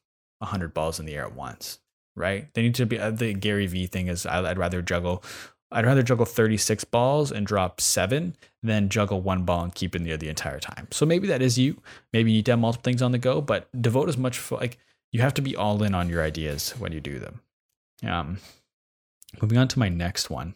a 0.45 0.47
hundred 0.47 0.75
balls 0.75 1.01
in 1.01 1.07
the 1.07 1.15
air 1.15 1.25
at 1.25 1.35
once, 1.35 1.81
right? 2.15 2.53
They 2.55 2.63
need 2.63 2.75
to 2.77 2.87
be 2.87 2.99
uh, 2.99 3.11
the 3.11 3.35
Gary 3.35 3.67
Vee 3.67 3.87
thing 3.87 4.09
is 4.09 4.27
I'd 4.27 4.59
rather 4.59 4.83
juggle 4.83 5.25
I'd 5.73 5.87
rather 5.87 6.05
juggle 6.05 6.27
36 6.27 6.85
balls 6.85 7.33
and 7.33 7.45
drop 7.45 7.81
seven 7.81 8.37
than 8.63 8.89
juggle 8.89 9.21
one 9.21 9.45
ball 9.45 9.65
and 9.65 9.75
keep 9.75 9.95
it 9.95 9.99
in 9.99 10.05
the 10.05 10.13
air 10.13 10.17
the 10.17 10.29
entire 10.29 10.61
time. 10.61 10.87
So 10.93 11.05
maybe 11.05 11.27
that 11.27 11.43
is 11.43 11.59
you. 11.59 11.83
Maybe 12.13 12.31
you 12.31 12.39
need 12.39 12.47
to 12.47 12.53
have 12.53 12.61
multiple 12.61 12.85
things 12.85 13.03
on 13.03 13.11
the 13.11 13.19
go, 13.19 13.41
but 13.41 13.69
devote 13.81 14.09
as 14.09 14.17
much 14.17 14.39
for 14.39 14.57
like 14.59 14.79
you 15.11 15.21
have 15.21 15.35
to 15.35 15.43
be 15.43 15.57
all 15.57 15.83
in 15.83 15.95
on 15.95 16.09
your 16.09 16.23
ideas 16.23 16.71
when 16.79 16.93
you 16.93 17.01
do 17.01 17.19
them. 17.19 17.41
Um, 18.07 18.39
moving 19.43 19.59
on 19.59 19.69
to 19.69 19.79
my 19.79 19.89
next 19.89 20.31
one. 20.31 20.55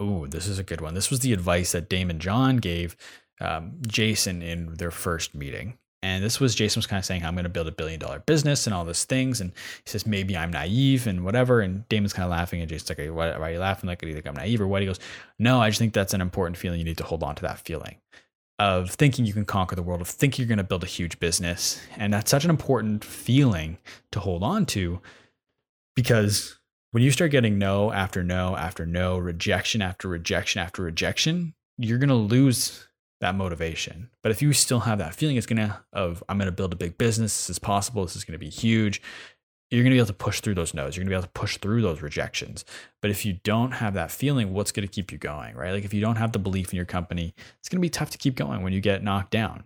Oh, 0.00 0.26
this 0.26 0.46
is 0.46 0.58
a 0.58 0.64
good 0.64 0.80
one. 0.80 0.94
This 0.94 1.10
was 1.10 1.20
the 1.20 1.32
advice 1.32 1.72
that 1.72 1.90
Daymond 1.90 2.18
John 2.18 2.56
gave 2.56 2.96
um, 3.40 3.74
Jason 3.86 4.42
in 4.42 4.74
their 4.74 4.90
first 4.90 5.34
meeting. 5.34 5.78
And 6.02 6.24
this 6.24 6.40
was 6.40 6.54
Jason 6.54 6.78
was 6.78 6.86
kind 6.86 6.98
of 6.98 7.04
saying, 7.04 7.24
I'm 7.24 7.34
going 7.34 7.44
to 7.44 7.50
build 7.50 7.66
a 7.66 7.72
billion 7.72 8.00
dollar 8.00 8.20
business 8.20 8.66
and 8.66 8.72
all 8.72 8.84
these 8.84 9.04
things. 9.04 9.40
And 9.40 9.52
he 9.84 9.90
says, 9.90 10.06
maybe 10.06 10.36
I'm 10.36 10.50
naive 10.50 11.06
and 11.06 11.24
whatever. 11.24 11.60
And 11.60 11.86
Daymond's 11.88 12.14
kind 12.14 12.24
of 12.24 12.30
laughing. 12.30 12.60
And 12.60 12.68
Jason's 12.70 12.98
like, 12.98 13.08
why, 13.08 13.36
why, 13.36 13.50
are 13.50 13.52
you 13.52 13.58
laughing? 13.58 13.88
Like, 13.88 14.00
do 14.00 14.08
you 14.08 14.14
think 14.14 14.26
I'm 14.26 14.34
naive 14.34 14.60
or 14.60 14.66
what? 14.66 14.80
He 14.80 14.86
goes, 14.86 15.00
no, 15.38 15.60
I 15.60 15.68
just 15.68 15.78
think 15.78 15.92
that's 15.92 16.14
an 16.14 16.22
important 16.22 16.56
feeling. 16.56 16.78
You 16.78 16.86
need 16.86 16.98
to 16.98 17.04
hold 17.04 17.22
on 17.22 17.34
to 17.34 17.42
that 17.42 17.58
feeling 17.58 17.96
of 18.58 18.90
thinking 18.90 19.24
you 19.24 19.32
can 19.32 19.46
conquer 19.46 19.74
the 19.74 19.82
world, 19.82 20.02
of 20.02 20.08
thinking 20.08 20.42
you're 20.42 20.48
going 20.48 20.58
to 20.58 20.64
build 20.64 20.84
a 20.84 20.86
huge 20.86 21.18
business. 21.18 21.80
And 21.96 22.12
that's 22.12 22.30
such 22.30 22.44
an 22.44 22.50
important 22.50 23.04
feeling 23.04 23.78
to 24.12 24.20
hold 24.20 24.42
on 24.42 24.66
to 24.66 25.00
because 25.96 26.58
when 26.92 27.02
you 27.02 27.10
start 27.10 27.30
getting 27.30 27.58
no 27.58 27.90
after 27.90 28.22
no 28.22 28.56
after 28.56 28.84
no, 28.84 29.16
rejection 29.16 29.80
after 29.80 30.08
rejection 30.08 30.60
after 30.60 30.82
rejection, 30.82 31.54
you're 31.78 31.98
going 31.98 32.08
to 32.08 32.14
lose 32.14 32.86
that 33.20 33.34
motivation. 33.34 34.10
But 34.22 34.32
if 34.32 34.42
you 34.42 34.52
still 34.52 34.80
have 34.80 34.98
that 34.98 35.14
feeling, 35.14 35.36
it's 35.36 35.46
gonna 35.46 35.84
of 35.92 36.22
I'm 36.28 36.38
gonna 36.38 36.52
build 36.52 36.72
a 36.72 36.76
big 36.76 36.98
business. 36.98 37.46
This 37.46 37.50
is 37.50 37.58
possible. 37.58 38.04
This 38.04 38.16
is 38.16 38.24
gonna 38.24 38.38
be 38.38 38.48
huge. 38.48 39.02
You're 39.70 39.84
gonna 39.84 39.94
be 39.94 39.98
able 39.98 40.06
to 40.08 40.12
push 40.14 40.40
through 40.40 40.54
those 40.54 40.74
no's. 40.74 40.96
You're 40.96 41.04
gonna 41.04 41.10
be 41.10 41.16
able 41.16 41.28
to 41.28 41.40
push 41.40 41.58
through 41.58 41.82
those 41.82 42.02
rejections. 42.02 42.64
But 43.02 43.10
if 43.10 43.24
you 43.24 43.38
don't 43.44 43.72
have 43.72 43.94
that 43.94 44.10
feeling, 44.10 44.52
what's 44.52 44.72
gonna 44.72 44.88
keep 44.88 45.12
you 45.12 45.18
going, 45.18 45.54
right? 45.54 45.72
Like 45.72 45.84
if 45.84 45.94
you 45.94 46.00
don't 46.00 46.16
have 46.16 46.32
the 46.32 46.38
belief 46.38 46.72
in 46.72 46.76
your 46.76 46.86
company, 46.86 47.34
it's 47.58 47.68
gonna 47.68 47.80
be 47.80 47.90
tough 47.90 48.10
to 48.10 48.18
keep 48.18 48.34
going 48.34 48.62
when 48.62 48.72
you 48.72 48.80
get 48.80 49.04
knocked 49.04 49.30
down. 49.30 49.64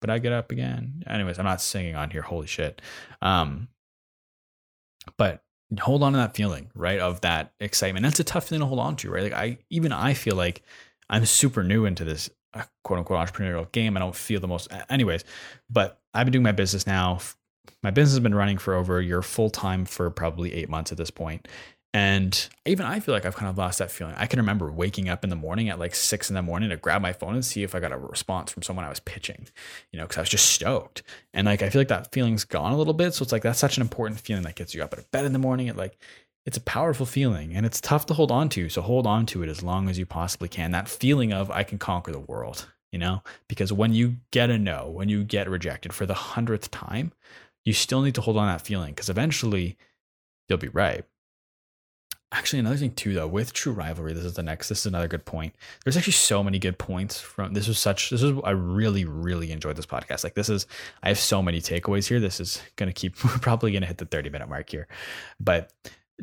But 0.00 0.10
I 0.10 0.18
get 0.18 0.32
up 0.32 0.52
again. 0.52 1.02
Anyways, 1.06 1.38
I'm 1.38 1.44
not 1.44 1.60
singing 1.60 1.96
on 1.96 2.10
here. 2.10 2.22
Holy 2.22 2.46
shit. 2.46 2.80
Um, 3.20 3.68
but 5.16 5.42
hold 5.80 6.02
on 6.02 6.12
to 6.12 6.18
that 6.18 6.34
feeling, 6.34 6.70
right? 6.74 6.98
Of 6.98 7.20
that 7.22 7.52
excitement. 7.60 8.04
That's 8.04 8.20
a 8.20 8.24
tough 8.24 8.48
thing 8.48 8.60
to 8.60 8.66
hold 8.66 8.80
on 8.80 8.96
to, 8.96 9.10
right? 9.10 9.24
Like 9.24 9.32
I 9.32 9.58
even 9.70 9.92
I 9.92 10.14
feel 10.14 10.36
like 10.36 10.62
I'm 11.10 11.24
super 11.24 11.62
new 11.62 11.84
into 11.84 12.04
this 12.04 12.30
quote 12.82 12.98
unquote 12.98 13.26
entrepreneurial 13.26 13.70
game. 13.72 13.96
I 13.96 14.00
don't 14.00 14.14
feel 14.14 14.40
the 14.40 14.48
most, 14.48 14.68
anyways. 14.88 15.24
But 15.70 16.00
I've 16.14 16.26
been 16.26 16.32
doing 16.32 16.42
my 16.42 16.52
business 16.52 16.86
now. 16.86 17.20
My 17.82 17.90
business 17.90 18.14
has 18.14 18.20
been 18.20 18.34
running 18.34 18.58
for 18.58 18.74
over 18.74 18.98
a 18.98 19.04
year, 19.04 19.22
full 19.22 19.50
time 19.50 19.84
for 19.84 20.10
probably 20.10 20.54
eight 20.54 20.68
months 20.68 20.90
at 20.90 20.98
this 20.98 21.10
point. 21.10 21.46
And 21.94 22.48
even 22.66 22.84
I 22.84 23.00
feel 23.00 23.14
like 23.14 23.24
I've 23.24 23.36
kind 23.36 23.48
of 23.48 23.56
lost 23.56 23.78
that 23.78 23.90
feeling. 23.90 24.14
I 24.18 24.26
can 24.26 24.38
remember 24.38 24.70
waking 24.70 25.08
up 25.08 25.24
in 25.24 25.30
the 25.30 25.36
morning 25.36 25.70
at 25.70 25.78
like 25.78 25.94
six 25.94 26.28
in 26.28 26.34
the 26.34 26.42
morning 26.42 26.68
to 26.68 26.76
grab 26.76 27.00
my 27.00 27.14
phone 27.14 27.34
and 27.34 27.44
see 27.44 27.62
if 27.62 27.74
I 27.74 27.80
got 27.80 27.92
a 27.92 27.96
response 27.96 28.52
from 28.52 28.62
someone 28.62 28.84
I 28.84 28.90
was 28.90 29.00
pitching, 29.00 29.48
you 29.90 29.98
know, 29.98 30.04
because 30.04 30.18
I 30.18 30.20
was 30.20 30.28
just 30.28 30.50
stoked. 30.50 31.02
And 31.32 31.46
like, 31.46 31.62
I 31.62 31.70
feel 31.70 31.80
like 31.80 31.88
that 31.88 32.12
feeling's 32.12 32.44
gone 32.44 32.72
a 32.72 32.76
little 32.76 32.92
bit. 32.92 33.14
So 33.14 33.22
it's 33.22 33.32
like, 33.32 33.42
that's 33.42 33.58
such 33.58 33.78
an 33.78 33.80
important 33.80 34.20
feeling 34.20 34.42
that 34.42 34.54
gets 34.54 34.74
you 34.74 34.82
up 34.82 34.92
out 34.92 34.98
of 34.98 35.10
bed 35.10 35.24
in 35.24 35.32
the 35.32 35.38
morning. 35.38 35.68
It 35.68 35.76
like, 35.76 35.96
it's 36.46 36.56
a 36.56 36.62
powerful 36.62 37.06
feeling 37.06 37.54
and 37.54 37.66
it's 37.66 37.80
tough 37.80 38.06
to 38.06 38.14
hold 38.14 38.30
on 38.30 38.48
to. 38.50 38.68
So 38.68 38.80
hold 38.80 39.06
on 39.06 39.26
to 39.26 39.42
it 39.42 39.48
as 39.48 39.62
long 39.62 39.88
as 39.88 39.98
you 39.98 40.06
possibly 40.06 40.48
can. 40.48 40.70
That 40.70 40.88
feeling 40.88 41.32
of 41.32 41.50
I 41.50 41.62
can 41.62 41.78
conquer 41.78 42.12
the 42.12 42.18
world, 42.18 42.66
you 42.90 42.98
know, 42.98 43.22
because 43.48 43.72
when 43.72 43.92
you 43.92 44.16
get 44.30 44.50
a 44.50 44.58
no, 44.58 44.88
when 44.88 45.08
you 45.08 45.24
get 45.24 45.48
rejected 45.48 45.92
for 45.92 46.06
the 46.06 46.14
hundredth 46.14 46.70
time, 46.70 47.12
you 47.64 47.72
still 47.72 48.02
need 48.02 48.14
to 48.14 48.22
hold 48.22 48.36
on 48.36 48.46
that 48.46 48.62
feeling 48.62 48.94
because 48.94 49.10
eventually 49.10 49.76
you'll 50.48 50.58
be 50.58 50.68
right. 50.68 51.04
Actually, 52.30 52.58
another 52.58 52.76
thing 52.76 52.92
too, 52.92 53.14
though, 53.14 53.26
with 53.26 53.54
true 53.54 53.72
rivalry, 53.72 54.12
this 54.12 54.24
is 54.24 54.34
the 54.34 54.42
next. 54.42 54.68
This 54.68 54.80
is 54.80 54.86
another 54.86 55.08
good 55.08 55.24
point. 55.24 55.54
There's 55.82 55.96
actually 55.96 56.12
so 56.12 56.42
many 56.42 56.58
good 56.58 56.76
points 56.76 57.18
from 57.18 57.54
this. 57.54 57.66
Was 57.66 57.78
such. 57.78 58.10
This 58.10 58.22
is. 58.22 58.38
I 58.44 58.50
really, 58.50 59.06
really 59.06 59.50
enjoyed 59.50 59.76
this 59.76 59.86
podcast. 59.86 60.24
Like 60.24 60.34
this 60.34 60.50
is. 60.50 60.66
I 61.02 61.08
have 61.08 61.18
so 61.18 61.42
many 61.42 61.62
takeaways 61.62 62.06
here. 62.06 62.20
This 62.20 62.38
is 62.38 62.60
gonna 62.76 62.92
keep. 62.92 63.24
We're 63.24 63.38
probably 63.38 63.72
gonna 63.72 63.86
hit 63.86 63.96
the 63.96 64.04
30 64.04 64.28
minute 64.28 64.48
mark 64.48 64.68
here, 64.68 64.88
but 65.40 65.72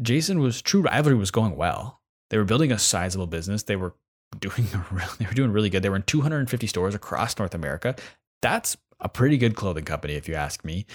Jason 0.02 0.40
was 0.40 0.62
true 0.62 0.82
rivalry 0.82 1.18
was 1.18 1.32
going 1.32 1.56
well. 1.56 2.02
They 2.30 2.38
were 2.38 2.44
building 2.44 2.72
a 2.72 2.80
sizable 2.80 3.28
business. 3.28 3.64
They 3.64 3.76
were 3.76 3.94
doing 4.40 4.68
really, 4.92 5.08
they 5.20 5.26
were 5.26 5.34
doing 5.34 5.52
really 5.52 5.70
good. 5.70 5.84
They 5.84 5.90
were 5.90 5.96
in 5.96 6.04
250 6.04 6.68
stores 6.68 6.96
across 6.96 7.38
North 7.38 7.56
America. 7.56 7.96
That's 8.42 8.78
a 9.00 9.10
pretty 9.10 9.38
good 9.38 9.56
clothing 9.56 9.86
company, 9.86 10.14
if 10.14 10.28
you 10.28 10.36
ask 10.36 10.64
me. 10.64 10.86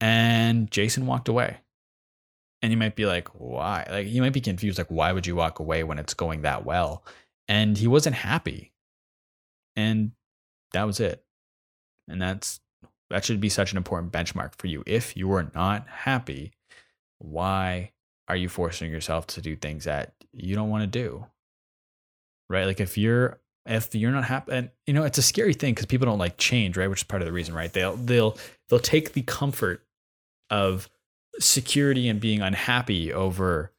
And 0.00 0.70
Jason 0.70 1.06
walked 1.06 1.28
away. 1.28 1.58
And 2.62 2.72
you 2.72 2.78
might 2.78 2.96
be 2.96 3.06
like, 3.06 3.28
why? 3.28 3.86
Like 3.90 4.08
you 4.08 4.22
might 4.22 4.32
be 4.32 4.40
confused, 4.40 4.78
like, 4.78 4.90
why 4.90 5.12
would 5.12 5.26
you 5.26 5.36
walk 5.36 5.58
away 5.58 5.84
when 5.84 5.98
it's 5.98 6.14
going 6.14 6.42
that 6.42 6.64
well? 6.64 7.04
And 7.48 7.76
he 7.76 7.86
wasn't 7.86 8.16
happy. 8.16 8.72
And 9.76 10.12
that 10.72 10.84
was 10.84 10.98
it. 10.98 11.22
And 12.08 12.20
that's 12.20 12.60
that 13.10 13.24
should 13.24 13.40
be 13.40 13.48
such 13.48 13.72
an 13.72 13.76
important 13.76 14.12
benchmark 14.12 14.54
for 14.56 14.66
you. 14.66 14.82
If 14.86 15.16
you 15.16 15.30
are 15.32 15.50
not 15.54 15.86
happy, 15.88 16.52
why 17.18 17.92
are 18.28 18.36
you 18.36 18.48
forcing 18.48 18.90
yourself 18.90 19.26
to 19.28 19.40
do 19.40 19.56
things 19.56 19.84
that 19.84 20.14
you 20.32 20.54
don't 20.54 20.70
want 20.70 20.82
to 20.82 20.86
do? 20.86 21.26
Right? 22.48 22.66
Like 22.66 22.80
if 22.80 22.96
you're 22.96 23.40
if 23.66 23.94
you're 23.94 24.12
not 24.12 24.24
happy 24.24 24.52
and 24.52 24.70
you 24.86 24.94
know 24.94 25.02
it's 25.04 25.18
a 25.18 25.22
scary 25.22 25.54
thing 25.54 25.74
because 25.74 25.86
people 25.86 26.06
don't 26.06 26.18
like 26.18 26.36
change, 26.36 26.76
right? 26.76 26.88
Which 26.88 27.00
is 27.00 27.04
part 27.04 27.22
of 27.22 27.26
the 27.26 27.32
reason, 27.32 27.54
right? 27.54 27.72
They'll 27.72 27.96
they'll 27.96 28.36
they'll 28.68 28.78
take 28.78 29.12
the 29.12 29.22
comfort 29.22 29.84
of 30.50 30.88
security 31.38 32.08
and 32.08 32.20
being 32.20 32.40
unhappy 32.40 33.12
over 33.12 33.72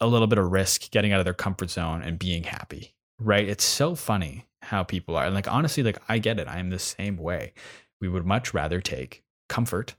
a 0.00 0.06
little 0.06 0.26
bit 0.26 0.38
of 0.38 0.50
risk 0.50 0.90
getting 0.90 1.12
out 1.12 1.18
of 1.18 1.24
their 1.24 1.34
comfort 1.34 1.70
zone 1.70 2.02
and 2.02 2.18
being 2.18 2.44
happy 2.44 2.94
right 3.20 3.48
it's 3.48 3.64
so 3.64 3.94
funny 3.94 4.46
how 4.62 4.82
people 4.82 5.16
are 5.16 5.24
and 5.24 5.34
like 5.34 5.50
honestly 5.50 5.82
like 5.82 5.98
i 6.08 6.18
get 6.18 6.38
it 6.38 6.48
i 6.48 6.58
am 6.58 6.70
the 6.70 6.78
same 6.78 7.16
way 7.16 7.52
we 8.00 8.08
would 8.08 8.24
much 8.24 8.54
rather 8.54 8.80
take 8.80 9.22
comfort 9.48 9.94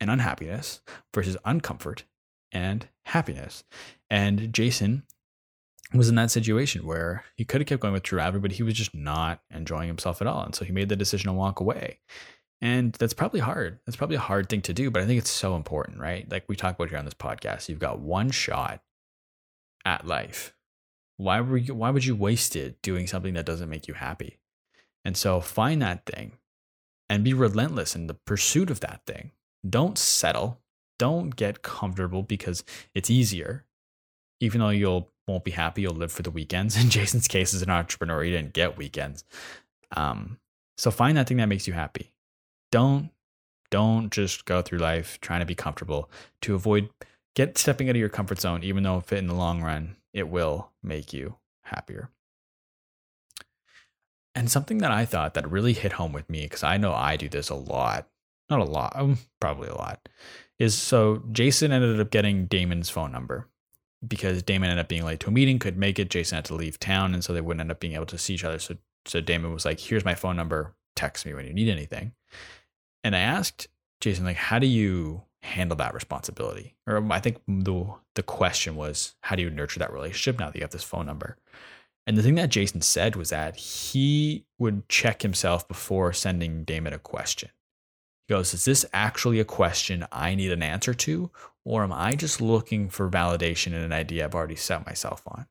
and 0.00 0.10
unhappiness 0.10 0.80
versus 1.14 1.36
uncomfort 1.46 2.02
and 2.54 2.88
happiness. 3.04 3.64
And 4.08 4.52
Jason 4.52 5.02
was 5.92 6.08
in 6.08 6.14
that 6.14 6.30
situation 6.30 6.86
where 6.86 7.24
he 7.36 7.44
could 7.44 7.60
have 7.60 7.68
kept 7.68 7.82
going 7.82 7.92
with 7.92 8.02
True 8.02 8.18
Rivalry, 8.18 8.40
but 8.40 8.52
he 8.52 8.62
was 8.62 8.74
just 8.74 8.94
not 8.94 9.40
enjoying 9.50 9.88
himself 9.88 10.20
at 10.20 10.26
all. 10.26 10.44
And 10.44 10.54
so 10.54 10.64
he 10.64 10.72
made 10.72 10.88
the 10.88 10.96
decision 10.96 11.28
to 11.28 11.34
walk 11.34 11.60
away. 11.60 11.98
And 12.60 12.92
that's 12.94 13.12
probably 13.12 13.40
hard. 13.40 13.80
That's 13.84 13.96
probably 13.96 14.16
a 14.16 14.20
hard 14.20 14.48
thing 14.48 14.62
to 14.62 14.72
do, 14.72 14.90
but 14.90 15.02
I 15.02 15.06
think 15.06 15.18
it's 15.18 15.30
so 15.30 15.54
important, 15.56 15.98
right? 15.98 16.30
Like 16.30 16.44
we 16.48 16.56
talk 16.56 16.74
about 16.74 16.88
here 16.88 16.98
on 16.98 17.04
this 17.04 17.14
podcast, 17.14 17.68
you've 17.68 17.78
got 17.78 17.98
one 17.98 18.30
shot 18.30 18.80
at 19.84 20.06
life. 20.06 20.54
Why 21.16 21.40
were 21.40 21.58
you 21.58 21.74
why 21.74 21.90
would 21.90 22.04
you 22.04 22.16
waste 22.16 22.56
it 22.56 22.80
doing 22.82 23.06
something 23.06 23.34
that 23.34 23.46
doesn't 23.46 23.68
make 23.68 23.86
you 23.86 23.94
happy? 23.94 24.38
And 25.04 25.16
so 25.16 25.40
find 25.40 25.82
that 25.82 26.06
thing 26.06 26.38
and 27.08 27.22
be 27.22 27.34
relentless 27.34 27.94
in 27.94 28.06
the 28.06 28.14
pursuit 28.14 28.70
of 28.70 28.80
that 28.80 29.02
thing. 29.06 29.32
Don't 29.68 29.98
settle 29.98 30.60
don't 31.04 31.36
get 31.36 31.60
comfortable 31.60 32.22
because 32.22 32.64
it's 32.94 33.10
easier. 33.10 33.66
Even 34.40 34.60
though 34.60 34.70
you'll 34.70 35.10
won't 35.28 35.44
be 35.44 35.50
happy, 35.50 35.82
you'll 35.82 35.92
live 35.92 36.10
for 36.10 36.22
the 36.22 36.30
weekends. 36.30 36.76
In 36.82 36.88
Jason's 36.88 37.28
case, 37.28 37.52
as 37.52 37.60
an 37.60 37.68
entrepreneur, 37.68 38.22
he 38.22 38.30
didn't 38.30 38.54
get 38.54 38.78
weekends. 38.78 39.22
Um, 39.94 40.38
so 40.78 40.90
find 40.90 41.18
that 41.18 41.28
thing 41.28 41.36
that 41.36 41.46
makes 41.46 41.68
you 41.68 41.74
happy. 41.74 42.14
Don't 42.72 43.10
don't 43.70 44.10
just 44.10 44.46
go 44.46 44.62
through 44.62 44.78
life 44.78 45.20
trying 45.20 45.40
to 45.40 45.46
be 45.46 45.54
comfortable 45.54 46.10
to 46.40 46.54
avoid 46.54 46.88
get 47.34 47.58
stepping 47.58 47.90
out 47.90 47.96
of 47.96 48.00
your 48.00 48.08
comfort 48.08 48.40
zone, 48.40 48.62
even 48.62 48.82
though 48.82 48.96
if 48.96 49.12
in 49.12 49.26
the 49.26 49.34
long 49.34 49.62
run 49.62 49.96
it 50.14 50.30
will 50.30 50.70
make 50.82 51.12
you 51.12 51.36
happier. 51.64 52.08
And 54.34 54.50
something 54.50 54.78
that 54.78 54.90
I 54.90 55.04
thought 55.04 55.34
that 55.34 55.50
really 55.50 55.74
hit 55.74 55.92
home 55.92 56.14
with 56.14 56.30
me, 56.30 56.44
because 56.44 56.62
I 56.62 56.78
know 56.78 56.94
I 56.94 57.16
do 57.16 57.28
this 57.28 57.50
a 57.50 57.54
lot, 57.54 58.08
not 58.48 58.60
a 58.60 58.64
lot, 58.64 58.92
um, 58.96 59.18
probably 59.38 59.68
a 59.68 59.74
lot, 59.74 60.08
is 60.58 60.74
so 60.74 61.22
Jason 61.32 61.72
ended 61.72 62.00
up 62.00 62.10
getting 62.10 62.46
Daymond's 62.46 62.90
phone 62.90 63.12
number 63.12 63.48
because 64.06 64.42
Daymond 64.42 64.64
ended 64.64 64.78
up 64.78 64.88
being 64.88 65.04
late 65.04 65.20
to 65.20 65.28
a 65.28 65.32
meeting, 65.32 65.58
could 65.58 65.76
make 65.76 65.98
it. 65.98 66.10
Jason 66.10 66.36
had 66.36 66.44
to 66.46 66.54
leave 66.54 66.78
town, 66.78 67.14
and 67.14 67.24
so 67.24 67.32
they 67.32 67.40
wouldn't 67.40 67.60
end 67.60 67.70
up 67.70 67.80
being 67.80 67.94
able 67.94 68.06
to 68.06 68.18
see 68.18 68.34
each 68.34 68.44
other. 68.44 68.58
So, 68.58 68.76
so 69.06 69.20
Daymond 69.20 69.52
was 69.52 69.64
like, 69.64 69.80
"Here's 69.80 70.04
my 70.04 70.14
phone 70.14 70.36
number. 70.36 70.74
Text 70.96 71.26
me 71.26 71.34
when 71.34 71.46
you 71.46 71.52
need 71.52 71.68
anything." 71.68 72.12
And 73.02 73.16
I 73.16 73.20
asked 73.20 73.68
Jason, 74.00 74.24
like, 74.24 74.36
"How 74.36 74.58
do 74.58 74.66
you 74.66 75.22
handle 75.42 75.76
that 75.76 75.94
responsibility?" 75.94 76.76
Or 76.86 77.04
I 77.12 77.20
think 77.20 77.38
the 77.48 77.94
the 78.14 78.22
question 78.22 78.76
was, 78.76 79.14
"How 79.22 79.36
do 79.36 79.42
you 79.42 79.50
nurture 79.50 79.80
that 79.80 79.92
relationship 79.92 80.38
now 80.38 80.50
that 80.50 80.56
you 80.56 80.62
have 80.62 80.70
this 80.70 80.84
phone 80.84 81.06
number?" 81.06 81.38
And 82.06 82.18
the 82.18 82.22
thing 82.22 82.34
that 82.34 82.50
Jason 82.50 82.82
said 82.82 83.16
was 83.16 83.30
that 83.30 83.56
he 83.56 84.44
would 84.58 84.88
check 84.88 85.22
himself 85.22 85.66
before 85.66 86.12
sending 86.12 86.64
Daymond 86.64 86.92
a 86.92 86.98
question. 86.98 87.50
He 88.26 88.34
goes, 88.34 88.54
Is 88.54 88.64
this 88.64 88.86
actually 88.92 89.40
a 89.40 89.44
question 89.44 90.06
I 90.10 90.34
need 90.34 90.52
an 90.52 90.62
answer 90.62 90.94
to? 90.94 91.30
Or 91.64 91.82
am 91.82 91.92
I 91.92 92.14
just 92.14 92.40
looking 92.40 92.88
for 92.88 93.08
validation 93.08 93.68
in 93.68 93.74
an 93.74 93.92
idea 93.92 94.24
I've 94.24 94.34
already 94.34 94.56
set 94.56 94.86
myself 94.86 95.22
on? 95.26 95.46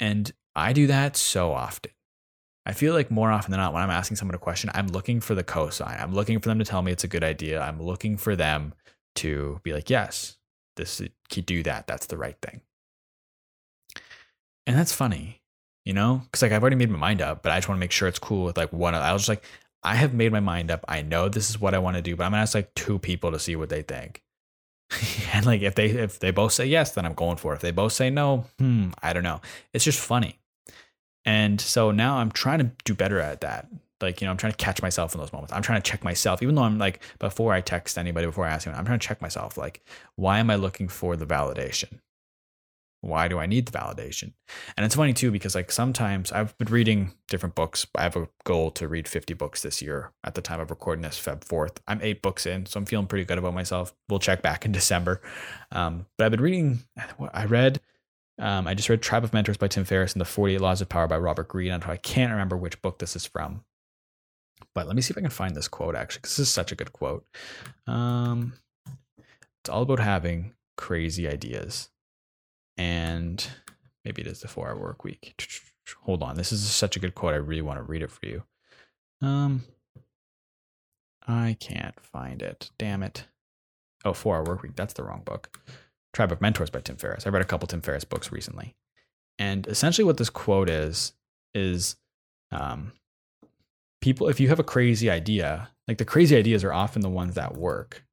And 0.00 0.32
I 0.54 0.72
do 0.72 0.86
that 0.88 1.16
so 1.16 1.52
often. 1.52 1.92
I 2.66 2.72
feel 2.72 2.92
like 2.92 3.10
more 3.10 3.30
often 3.30 3.50
than 3.50 3.60
not, 3.60 3.72
when 3.72 3.82
I'm 3.82 3.90
asking 3.90 4.18
someone 4.18 4.34
a 4.34 4.38
question, 4.38 4.70
I'm 4.74 4.88
looking 4.88 5.20
for 5.20 5.34
the 5.34 5.44
cosign. 5.44 6.00
I'm 6.00 6.12
looking 6.12 6.38
for 6.38 6.48
them 6.48 6.58
to 6.58 6.64
tell 6.64 6.82
me 6.82 6.92
it's 6.92 7.04
a 7.04 7.08
good 7.08 7.24
idea. 7.24 7.60
I'm 7.60 7.80
looking 7.80 8.16
for 8.16 8.36
them 8.36 8.74
to 9.16 9.60
be 9.62 9.72
like, 9.72 9.88
yes, 9.88 10.36
this 10.76 11.00
could 11.30 11.46
do 11.46 11.62
that. 11.62 11.86
That's 11.86 12.06
the 12.06 12.18
right 12.18 12.36
thing. 12.42 12.60
And 14.66 14.76
that's 14.76 14.92
funny, 14.92 15.40
you 15.86 15.94
know, 15.94 16.20
because 16.24 16.42
like 16.42 16.52
I've 16.52 16.62
already 16.62 16.76
made 16.76 16.90
my 16.90 16.98
mind 16.98 17.22
up, 17.22 17.42
but 17.42 17.52
I 17.52 17.56
just 17.56 17.68
want 17.68 17.78
to 17.78 17.80
make 17.80 17.90
sure 17.90 18.06
it's 18.06 18.18
cool 18.18 18.44
with 18.44 18.58
like 18.58 18.72
one. 18.72 18.94
I 18.94 19.12
was 19.14 19.22
just 19.22 19.30
like, 19.30 19.44
I 19.82 19.94
have 19.94 20.12
made 20.12 20.32
my 20.32 20.40
mind 20.40 20.70
up. 20.70 20.84
I 20.88 21.02
know 21.02 21.28
this 21.28 21.50
is 21.50 21.60
what 21.60 21.74
I 21.74 21.78
want 21.78 21.96
to 21.96 22.02
do, 22.02 22.16
but 22.16 22.24
I'm 22.24 22.32
gonna 22.32 22.42
ask 22.42 22.54
like 22.54 22.74
two 22.74 22.98
people 22.98 23.32
to 23.32 23.38
see 23.38 23.56
what 23.56 23.68
they 23.68 23.82
think. 23.82 24.22
and 25.32 25.46
like 25.46 25.62
if 25.62 25.74
they 25.74 25.86
if 25.86 26.18
they 26.18 26.30
both 26.30 26.52
say 26.52 26.66
yes, 26.66 26.92
then 26.92 27.04
I'm 27.04 27.14
going 27.14 27.36
for 27.36 27.52
it. 27.52 27.56
If 27.56 27.62
they 27.62 27.70
both 27.70 27.92
say 27.92 28.10
no, 28.10 28.46
hmm, 28.58 28.90
I 29.02 29.12
don't 29.12 29.22
know. 29.22 29.40
It's 29.72 29.84
just 29.84 30.00
funny. 30.00 30.38
And 31.24 31.60
so 31.60 31.90
now 31.90 32.18
I'm 32.18 32.30
trying 32.30 32.58
to 32.60 32.70
do 32.84 32.94
better 32.94 33.20
at 33.20 33.42
that. 33.42 33.68
Like, 34.00 34.20
you 34.20 34.26
know, 34.26 34.30
I'm 34.30 34.36
trying 34.36 34.52
to 34.52 34.56
catch 34.56 34.80
myself 34.80 35.14
in 35.14 35.20
those 35.20 35.32
moments. 35.32 35.52
I'm 35.52 35.62
trying 35.62 35.82
to 35.82 35.90
check 35.90 36.04
myself, 36.04 36.42
even 36.42 36.54
though 36.54 36.62
I'm 36.62 36.78
like, 36.78 37.02
before 37.18 37.52
I 37.52 37.60
text 37.60 37.98
anybody, 37.98 38.26
before 38.26 38.46
I 38.46 38.50
ask 38.50 38.66
anyone, 38.66 38.78
I'm 38.78 38.86
trying 38.86 39.00
to 39.00 39.06
check 39.06 39.20
myself. 39.20 39.58
Like, 39.58 39.84
why 40.14 40.38
am 40.38 40.50
I 40.50 40.54
looking 40.54 40.88
for 40.88 41.16
the 41.16 41.26
validation? 41.26 41.98
Why 43.00 43.28
do 43.28 43.38
I 43.38 43.46
need 43.46 43.66
the 43.66 43.78
validation? 43.78 44.32
And 44.76 44.84
it's 44.84 44.96
funny 44.96 45.12
too, 45.12 45.30
because 45.30 45.54
like 45.54 45.70
sometimes 45.70 46.32
I've 46.32 46.56
been 46.58 46.68
reading 46.68 47.12
different 47.28 47.54
books. 47.54 47.86
I 47.94 48.02
have 48.02 48.16
a 48.16 48.28
goal 48.44 48.72
to 48.72 48.88
read 48.88 49.06
50 49.06 49.34
books 49.34 49.62
this 49.62 49.80
year 49.80 50.12
at 50.24 50.34
the 50.34 50.42
time 50.42 50.58
of 50.58 50.70
recording 50.70 51.02
this, 51.02 51.20
Feb 51.20 51.44
4th. 51.44 51.78
I'm 51.86 52.00
eight 52.02 52.22
books 52.22 52.44
in, 52.44 52.66
so 52.66 52.78
I'm 52.78 52.86
feeling 52.86 53.06
pretty 53.06 53.24
good 53.24 53.38
about 53.38 53.54
myself. 53.54 53.94
We'll 54.08 54.18
check 54.18 54.42
back 54.42 54.64
in 54.64 54.72
December. 54.78 55.20
Um, 55.70 56.06
but 56.16 56.24
I've 56.24 56.32
been 56.32 56.40
reading, 56.40 56.80
I 57.32 57.44
read, 57.44 57.80
um, 58.40 58.66
I 58.66 58.74
just 58.74 58.88
read 58.88 59.00
Tribe 59.00 59.24
of 59.24 59.32
Mentors 59.32 59.56
by 59.56 59.68
Tim 59.68 59.84
Ferriss 59.84 60.12
and 60.12 60.20
The 60.20 60.24
48 60.24 60.60
Laws 60.60 60.80
of 60.80 60.88
Power 60.88 61.06
by 61.06 61.18
Robert 61.18 61.48
Greene. 61.48 61.72
I 61.72 61.96
can't 61.96 62.32
remember 62.32 62.56
which 62.56 62.82
book 62.82 62.98
this 62.98 63.14
is 63.14 63.26
from. 63.26 63.64
But 64.74 64.88
let 64.88 64.96
me 64.96 65.02
see 65.02 65.12
if 65.12 65.18
I 65.18 65.20
can 65.20 65.30
find 65.30 65.54
this 65.54 65.68
quote 65.68 65.94
actually, 65.94 66.20
because 66.22 66.36
this 66.36 66.48
is 66.48 66.52
such 66.52 66.72
a 66.72 66.76
good 66.76 66.92
quote. 66.92 67.24
Um, 67.86 68.54
it's 69.60 69.70
all 69.70 69.82
about 69.82 70.00
having 70.00 70.54
crazy 70.76 71.28
ideas 71.28 71.90
and 72.78 73.46
maybe 74.04 74.22
it 74.22 74.28
is 74.28 74.40
the 74.40 74.48
four 74.48 74.68
hour 74.68 74.78
work 74.78 75.04
week. 75.04 75.34
Hold 76.02 76.22
on. 76.22 76.36
This 76.36 76.52
is 76.52 76.62
such 76.62 76.96
a 76.96 77.00
good 77.00 77.14
quote. 77.14 77.34
I 77.34 77.38
really 77.38 77.62
want 77.62 77.78
to 77.78 77.82
read 77.82 78.02
it 78.02 78.10
for 78.10 78.24
you. 78.24 78.42
Um, 79.20 79.64
I 81.26 81.56
can't 81.60 81.98
find 82.00 82.40
it. 82.40 82.70
Damn 82.78 83.02
it. 83.02 83.24
Oh, 84.04 84.12
four 84.12 84.36
hour 84.36 84.44
work 84.44 84.62
week. 84.62 84.76
That's 84.76 84.94
the 84.94 85.02
wrong 85.02 85.22
book. 85.24 85.58
Tribe 86.12 86.32
of 86.32 86.40
Mentors 86.40 86.70
by 86.70 86.80
Tim 86.80 86.96
Ferriss. 86.96 87.26
I 87.26 87.30
read 87.30 87.42
a 87.42 87.46
couple 87.46 87.66
Tim 87.66 87.80
Ferriss 87.80 88.04
books 88.04 88.32
recently. 88.32 88.76
And 89.38 89.66
essentially 89.66 90.04
what 90.04 90.16
this 90.16 90.30
quote 90.30 90.70
is, 90.70 91.12
is 91.54 91.96
um, 92.50 92.92
people, 94.00 94.28
if 94.28 94.40
you 94.40 94.48
have 94.48 94.58
a 94.58 94.64
crazy 94.64 95.10
idea, 95.10 95.70
like 95.86 95.98
the 95.98 96.04
crazy 96.04 96.36
ideas 96.36 96.64
are 96.64 96.72
often 96.72 97.02
the 97.02 97.08
ones 97.08 97.34
that 97.34 97.56
work. 97.56 98.04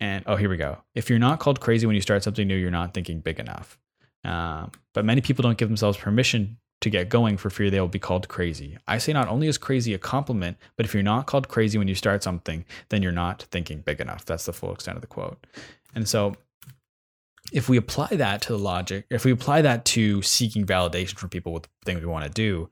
And 0.00 0.24
oh, 0.26 0.36
here 0.36 0.48
we 0.48 0.56
go. 0.56 0.78
If 0.94 1.10
you're 1.10 1.18
not 1.18 1.40
called 1.40 1.60
crazy 1.60 1.86
when 1.86 1.94
you 1.94 2.02
start 2.02 2.22
something 2.22 2.48
new, 2.48 2.56
you're 2.56 2.70
not 2.70 2.94
thinking 2.94 3.20
big 3.20 3.38
enough. 3.38 3.78
Uh, 4.24 4.66
but 4.94 5.04
many 5.04 5.20
people 5.20 5.42
don't 5.42 5.58
give 5.58 5.68
themselves 5.68 5.98
permission 5.98 6.56
to 6.80 6.90
get 6.90 7.10
going 7.10 7.36
for 7.36 7.50
fear 7.50 7.70
they 7.70 7.80
will 7.80 7.88
be 7.88 7.98
called 7.98 8.28
crazy. 8.28 8.78
I 8.88 8.98
say 8.98 9.12
not 9.12 9.28
only 9.28 9.48
is 9.48 9.58
crazy 9.58 9.92
a 9.92 9.98
compliment, 9.98 10.56
but 10.76 10.86
if 10.86 10.94
you're 10.94 11.02
not 11.02 11.26
called 11.26 11.48
crazy 11.48 11.76
when 11.76 11.88
you 11.88 11.94
start 11.94 12.22
something, 12.22 12.64
then 12.88 13.02
you're 13.02 13.12
not 13.12 13.42
thinking 13.50 13.80
big 13.80 14.00
enough. 14.00 14.24
That's 14.24 14.46
the 14.46 14.52
full 14.54 14.72
extent 14.72 14.96
of 14.96 15.02
the 15.02 15.06
quote. 15.06 15.46
And 15.94 16.08
so 16.08 16.36
if 17.52 17.68
we 17.68 17.76
apply 17.76 18.08
that 18.12 18.40
to 18.42 18.52
the 18.52 18.58
logic, 18.58 19.04
if 19.10 19.24
we 19.24 19.32
apply 19.32 19.62
that 19.62 19.84
to 19.86 20.22
seeking 20.22 20.64
validation 20.64 21.18
from 21.18 21.28
people 21.28 21.52
with 21.52 21.68
things 21.84 22.00
we 22.00 22.06
want 22.06 22.24
to 22.24 22.30
do, 22.30 22.70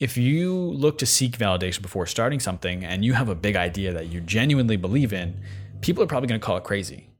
if 0.00 0.16
you 0.16 0.54
look 0.54 0.98
to 0.98 1.06
seek 1.06 1.36
validation 1.36 1.82
before 1.82 2.06
starting 2.06 2.40
something 2.40 2.84
and 2.84 3.04
you 3.04 3.12
have 3.12 3.28
a 3.28 3.34
big 3.34 3.56
idea 3.56 3.92
that 3.92 4.06
you 4.06 4.20
genuinely 4.20 4.76
believe 4.76 5.12
in, 5.12 5.40
people 5.82 6.02
are 6.02 6.06
probably 6.06 6.28
going 6.28 6.40
to 6.40 6.44
call 6.44 6.56
it 6.56 6.64
crazy. 6.64 7.10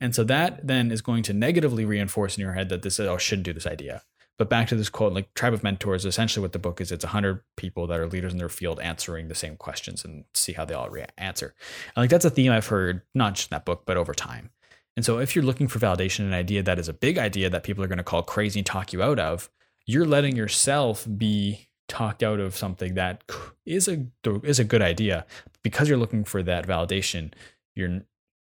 And 0.00 0.14
so 0.14 0.24
that 0.24 0.66
then 0.66 0.90
is 0.90 1.00
going 1.00 1.22
to 1.24 1.32
negatively 1.32 1.84
reinforce 1.84 2.36
in 2.36 2.42
your 2.42 2.54
head 2.54 2.68
that 2.70 2.82
this 2.82 2.98
oh, 2.98 3.16
shouldn't 3.16 3.44
do 3.44 3.52
this 3.52 3.66
idea. 3.66 4.02
But 4.36 4.50
back 4.50 4.66
to 4.68 4.74
this 4.74 4.88
quote, 4.88 5.12
like 5.12 5.32
Tribe 5.34 5.54
of 5.54 5.62
Mentors, 5.62 6.04
essentially 6.04 6.42
what 6.42 6.52
the 6.52 6.58
book 6.58 6.80
is, 6.80 6.90
it's 6.90 7.04
100 7.04 7.40
people 7.56 7.86
that 7.86 8.00
are 8.00 8.08
leaders 8.08 8.32
in 8.32 8.38
their 8.38 8.48
field 8.48 8.80
answering 8.80 9.28
the 9.28 9.34
same 9.34 9.56
questions 9.56 10.04
and 10.04 10.24
see 10.34 10.52
how 10.52 10.64
they 10.64 10.74
all 10.74 10.90
re- 10.90 11.06
answer. 11.16 11.54
And 11.94 12.02
like 12.02 12.10
that's 12.10 12.24
a 12.24 12.30
theme 12.30 12.50
I've 12.50 12.66
heard, 12.66 13.02
not 13.14 13.34
just 13.34 13.52
in 13.52 13.54
that 13.54 13.64
book, 13.64 13.84
but 13.86 13.96
over 13.96 14.12
time. 14.12 14.50
And 14.96 15.04
so 15.04 15.18
if 15.18 15.34
you're 15.34 15.44
looking 15.44 15.68
for 15.68 15.78
validation, 15.78 16.20
in 16.20 16.26
an 16.26 16.34
idea 16.34 16.62
that 16.64 16.78
is 16.78 16.88
a 16.88 16.92
big 16.92 17.16
idea 17.16 17.48
that 17.50 17.62
people 17.62 17.84
are 17.84 17.88
going 17.88 17.98
to 17.98 18.04
call 18.04 18.22
crazy 18.22 18.60
and 18.60 18.66
talk 18.66 18.92
you 18.92 19.02
out 19.02 19.20
of, 19.20 19.50
you're 19.86 20.06
letting 20.06 20.34
yourself 20.34 21.06
be 21.16 21.68
talked 21.88 22.22
out 22.22 22.40
of 22.40 22.56
something 22.56 22.94
that 22.94 23.22
is 23.66 23.88
a 23.88 24.06
is 24.42 24.58
a 24.58 24.64
good 24.64 24.82
idea 24.82 25.26
because 25.62 25.88
you're 25.88 25.98
looking 25.98 26.24
for 26.24 26.42
that 26.42 26.66
validation 26.66 27.32
you're 27.74 28.00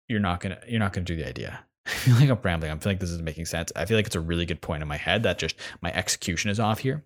you're 0.09 0.21
not 0.21 0.41
gonna 0.41 0.59
you're 0.67 0.81
not 0.81 0.93
gonna 0.93 1.05
do 1.05 1.17
the 1.17 1.29
idea. 1.29 1.61
I 1.87 1.91
feel 1.91 2.15
like 2.17 2.29
I'm 2.29 2.39
rambling. 2.43 2.71
I 2.71 2.77
feel 2.77 2.93
like 2.93 3.01
this 3.01 3.11
is 3.11 3.23
making 3.23 3.47
sense. 3.47 3.73
I 3.75 3.85
feel 3.87 3.97
like 3.97 4.07
it's 4.07 4.17
a 4.17 4.21
really 4.21 4.47
good 4.47 4.61
point 4.61 4.83
in 4.83 4.89
my 4.89 4.97
head 4.97 5.23
that 5.23 5.39
just 5.39 5.57
my 5.81 5.93
execution 5.93 6.51
is 6.51 6.61
off 6.61 6.81
here. 6.81 7.05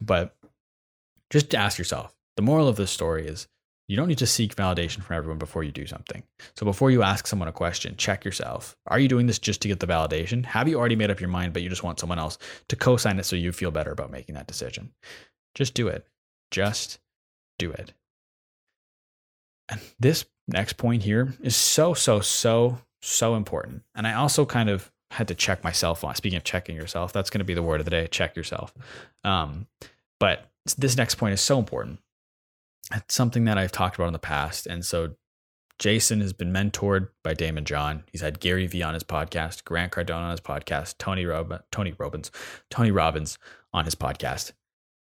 But 0.00 0.36
just 1.30 1.54
ask 1.54 1.78
yourself. 1.78 2.14
The 2.36 2.42
moral 2.42 2.68
of 2.68 2.76
this 2.76 2.90
story 2.90 3.26
is 3.26 3.48
you 3.88 3.96
don't 3.96 4.08
need 4.08 4.18
to 4.18 4.26
seek 4.26 4.56
validation 4.56 5.02
from 5.02 5.16
everyone 5.16 5.38
before 5.38 5.62
you 5.62 5.70
do 5.70 5.86
something. 5.86 6.22
So 6.56 6.66
before 6.66 6.90
you 6.90 7.02
ask 7.02 7.26
someone 7.26 7.48
a 7.48 7.52
question, 7.52 7.94
check 7.96 8.24
yourself. 8.24 8.76
Are 8.88 8.98
you 8.98 9.08
doing 9.08 9.26
this 9.26 9.38
just 9.38 9.62
to 9.62 9.68
get 9.68 9.78
the 9.78 9.86
validation? 9.86 10.44
Have 10.44 10.66
you 10.66 10.76
already 10.76 10.96
made 10.96 11.10
up 11.10 11.20
your 11.20 11.28
mind, 11.28 11.52
but 11.52 11.62
you 11.62 11.68
just 11.68 11.84
want 11.84 12.00
someone 12.00 12.18
else 12.18 12.36
to 12.68 12.76
co 12.76 12.96
sign 12.96 13.18
it 13.18 13.26
so 13.26 13.36
you 13.36 13.52
feel 13.52 13.70
better 13.70 13.92
about 13.92 14.10
making 14.10 14.34
that 14.34 14.48
decision? 14.48 14.92
Just 15.54 15.74
do 15.74 15.86
it. 15.88 16.06
Just 16.50 16.98
do 17.58 17.70
it. 17.70 17.92
And 19.68 19.80
this 20.00 20.24
next 20.48 20.74
point 20.74 21.02
here 21.02 21.34
is 21.40 21.56
so, 21.56 21.94
so, 21.94 22.20
so, 22.20 22.78
so 23.02 23.34
important. 23.34 23.82
And 23.94 24.06
I 24.06 24.14
also 24.14 24.44
kind 24.46 24.68
of 24.68 24.90
had 25.10 25.28
to 25.28 25.34
check 25.34 25.62
myself 25.64 26.04
on 26.04 26.14
speaking 26.14 26.36
of 26.36 26.44
checking 26.44 26.76
yourself, 26.76 27.12
that's 27.12 27.30
going 27.30 27.38
to 27.38 27.44
be 27.44 27.54
the 27.54 27.62
word 27.62 27.80
of 27.80 27.84
the 27.84 27.90
day 27.90 28.06
check 28.08 28.36
yourself. 28.36 28.74
Um, 29.24 29.66
but 30.18 30.50
this 30.76 30.96
next 30.96 31.16
point 31.16 31.34
is 31.34 31.40
so 31.40 31.58
important. 31.58 32.00
It's 32.94 33.14
something 33.14 33.44
that 33.44 33.58
I've 33.58 33.72
talked 33.72 33.96
about 33.96 34.08
in 34.08 34.12
the 34.12 34.18
past. 34.18 34.66
And 34.66 34.84
so 34.84 35.14
Jason 35.78 36.20
has 36.20 36.32
been 36.32 36.52
mentored 36.52 37.08
by 37.22 37.34
Daymond 37.34 37.64
John. 37.64 38.04
He's 38.10 38.20
had 38.20 38.40
Gary 38.40 38.66
Vee 38.66 38.82
on 38.82 38.94
his 38.94 39.04
podcast, 39.04 39.64
Grant 39.64 39.92
Cardone 39.92 40.22
on 40.22 40.30
his 40.30 40.40
podcast, 40.40 40.96
Tony 40.98 41.26
Rob- 41.26 41.62
Tony 41.70 41.94
Robbins, 41.98 42.30
Tony 42.70 42.90
Robbins 42.90 43.38
on 43.72 43.84
his 43.84 43.94
podcast. 43.94 44.52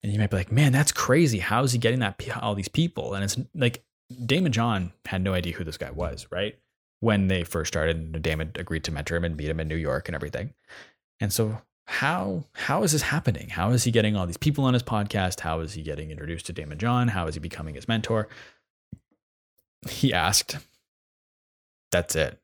And 0.02 0.12
you 0.12 0.18
might 0.18 0.30
be 0.30 0.36
like, 0.36 0.52
man, 0.52 0.72
that's 0.72 0.92
crazy. 0.92 1.38
How 1.38 1.62
is 1.62 1.72
he 1.72 1.78
getting 1.78 2.00
that 2.00 2.20
all 2.40 2.54
these 2.54 2.68
people? 2.68 3.14
And 3.14 3.24
it's 3.24 3.36
like 3.54 3.82
Daymond 4.12 4.50
John 4.50 4.92
had 5.06 5.22
no 5.22 5.34
idea 5.34 5.52
who 5.52 5.64
this 5.64 5.78
guy 5.78 5.90
was, 5.90 6.26
right? 6.30 6.58
When 7.00 7.28
they 7.28 7.44
first 7.44 7.72
started, 7.72 8.12
Daymond 8.12 8.58
agreed 8.58 8.84
to 8.84 8.92
mentor 8.92 9.16
him 9.16 9.24
and 9.24 9.36
meet 9.36 9.48
him 9.48 9.60
in 9.60 9.68
New 9.68 9.76
York 9.76 10.08
and 10.08 10.14
everything. 10.14 10.54
And 11.20 11.32
so 11.32 11.62
how 11.86 12.44
how 12.52 12.82
is 12.84 12.92
this 12.92 13.02
happening? 13.02 13.48
How 13.48 13.70
is 13.70 13.84
he 13.84 13.90
getting 13.90 14.16
all 14.16 14.26
these 14.26 14.36
people 14.36 14.64
on 14.64 14.74
his 14.74 14.82
podcast? 14.82 15.40
How 15.40 15.60
is 15.60 15.72
he 15.72 15.82
getting 15.82 16.10
introduced 16.10 16.46
to 16.46 16.52
Daymond 16.52 16.78
John? 16.78 17.08
How 17.08 17.26
is 17.26 17.34
he 17.34 17.40
becoming 17.40 17.74
his 17.74 17.88
mentor? 17.88 18.28
He 19.88 20.12
asked. 20.12 20.58
That's 21.90 22.14
it. 22.14 22.38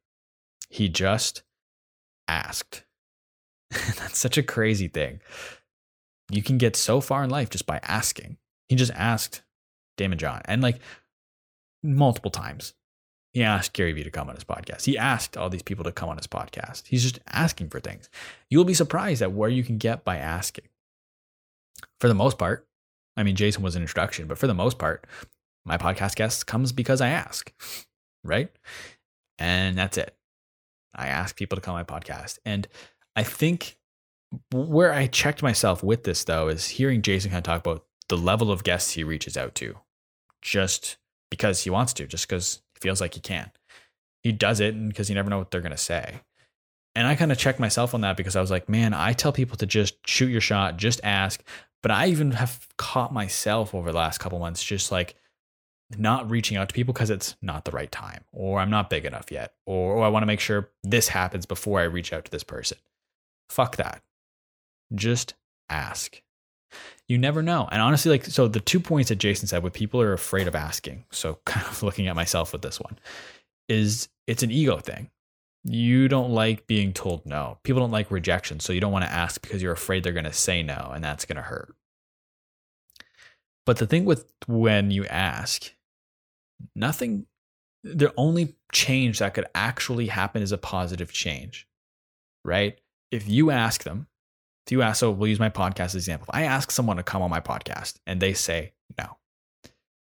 He 0.69 0.89
just 0.89 1.43
asked. 2.27 2.83
That's 3.71 4.19
such 4.19 4.37
a 4.37 4.43
crazy 4.43 4.89
thing. 4.89 5.21
You 6.31 6.43
can 6.43 6.59
get 6.59 6.75
so 6.75 7.01
far 7.01 7.23
in 7.23 7.31
life 7.31 7.51
just 7.51 7.67
by 7.67 7.79
asking. 7.85 8.39
He 8.69 8.75
just 8.75 8.93
asked 8.93 9.43
Daymond 9.97 10.17
John. 10.17 10.43
And 10.47 10.61
like 10.61 10.81
multiple 11.87 12.31
times. 12.31 12.75
He 13.33 13.43
asked 13.43 13.75
Gary 13.75 13.93
Vee 13.93 14.05
to 14.05 14.11
come 14.11 14.29
on 14.29 14.35
his 14.35 14.45
podcast. 14.45 14.87
He 14.87 14.97
asked 14.97 15.37
all 15.37 15.51
these 15.51 15.63
people 15.63 15.85
to 15.85 15.93
come 15.93 16.09
on 16.09 16.17
his 16.17 16.27
podcast. 16.27 16.87
He's 16.87 17.03
just 17.03 17.19
asking 17.29 17.69
for 17.69 17.81
things. 17.81 18.09
You'll 18.49 18.65
be 18.65 18.75
surprised 18.75 19.21
at 19.21 19.33
where 19.33 19.51
you 19.51 19.63
can 19.63 19.77
get 19.77 20.05
by 20.05 20.17
asking. 20.17 20.67
For 22.01 22.09
the 22.09 22.15
most 22.15 22.39
part, 22.39 22.67
I 23.17 23.23
mean, 23.23 23.37
Jason 23.37 23.63
was 23.63 23.77
an 23.77 23.83
introduction, 23.83 24.27
but 24.27 24.39
for 24.39 24.47
the 24.47 24.55
most 24.55 24.79
part, 24.79 25.07
my 25.67 25.77
podcast 25.77 26.17
guest 26.17 26.47
comes 26.47 26.73
because 26.73 27.01
I 27.01 27.09
ask, 27.09 27.53
right? 28.25 28.51
And 29.39 29.77
that's 29.77 29.99
it. 29.99 30.17
I 30.95 31.09
ask 31.09 31.37
people 31.37 31.57
to 31.57 31.63
come 31.63 31.75
on 31.75 31.85
my 31.87 32.01
podcast. 32.01 32.39
And 32.47 32.67
I 33.15 33.23
think 33.23 33.77
where 34.53 34.93
I 34.93 35.07
checked 35.07 35.43
myself 35.43 35.83
with 35.83 36.05
this, 36.05 36.25
though, 36.25 36.49
is 36.49 36.69
hearing 36.69 37.03
Jason 37.03 37.31
kind 37.31 37.39
of 37.39 37.45
talk 37.45 37.61
about 37.61 37.85
the 38.09 38.17
level 38.17 38.51
of 38.51 38.65
guests 38.65 38.93
he 38.93 39.05
reaches 39.05 39.37
out 39.37 39.55
to. 39.57 39.77
Just 40.41 40.97
because 41.31 41.65
he 41.65 41.71
wants 41.71 41.93
to, 41.95 42.07
just 42.07 42.29
because 42.29 42.63
he 42.75 42.81
feels 42.81 43.01
like 43.01 43.15
he 43.15 43.21
can. 43.21 43.51
He 44.23 44.33
does 44.33 44.61
it 44.61 44.89
because 44.89 45.09
you 45.09 45.15
never 45.15 45.31
know 45.31 45.39
what 45.39 45.51
they're 45.51 45.61
going 45.61 45.71
to 45.71 45.79
say. 45.79 46.21
And 46.95 47.07
I 47.07 47.15
kind 47.15 47.31
of 47.31 47.39
checked 47.39 47.61
myself 47.61 47.95
on 47.95 48.01
that 48.01 48.17
because 48.17 48.37
I 48.37 48.41
was 48.41 48.51
like, 48.51 48.69
man, 48.69 48.95
I 48.95 49.13
tell 49.13 49.33
people 49.33 49.57
to 49.59 49.67
just 49.67 49.95
shoot 50.07 50.31
your 50.31 50.41
shot, 50.41 50.79
just 50.79 51.01
ask. 51.05 51.43
But 51.83 51.93
I 51.93 52.07
even 52.07 52.33
have 52.33 52.67
caught 52.79 53.13
myself 53.13 53.75
over 53.75 53.93
the 53.93 53.99
last 53.99 54.19
couple 54.19 54.39
months 54.39 54.65
just 54.65 54.91
like 54.91 55.15
not 55.97 56.29
reaching 56.31 56.57
out 56.57 56.69
to 56.69 56.75
people 56.75 56.93
because 56.93 57.11
it's 57.11 57.37
not 57.43 57.65
the 57.65 57.71
right 57.71 57.93
time, 57.93 58.25
or 58.33 58.59
I'm 58.59 58.71
not 58.71 58.91
big 58.91 59.05
enough 59.05 59.31
yet, 59.31 59.53
or, 59.67 59.97
or 59.97 60.05
I 60.05 60.09
want 60.09 60.23
to 60.23 60.27
make 60.27 60.41
sure 60.41 60.71
this 60.83 61.09
happens 61.09 61.47
before 61.47 61.79
I 61.79 61.85
reach 61.85 62.13
out 62.13 62.25
to 62.25 62.31
this 62.31 62.43
person. 62.43 62.79
Fuck 63.49 63.77
that. 63.77 64.03
Just 64.95 65.35
ask. 65.69 66.23
You 67.09 67.19
never 67.19 67.43
know. 67.43 67.69
And 67.71 67.81
honestly, 67.81 68.11
like, 68.11 68.25
so 68.25 68.49
the 68.49 68.61
two 68.61 68.81
points 68.81 69.09
that 69.09 69.17
Jason 69.17 69.47
said, 69.47 69.63
what 69.63 69.73
people 69.73 70.01
are 70.01 70.13
afraid 70.13 70.49
of 70.49 70.55
asking, 70.55 71.05
so 71.11 71.39
kind 71.45 71.67
of 71.67 71.83
looking 71.83 72.09
at 72.09 72.17
myself 72.17 72.53
with 72.53 72.63
this 72.63 72.81
one, 72.81 72.99
is 73.69 74.09
it's 74.27 74.43
an 74.43 74.51
ego 74.51 74.79
thing. 74.79 75.11
You 75.65 76.07
don't 76.09 76.31
like 76.31 76.67
being 76.67 76.93
told 76.93 77.27
no. 77.27 77.59
People 77.65 77.81
don't 77.81 77.91
like 77.91 78.11
rejection. 78.11 78.61
So 78.61 78.73
you 78.73 78.81
don't 78.81 78.93
want 78.93 79.05
to 79.05 79.13
ask 79.13 79.41
because 79.41 79.63
you're 79.63 79.73
afraid 79.73 80.03
they're 80.05 80.13
going 80.13 80.25
to 80.25 80.33
say 80.33 80.63
no 80.63 80.93
and 80.95 81.03
that's 81.03 81.25
going 81.25 81.37
to 81.37 81.43
hurt. 81.43 81.75
But 83.65 83.79
the 83.79 83.87
thing 83.87 84.05
with 84.05 84.33
when 84.47 84.93
you 84.93 85.05
ask, 85.07 85.75
nothing, 86.77 87.27
the 87.83 88.15
only 88.17 88.55
change 88.73 89.19
that 89.19 89.35
could 89.35 89.47
actually 89.57 90.07
happen 90.07 90.41
is 90.41 90.53
a 90.53 90.59
positive 90.59 91.13
change, 91.13 91.67
right? 92.45 92.79
If 93.11 93.29
you 93.29 93.51
ask 93.51 93.83
them, 93.83 94.07
if 94.67 94.73
you 94.73 94.83
ask, 94.83 94.99
so 94.99 95.13
we'll 95.13 95.29
use 95.29 95.39
my 95.39 95.51
podcast 95.51 95.87
as 95.87 95.95
example. 95.95 96.27
If 96.29 96.35
I 96.35 96.43
ask 96.43 96.71
someone 96.73 96.97
to 96.97 97.05
come 97.05 97.23
on 97.23 97.31
my 97.31 97.41
podcast 97.41 97.95
and 98.07 98.21
they 98.21 98.35
say 98.35 98.73
no, 98.99 99.19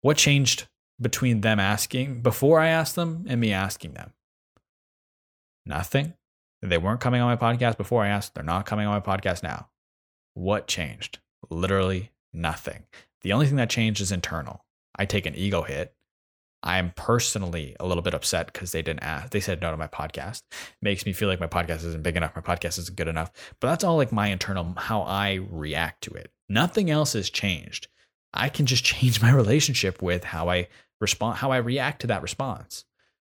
what 0.03 0.19
changed 0.19 0.69
between 1.01 1.41
them 1.41 1.59
asking 1.59 2.21
before 2.21 2.61
I 2.61 2.69
asked 2.69 2.95
them 2.95 3.25
and 3.29 3.41
me 3.41 3.53
asking 3.53 3.95
them? 3.95 4.13
Nothing. 5.65 6.15
They 6.61 6.79
weren't 6.79 7.01
coming 7.01 7.23
on 7.23 7.29
my 7.29 7.55
podcast 7.55 7.79
before 7.79 8.05
I 8.05 8.09
asked. 8.09 8.35
They're 8.35 8.45
not 8.45 8.67
coming 8.67 8.87
on 8.87 8.93
my 8.93 9.01
podcast 9.01 9.43
now. 9.43 9.71
What 10.35 10.67
changed? 10.67 11.19
Literally 11.49 12.13
nothing. 12.33 12.85
The 13.23 13.33
only 13.33 13.47
thing 13.47 13.57
that 13.57 13.71
changed 13.71 14.01
is 14.01 14.13
internal. 14.13 14.65
I 14.95 15.07
take 15.07 15.25
an 15.25 15.35
ego 15.35 15.63
hit 15.63 15.95
I 16.63 16.79
am 16.79 16.93
personally 16.95 17.77
a 17.81 17.87
little 17.87 18.03
bit 18.03 18.15
upset 18.15 18.53
because 18.53 18.73
they 18.73 18.83
didn't 18.83 19.03
ask. 19.03 19.31
They 19.31 19.41
said 19.41 19.61
no 19.61 19.71
to 19.71 19.77
my 19.77 19.89
podcast. 19.89 20.43
makes 20.81 21.05
me 21.05 21.13
feel 21.13 21.29
like 21.29 21.41
my 21.41 21.47
podcast 21.47 21.85
isn't 21.85 22.03
big 22.03 22.17
enough. 22.17 22.37
My 22.37 22.43
podcast 22.43 22.79
isn't 22.79 22.97
good 22.97 23.09
enough. 23.09 23.33
But 23.61 23.69
that's 23.69 23.85
all 23.85 23.97
like 23.97 24.13
my 24.13 24.29
internal 24.29 24.75
how 24.77 25.03
I 25.03 25.41
react 25.51 26.05
to 26.05 26.15
it. 26.15 26.31
Nothing 26.49 26.91
else 26.91 27.15
has 27.15 27.31
changed. 27.31 27.89
I 28.33 28.49
can 28.49 28.67
just 28.67 28.85
change 28.93 29.21
my 29.21 29.33
relationship 29.33 30.03
with 30.03 30.25
how 30.25 30.49
I 30.49 30.69
respond, 31.01 31.39
how 31.39 31.51
I 31.51 31.57
react 31.57 32.03
to 32.03 32.07
that 32.09 32.23
response. 32.23 32.85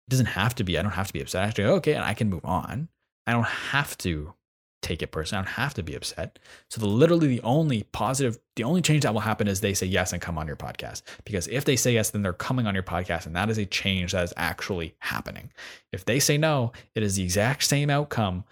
It 0.07 0.11
doesn't 0.11 0.25
have 0.27 0.55
to 0.55 0.63
be. 0.63 0.77
I 0.77 0.81
don't 0.81 0.91
have 0.91 1.07
to 1.07 1.13
be 1.13 1.21
upset. 1.21 1.55
Go, 1.55 1.75
okay, 1.75 1.93
and 1.93 2.03
I 2.03 2.13
can 2.13 2.29
move 2.29 2.43
on. 2.43 2.89
I 3.25 3.31
don't 3.31 3.45
have 3.45 3.97
to 3.99 4.33
take 4.81 5.01
it 5.01 5.11
personally. 5.11 5.39
I 5.39 5.43
don't 5.43 5.53
have 5.53 5.73
to 5.75 5.83
be 5.83 5.95
upset. 5.95 6.39
So 6.69 6.81
the 6.81 6.87
literally 6.87 7.27
the 7.27 7.41
only 7.41 7.83
positive, 7.83 8.39
the 8.55 8.63
only 8.63 8.81
change 8.81 9.03
that 9.03 9.13
will 9.13 9.21
happen 9.21 9.47
is 9.47 9.61
they 9.61 9.73
say 9.73 9.85
yes 9.87 10.13
and 10.13 10.21
come 10.21 10.37
on 10.37 10.47
your 10.47 10.55
podcast. 10.55 11.03
Because 11.23 11.47
if 11.47 11.65
they 11.65 11.75
say 11.75 11.93
yes, 11.93 12.09
then 12.09 12.21
they're 12.21 12.33
coming 12.33 12.67
on 12.67 12.73
your 12.73 12.83
podcast, 12.83 13.25
and 13.25 13.35
that 13.35 13.49
is 13.49 13.57
a 13.57 13.65
change 13.65 14.11
that 14.11 14.23
is 14.23 14.33
actually 14.37 14.95
happening. 14.99 15.51
If 15.91 16.05
they 16.05 16.19
say 16.19 16.37
no, 16.37 16.71
it 16.95 17.03
is 17.03 17.15
the 17.15 17.23
exact 17.23 17.63
same 17.63 17.89
outcome 17.89 18.43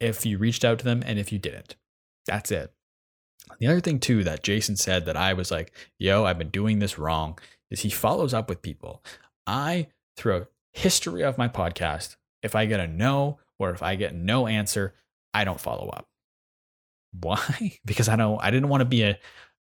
if 0.00 0.26
you 0.26 0.38
reached 0.38 0.64
out 0.64 0.78
to 0.80 0.84
them 0.84 1.02
and 1.06 1.18
if 1.18 1.32
you 1.32 1.38
didn't. 1.38 1.76
That's 2.26 2.50
it. 2.50 2.72
The 3.58 3.66
other 3.66 3.80
thing 3.80 3.98
too 3.98 4.24
that 4.24 4.42
Jason 4.42 4.76
said 4.76 5.06
that 5.06 5.16
I 5.16 5.32
was 5.32 5.50
like, 5.50 5.72
yo, 5.98 6.24
I've 6.24 6.38
been 6.38 6.50
doing 6.50 6.78
this 6.78 6.98
wrong, 6.98 7.38
is 7.70 7.80
he 7.80 7.90
follows 7.90 8.34
up 8.34 8.48
with 8.48 8.62
people. 8.62 9.02
I, 9.46 9.88
through 10.16 10.36
a 10.36 10.46
history 10.72 11.22
of 11.22 11.38
my 11.38 11.48
podcast, 11.48 12.16
if 12.42 12.54
I 12.54 12.66
get 12.66 12.80
a 12.80 12.86
no 12.86 13.38
or 13.58 13.70
if 13.70 13.82
I 13.82 13.94
get 13.94 14.14
no 14.14 14.46
answer, 14.46 14.94
I 15.34 15.44
don't 15.44 15.60
follow 15.60 15.88
up. 15.88 16.06
Why? 17.18 17.78
because 17.84 18.08
I 18.08 18.16
don't 18.16 18.42
I 18.42 18.50
didn't 18.50 18.68
want 18.68 18.80
to 18.82 18.86
be 18.86 19.02
a 19.02 19.18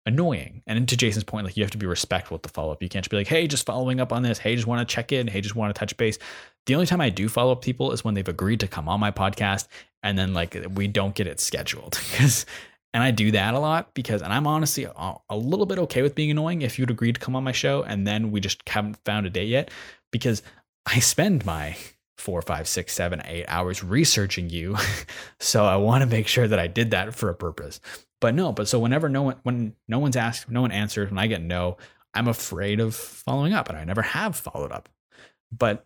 annoying. 0.07 0.63
And 0.65 0.87
to 0.87 0.97
Jason's 0.97 1.25
point, 1.25 1.45
like 1.45 1.57
you 1.57 1.63
have 1.63 1.71
to 1.71 1.77
be 1.77 1.85
respectful 1.85 2.35
with 2.35 2.43
the 2.43 2.49
follow 2.49 2.71
up. 2.71 2.81
You 2.81 2.89
can't 2.89 3.03
just 3.03 3.11
be 3.11 3.17
like, 3.17 3.27
hey, 3.27 3.45
just 3.45 3.65
following 3.65 3.99
up 3.99 4.13
on 4.13 4.23
this. 4.23 4.39
Hey, 4.39 4.55
just 4.55 4.67
want 4.67 4.87
to 4.87 4.95
check 4.95 5.11
in. 5.11 5.27
Hey, 5.27 5.41
just 5.41 5.55
want 5.55 5.75
to 5.75 5.77
touch 5.77 5.97
base. 5.97 6.17
The 6.65 6.75
only 6.75 6.87
time 6.87 7.01
I 7.01 7.09
do 7.09 7.27
follow 7.27 7.51
up 7.51 7.61
people 7.61 7.91
is 7.91 8.03
when 8.03 8.13
they've 8.13 8.27
agreed 8.27 8.61
to 8.61 8.67
come 8.67 8.87
on 8.87 9.01
my 9.01 9.11
podcast 9.11 9.67
and 10.03 10.17
then 10.17 10.33
like 10.33 10.57
we 10.75 10.87
don't 10.87 11.13
get 11.13 11.27
it 11.27 11.39
scheduled. 11.39 11.99
Because 12.11 12.45
and 12.93 13.03
I 13.03 13.11
do 13.11 13.31
that 13.31 13.53
a 13.53 13.59
lot 13.59 13.93
because 13.93 14.21
and 14.21 14.33
I'm 14.33 14.47
honestly 14.47 14.85
a, 14.85 15.13
a 15.29 15.37
little 15.37 15.65
bit 15.65 15.77
okay 15.79 16.01
with 16.01 16.15
being 16.15 16.31
annoying 16.31 16.61
if 16.61 16.79
you'd 16.79 16.89
agreed 16.89 17.15
to 17.15 17.21
come 17.21 17.35
on 17.35 17.43
my 17.43 17.51
show 17.51 17.83
and 17.83 18.07
then 18.07 18.31
we 18.31 18.39
just 18.39 18.67
haven't 18.67 18.97
found 19.05 19.27
a 19.27 19.29
date 19.29 19.49
yet 19.49 19.69
because 20.11 20.41
I 20.85 20.99
spend 20.99 21.45
my 21.45 21.75
four, 22.17 22.41
five, 22.41 22.67
six, 22.67 22.93
seven, 22.93 23.21
eight 23.25 23.45
hours 23.47 23.83
researching 23.83 24.49
you. 24.49 24.75
so 25.39 25.65
I 25.65 25.77
want 25.77 26.01
to 26.01 26.07
make 26.07 26.27
sure 26.27 26.47
that 26.47 26.59
I 26.59 26.67
did 26.67 26.91
that 26.91 27.15
for 27.15 27.29
a 27.29 27.35
purpose. 27.35 27.79
But 28.19 28.33
no, 28.33 28.51
but 28.51 28.67
so 28.67 28.79
whenever 28.79 29.09
no 29.09 29.21
one 29.23 29.35
when 29.43 29.75
no 29.87 29.99
one's 29.99 30.15
asked, 30.15 30.49
no 30.49 30.61
one 30.61 30.71
answers, 30.71 31.09
when 31.09 31.19
I 31.19 31.27
get 31.27 31.41
no, 31.41 31.77
I'm 32.13 32.27
afraid 32.27 32.79
of 32.79 32.95
following 32.95 33.53
up 33.53 33.69
and 33.69 33.77
I 33.77 33.83
never 33.83 34.01
have 34.01 34.35
followed 34.35 34.71
up. 34.71 34.89
But 35.55 35.85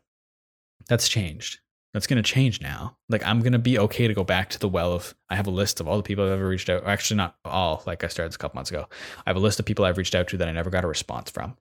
that's 0.88 1.10
changed. 1.10 1.60
That's 1.94 2.08
going 2.08 2.24
to 2.24 2.30
change 2.30 2.62
now. 2.62 2.96
Like 3.10 3.26
I'm 3.26 3.42
going 3.42 3.52
to 3.52 3.60
be 3.60 3.78
okay 3.78 4.08
to 4.08 4.14
go 4.14 4.24
back 4.24 4.50
to 4.52 4.60
the 4.60 4.70
well 4.70 4.94
of 4.94 5.14
I 5.30 5.36
have 5.36 5.48
a 5.48 5.52
list 5.52 5.82
of 5.82 5.90
all 5.90 5.98
the 5.98 6.04
people 6.04 6.24
I've 6.24 6.32
ever 6.32 6.48
reached 6.48 6.70
out. 6.70 6.86
Actually, 6.86 7.18
not 7.18 7.36
all. 7.44 7.84
Like 7.86 8.06
I 8.06 8.08
started 8.08 8.30
this 8.30 8.36
a 8.36 8.40
couple 8.40 8.58
months 8.58 8.72
ago. 8.72 8.88
I 9.26 9.30
have 9.30 9.36
a 9.36 9.42
list 9.42 9.60
of 9.60 9.66
people 9.66 9.84
I've 9.84 9.98
reached 9.98 10.16
out 10.16 10.30
to 10.30 10.38
that 10.38 10.48
I 10.48 10.54
never 10.54 10.70
got 10.70 10.86
a 10.86 10.88
response 10.88 11.30
from. 11.30 11.58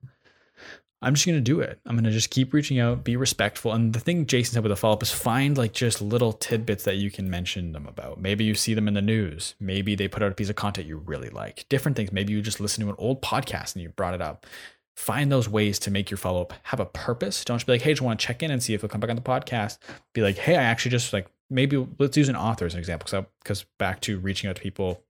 I'm 1.02 1.14
just 1.14 1.26
going 1.26 1.38
to 1.38 1.42
do 1.42 1.60
it. 1.60 1.80
I'm 1.86 1.96
going 1.96 2.04
to 2.04 2.10
just 2.10 2.30
keep 2.30 2.52
reaching 2.52 2.78
out, 2.78 3.04
be 3.04 3.16
respectful. 3.16 3.72
And 3.72 3.92
the 3.92 4.00
thing 4.00 4.26
Jason 4.26 4.54
said 4.54 4.62
with 4.62 4.70
the 4.70 4.76
follow 4.76 4.94
up 4.94 5.02
is 5.02 5.10
find 5.10 5.56
like 5.56 5.72
just 5.72 6.02
little 6.02 6.32
tidbits 6.34 6.84
that 6.84 6.96
you 6.96 7.10
can 7.10 7.30
mention 7.30 7.72
them 7.72 7.86
about. 7.86 8.20
Maybe 8.20 8.44
you 8.44 8.54
see 8.54 8.74
them 8.74 8.86
in 8.86 8.94
the 8.94 9.00
news. 9.00 9.54
Maybe 9.58 9.94
they 9.94 10.08
put 10.08 10.22
out 10.22 10.30
a 10.30 10.34
piece 10.34 10.50
of 10.50 10.56
content 10.56 10.86
you 10.86 10.98
really 10.98 11.30
like. 11.30 11.64
Different 11.70 11.96
things. 11.96 12.12
Maybe 12.12 12.34
you 12.34 12.42
just 12.42 12.60
listen 12.60 12.84
to 12.84 12.90
an 12.90 12.96
old 12.98 13.22
podcast 13.22 13.74
and 13.74 13.82
you 13.82 13.88
brought 13.88 14.14
it 14.14 14.20
up. 14.20 14.46
Find 14.94 15.32
those 15.32 15.48
ways 15.48 15.78
to 15.80 15.90
make 15.90 16.10
your 16.10 16.18
follow 16.18 16.42
up 16.42 16.52
have 16.64 16.80
a 16.80 16.86
purpose. 16.86 17.44
Don't 17.46 17.56
just 17.56 17.66
be 17.66 17.72
like, 17.72 17.82
hey, 17.82 17.92
just 17.92 18.02
want 18.02 18.20
to 18.20 18.26
check 18.26 18.42
in 18.42 18.50
and 18.50 18.62
see 18.62 18.74
if 18.74 18.82
you'll 18.82 18.90
come 18.90 19.00
back 19.00 19.08
on 19.08 19.16
the 19.16 19.22
podcast. 19.22 19.78
Be 20.12 20.20
like, 20.20 20.36
hey, 20.36 20.56
I 20.56 20.62
actually 20.64 20.90
just 20.90 21.14
like 21.14 21.28
maybe 21.48 21.86
let's 21.98 22.18
use 22.18 22.28
an 22.28 22.36
author 22.36 22.66
as 22.66 22.74
an 22.74 22.78
example. 22.78 23.24
Because 23.42 23.64
back 23.78 24.00
to 24.02 24.18
reaching 24.18 24.50
out 24.50 24.56
to 24.56 24.62
people 24.62 25.02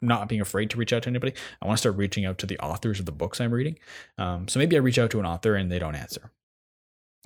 not 0.00 0.28
being 0.28 0.40
afraid 0.40 0.70
to 0.70 0.76
reach 0.76 0.92
out 0.92 1.02
to 1.04 1.08
anybody. 1.08 1.34
I 1.60 1.66
want 1.66 1.76
to 1.78 1.80
start 1.80 1.96
reaching 1.96 2.24
out 2.24 2.38
to 2.38 2.46
the 2.46 2.58
authors 2.58 3.00
of 3.00 3.06
the 3.06 3.12
books 3.12 3.40
I'm 3.40 3.52
reading. 3.52 3.78
Um, 4.18 4.48
so 4.48 4.58
maybe 4.58 4.76
I 4.76 4.80
reach 4.80 4.98
out 4.98 5.10
to 5.10 5.20
an 5.20 5.26
author 5.26 5.54
and 5.54 5.70
they 5.70 5.78
don't 5.78 5.94
answer. 5.94 6.30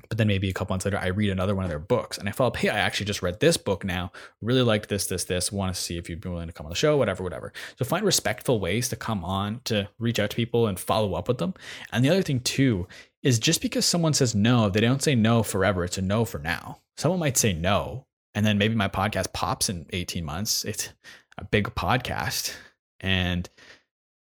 But 0.09 0.17
then 0.17 0.27
maybe 0.27 0.49
a 0.49 0.53
couple 0.53 0.73
months 0.73 0.85
later, 0.85 0.99
I 0.99 1.09
read 1.09 1.31
another 1.31 1.55
one 1.55 1.65
of 1.65 1.71
their 1.71 1.79
books 1.79 2.19
and 2.19 2.29
I 2.29 2.33
follow 2.33 2.49
up, 2.49 2.57
hey, 2.57 2.71
I 2.71 2.79
actually 2.79 3.07
just 3.07 3.21
read 3.21 3.41
this 3.41 3.57
book 3.57 3.85
now. 3.85 4.11
Really 4.41 4.63
liked 4.63 4.89
this, 4.89 5.07
this, 5.07 5.25
this. 5.25 5.53
Want 5.53 5.75
to 5.75 5.81
see 5.81 5.99
if 5.99 6.09
you'd 6.09 6.21
be 6.21 6.29
willing 6.29 6.47
to 6.47 6.53
come 6.53 6.67
on 6.67 6.71
the 6.71 6.77
show, 6.77 6.97
whatever, 6.97 7.23
whatever. 7.23 7.53
So 7.79 7.85
find 7.85 8.07
respectful 8.07 8.59
ways 8.59 8.89
to 8.89 8.97
come 8.97 9.25
on, 9.25 9.61
to 9.65 9.89
reach 9.99 10.19
out 10.19 10.31
to 10.31 10.37
people 10.37 10.67
and 10.67 10.81
follow 10.81 11.15
up 11.15 11.29
with 11.29 11.39
them. 11.39 11.53
And 11.93 12.05
the 12.05 12.09
other 12.09 12.23
thing, 12.23 12.41
too, 12.41 12.89
is 13.23 13.39
just 13.39 13.61
because 13.61 13.85
someone 13.85 14.15
says 14.15 14.35
no, 14.35 14.71
they 14.71 14.81
don't 14.81 15.03
say 15.03 15.15
no 15.15 15.43
forever. 15.43 15.85
It's 15.85 15.99
a 15.99 16.03
no 16.03 16.25
for 16.25 16.39
now. 16.39 16.81
Someone 16.97 17.21
might 17.21 17.37
say 17.37 17.53
no, 17.53 18.07
and 18.35 18.47
then 18.47 18.57
maybe 18.57 18.75
my 18.75 18.89
podcast 18.89 19.33
pops 19.33 19.69
in 19.69 19.87
18 19.91 20.25
months. 20.25 20.65
It's 20.65 20.91
a 21.39 21.45
big 21.45 21.67
podcast 21.75 22.55
and 23.01 23.49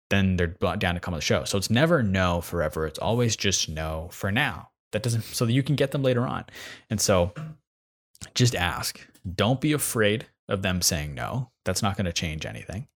then 0.09 0.35
they're 0.35 0.47
down 0.77 0.95
to 0.95 0.99
come 0.99 1.13
on 1.13 1.19
the 1.19 1.21
show. 1.21 1.45
So 1.45 1.57
it's 1.57 1.69
never 1.69 2.03
no 2.03 2.41
forever. 2.41 2.85
It's 2.85 2.99
always 2.99 3.35
just 3.35 3.69
no 3.69 4.09
for 4.11 4.31
now. 4.31 4.69
That 4.91 5.03
doesn't 5.03 5.23
so 5.23 5.45
that 5.45 5.53
you 5.53 5.63
can 5.63 5.75
get 5.75 5.91
them 5.91 6.03
later 6.03 6.27
on. 6.27 6.45
And 6.89 6.99
so 6.99 7.33
just 8.35 8.55
ask. 8.55 8.99
Don't 9.35 9.61
be 9.61 9.73
afraid 9.73 10.27
of 10.49 10.61
them 10.61 10.81
saying 10.81 11.15
no. 11.15 11.51
That's 11.63 11.81
not 11.81 11.95
going 11.95 12.05
to 12.05 12.13
change 12.13 12.45
anything. 12.45 12.87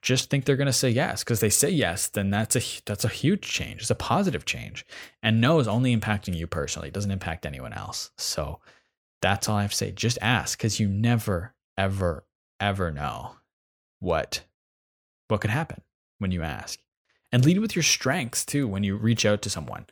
Just 0.00 0.30
think 0.30 0.44
they're 0.44 0.56
going 0.56 0.66
to 0.66 0.72
say 0.72 0.88
yes 0.88 1.24
because 1.24 1.40
they 1.40 1.50
say 1.50 1.68
yes, 1.68 2.08
then 2.08 2.30
that's 2.30 2.56
a 2.56 2.62
that's 2.86 3.04
a 3.04 3.08
huge 3.08 3.42
change. 3.42 3.82
It's 3.82 3.90
a 3.90 3.96
positive 3.96 4.44
change. 4.44 4.86
And 5.22 5.40
no 5.40 5.58
is 5.58 5.68
only 5.68 5.94
impacting 5.94 6.34
you 6.34 6.46
personally. 6.46 6.88
It 6.88 6.94
doesn't 6.94 7.10
impact 7.10 7.44
anyone 7.44 7.72
else. 7.72 8.10
So 8.16 8.60
that's 9.20 9.48
all 9.48 9.56
I 9.56 9.62
have 9.62 9.72
to 9.72 9.76
say. 9.76 9.90
Just 9.90 10.18
ask 10.22 10.56
because 10.56 10.78
you 10.78 10.88
never 10.88 11.54
ever 11.76 12.24
ever 12.60 12.90
know 12.90 13.36
what 14.00 14.42
what 15.28 15.40
could 15.40 15.50
happen 15.50 15.82
when 16.18 16.30
you 16.30 16.42
ask. 16.42 16.78
And 17.32 17.44
lead 17.44 17.58
with 17.58 17.74
your 17.74 17.82
strengths 17.82 18.44
too 18.44 18.68
when 18.68 18.84
you 18.84 18.96
reach 18.96 19.26
out 19.26 19.42
to 19.42 19.50
someone. 19.50 19.86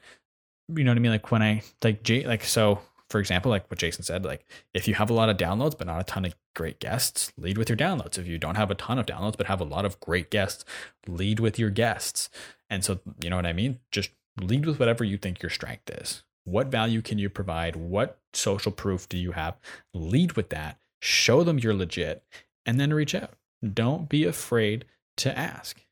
You 0.68 0.84
know 0.84 0.92
what 0.92 0.98
I 0.98 1.00
mean? 1.00 1.12
Like 1.12 1.30
when 1.30 1.42
I 1.42 1.62
like 1.82 2.02
Jay 2.02 2.26
like 2.26 2.44
so 2.44 2.80
for 3.10 3.20
example, 3.20 3.50
like 3.50 3.70
what 3.70 3.78
Jason 3.78 4.02
said, 4.02 4.24
like 4.24 4.44
if 4.72 4.88
you 4.88 4.94
have 4.94 5.10
a 5.10 5.14
lot 5.14 5.28
of 5.28 5.36
downloads 5.36 5.76
but 5.76 5.86
not 5.86 6.00
a 6.00 6.04
ton 6.04 6.24
of 6.24 6.34
great 6.54 6.80
guests, 6.80 7.32
lead 7.36 7.58
with 7.58 7.68
your 7.68 7.76
downloads. 7.76 8.18
If 8.18 8.26
you 8.26 8.38
don't 8.38 8.56
have 8.56 8.70
a 8.70 8.76
ton 8.76 8.98
of 8.98 9.06
downloads 9.06 9.36
but 9.36 9.46
have 9.46 9.60
a 9.60 9.64
lot 9.64 9.84
of 9.84 10.00
great 10.00 10.30
guests, 10.30 10.64
lead 11.06 11.40
with 11.40 11.58
your 11.58 11.70
guests. 11.70 12.30
And 12.70 12.84
so, 12.84 13.00
you 13.22 13.30
know 13.30 13.36
what 13.36 13.46
I 13.46 13.52
mean? 13.52 13.80
Just 13.90 14.10
lead 14.40 14.66
with 14.66 14.78
whatever 14.78 15.04
you 15.04 15.18
think 15.18 15.42
your 15.42 15.50
strength 15.50 15.90
is. 15.90 16.22
What 16.44 16.68
value 16.68 17.02
can 17.02 17.18
you 17.18 17.30
provide? 17.30 17.76
What 17.76 18.18
social 18.32 18.72
proof 18.72 19.08
do 19.08 19.16
you 19.16 19.32
have? 19.32 19.56
Lead 19.92 20.32
with 20.32 20.50
that. 20.50 20.78
Show 21.00 21.42
them 21.44 21.58
you're 21.58 21.74
legit 21.74 22.22
and 22.66 22.78
then 22.78 22.92
reach 22.92 23.14
out. 23.14 23.34
Don't 23.72 24.08
be 24.08 24.24
afraid 24.24 24.84
to 25.18 25.36
ask. 25.38 25.84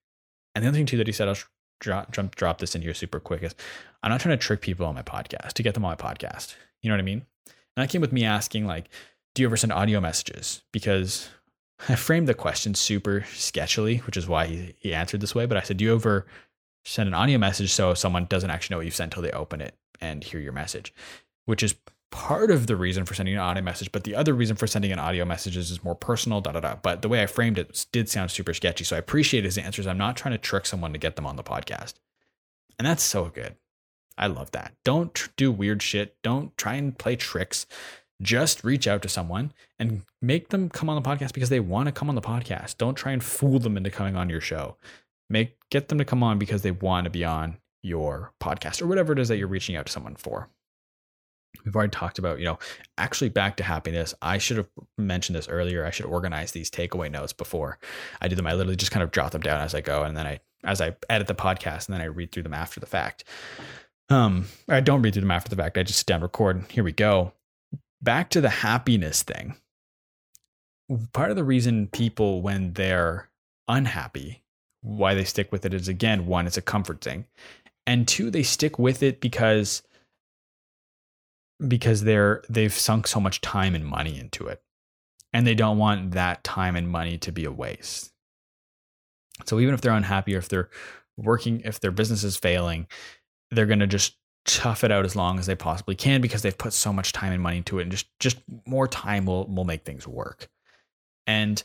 And 0.55 0.65
the 0.65 0.69
other 0.69 0.77
thing 0.77 0.87
too 0.87 0.97
that 0.99 1.07
he 1.07 1.13
said, 1.13 1.29
I'll 1.29 1.37
drop, 1.81 2.13
jump, 2.13 2.35
drop 2.35 2.59
this 2.59 2.75
in 2.75 2.83
here 2.83 2.95
super 2.95 3.21
quick 3.21 3.43
is 3.43 3.55
I'm 4.03 4.11
not 4.11 4.21
trying 4.21 4.37
to 4.37 4.43
trick 4.43 4.61
people 4.61 4.87
on 4.87 4.95
my 4.95 5.03
podcast 5.03 5.53
to 5.55 5.63
get 5.63 5.75
them 5.75 5.85
on 5.85 5.91
my 5.91 5.97
podcast. 5.97 6.55
You 6.81 6.91
know 6.91 6.95
what 6.95 7.03
I 7.03 7.05
mean? 7.05 7.27
And 7.47 7.83
that 7.83 7.91
came 7.91 8.01
with 8.01 8.13
me 8.13 8.25
asking 8.25 8.67
like, 8.67 8.89
do 9.35 9.43
you 9.43 9.49
ever 9.49 9.57
send 9.57 9.73
audio 9.73 10.01
messages? 10.01 10.63
Because 10.73 11.29
I 11.89 11.95
framed 11.95 12.29
the 12.29 12.35
question 12.35 12.75
super 12.75 13.23
sketchily, 13.33 14.01
which 14.03 14.17
is 14.17 14.29
why 14.29 14.47
he, 14.47 14.75
he 14.79 14.95
answered 14.95 15.21
this 15.21 15.35
way. 15.35 15.47
But 15.47 15.57
I 15.57 15.63
said, 15.63 15.79
do 15.79 15.85
you 15.85 15.95
ever 15.95 16.27
send 16.85 17.09
an 17.09 17.15
audio 17.15 17.39
message 17.39 17.73
so 17.73 17.95
someone 17.95 18.27
doesn't 18.27 18.51
actually 18.51 18.75
know 18.75 18.79
what 18.79 18.87
you've 18.87 18.95
sent 18.95 19.13
until 19.13 19.23
they 19.23 19.37
open 19.37 19.61
it 19.61 19.75
and 20.01 20.23
hear 20.23 20.41
your 20.41 20.53
message? 20.53 20.93
Which 21.47 21.63
is 21.63 21.75
part 22.13 22.51
of 22.51 22.69
the 22.69 22.77
reason 22.77 23.05
for 23.05 23.15
sending 23.15 23.35
an 23.35 23.41
audio 23.41 23.63
message, 23.63 23.91
but 23.91 24.05
the 24.05 24.15
other 24.15 24.35
reason 24.35 24.55
for 24.55 24.69
sending 24.69 24.93
an 24.93 25.01
audio 25.01 25.25
message 25.25 25.57
is, 25.57 25.71
is 25.71 25.83
more 25.83 25.97
personal, 25.97 26.41
da 26.41 26.53
da 26.53 26.61
da. 26.61 26.77
But 26.77 27.03
the 27.03 27.09
way 27.09 27.23
I 27.23 27.27
framed 27.27 27.59
it 27.59 27.87
did 27.91 28.09
sound 28.09 28.31
super 28.31 28.55
sketchy. 28.55 28.85
So 28.85 28.95
I 28.95 29.01
appreciate 29.01 29.45
his 29.45 29.59
answers. 29.59 29.87
I'm 29.87 29.99
not 29.99 30.17
trying 30.17 30.33
to 30.33 30.39
trick 30.39 30.67
someone 30.67 30.93
to 30.93 30.99
get 30.99 31.17
them 31.17 31.27
on 31.27 31.37
the 31.37 31.43
podcast. 31.43 31.95
And 32.79 32.87
that's 32.87 33.03
so 33.03 33.25
good. 33.25 33.57
I 34.17 34.27
love 34.27 34.51
that. 34.53 34.75
Don't 34.85 35.13
tr- 35.15 35.31
do 35.37 35.51
weird 35.51 35.83
shit. 35.83 36.17
Don't 36.23 36.57
try 36.57 36.75
and 36.75 36.97
play 36.97 37.17
tricks. 37.17 37.67
Just 38.21 38.63
reach 38.63 38.87
out 38.87 39.03
to 39.03 39.09
someone 39.09 39.53
and 39.79 40.03
make 40.21 40.51
them 40.51 40.69
come 40.69 40.89
on 40.89 41.03
the 41.03 41.09
podcast 41.09 41.33
because 41.33 41.49
they 41.49 41.61
want 41.61 41.87
to 41.87 41.93
come 41.93 42.09
on 42.09 42.15
the 42.15 42.21
podcast. 42.21 42.77
Don't 42.77 42.95
try 42.95 43.13
and 43.13 43.25
fool 43.25 43.59
them 43.59 43.77
into 43.77 43.91
coming 43.91 44.17
on 44.17 44.29
your 44.29 44.41
show. 44.41 44.77
Make 45.31 45.57
get 45.71 45.89
them 45.89 45.99
to 45.99 46.05
come 46.05 46.23
on 46.23 46.39
because 46.39 46.63
they 46.63 46.71
want 46.71 47.05
to 47.05 47.11
be 47.11 47.25
on 47.25 47.57
your 47.83 48.33
podcast 48.41 48.83
or 48.83 48.87
whatever 48.87 49.13
it 49.13 49.19
is 49.19 49.29
that 49.29 49.39
you're 49.39 49.49
reaching 49.49 49.77
out 49.77 49.87
to 49.87 49.93
someone 49.93 50.15
for. 50.15 50.51
We've 51.65 51.77
already 51.77 51.91
talked 51.91 52.19
about, 52.19 52.39
you 52.39 52.45
know, 52.45 52.59
actually 52.99 53.29
back 53.29 53.57
to 53.57 53.63
happiness. 53.63 54.15
I 54.21 54.39
should 54.39 54.57
have 54.57 54.69
mentioned 54.99 55.37
this 55.37 55.49
earlier. 55.49 55.85
I 55.85 55.91
should 55.91 56.07
organize 56.07 56.53
these 56.53 56.71
takeaway 56.71 57.11
notes 57.11 57.33
before 57.33 57.79
I 58.21 58.29
do 58.29 58.35
them. 58.35 58.47
I 58.47 58.55
literally 58.55 58.77
just 58.77 58.91
kind 58.91 59.03
of 59.03 59.13
jot 59.13 59.33
them 59.33 59.43
down 59.43 59.61
as 59.61 59.75
I 59.75 59.81
go, 59.81 60.03
and 60.03 60.17
then 60.17 60.27
I, 60.27 60.41
as 60.65 60.81
I 60.81 60.97
edit 61.09 61.29
the 61.29 61.35
podcast, 61.35 61.87
and 61.87 61.95
then 61.95 62.01
I 62.01 62.07
read 62.07 62.33
through 62.33 62.45
them 62.45 62.55
after 62.55 62.81
the 62.81 62.87
fact. 62.87 63.25
Um, 64.09 64.47
I 64.69 64.81
don't 64.81 65.03
read 65.03 65.15
through 65.15 65.23
them 65.23 65.31
after 65.31 65.51
the 65.51 65.57
fact. 65.57 65.79
I 65.79 65.83
just 65.83 66.01
sit 66.01 66.07
down, 66.07 66.23
record. 66.23 66.65
Here 66.71 66.85
we 66.85 66.93
go. 66.93 67.33
Back 68.01 68.31
to 68.31 68.41
the 68.41 68.51
happiness 68.51 69.23
thing. 69.23 69.55
Part 71.13 71.31
of 71.31 71.37
the 71.37 71.45
reason 71.45 71.87
people, 71.87 72.43
when 72.43 72.73
they're 72.73 73.31
unhappy, 73.69 74.43
why 74.83 75.15
they 75.15 75.25
stick 75.25 75.53
with 75.53 75.65
it 75.65 75.73
is 75.73 75.87
again, 75.87 76.27
one, 76.27 76.47
it's 76.47 76.57
a 76.57 76.63
comfort 76.63 77.01
thing, 77.01 77.27
and 77.87 78.09
two, 78.09 78.31
they 78.31 78.43
stick 78.43 78.79
with 78.79 79.03
it 79.03 79.21
because 79.21 79.83
because 81.69 82.03
they're 82.03 82.43
they've 82.49 82.73
sunk 82.73 83.07
so 83.07 83.21
much 83.21 83.41
time 83.41 83.75
and 83.75 83.85
money 83.85 84.19
into 84.19 84.47
it. 84.47 84.63
And 85.33 85.47
they 85.47 85.55
don't 85.55 85.79
want 85.79 86.13
that 86.13 86.45
time 86.45 86.77
and 86.77 86.89
money 86.89 87.17
to 87.19 87.33
be 87.33 87.45
a 87.45 87.53
waste. 87.53 88.13
So 89.47 89.61
even 89.61 89.75
if 89.75 89.81
they're 89.81 89.93
unhappy 89.93 90.35
or 90.35 90.39
if 90.39 90.49
they're 90.49 90.69
working 91.17 91.61
if 91.65 91.81
their 91.81 91.91
business 91.91 92.25
is 92.25 92.37
failing 92.37 92.87
they're 93.51 93.67
going 93.67 93.81
to 93.81 93.87
just 93.87 94.17
tough 94.45 94.83
it 94.83 94.91
out 94.91 95.05
as 95.05 95.15
long 95.15 95.39
as 95.39 95.47
they 95.47 95.55
possibly 95.55 95.95
can 95.95 96.21
because 96.21 96.43
they've 96.43 96.57
put 96.57 96.73
so 96.73 96.93
much 96.93 97.13
time 97.13 97.33
and 97.33 97.43
money 97.43 97.59
into 97.59 97.79
it 97.79 97.83
and 97.83 97.93
just 97.93 98.07
just 98.19 98.39
more 98.67 98.89
time 98.89 99.25
will 99.27 99.47
will 99.47 99.65
make 99.65 99.85
things 99.85 100.09
work. 100.09 100.49
And 101.27 101.63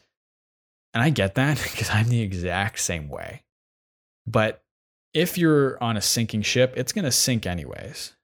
and 0.94 1.04
I 1.04 1.10
get 1.10 1.36
that 1.36 1.58
because 1.64 1.90
I'm 1.90 2.10
the 2.10 2.22
exact 2.22 2.80
same 2.80 3.10
way. 3.10 3.44
But 4.28 4.62
if 5.14 5.38
you're 5.38 5.82
on 5.82 5.98
a 5.98 6.02
sinking 6.02 6.42
ship 6.42 6.74
it's 6.76 6.92
going 6.92 7.06
to 7.06 7.12
sink 7.12 7.46
anyways 7.46 8.17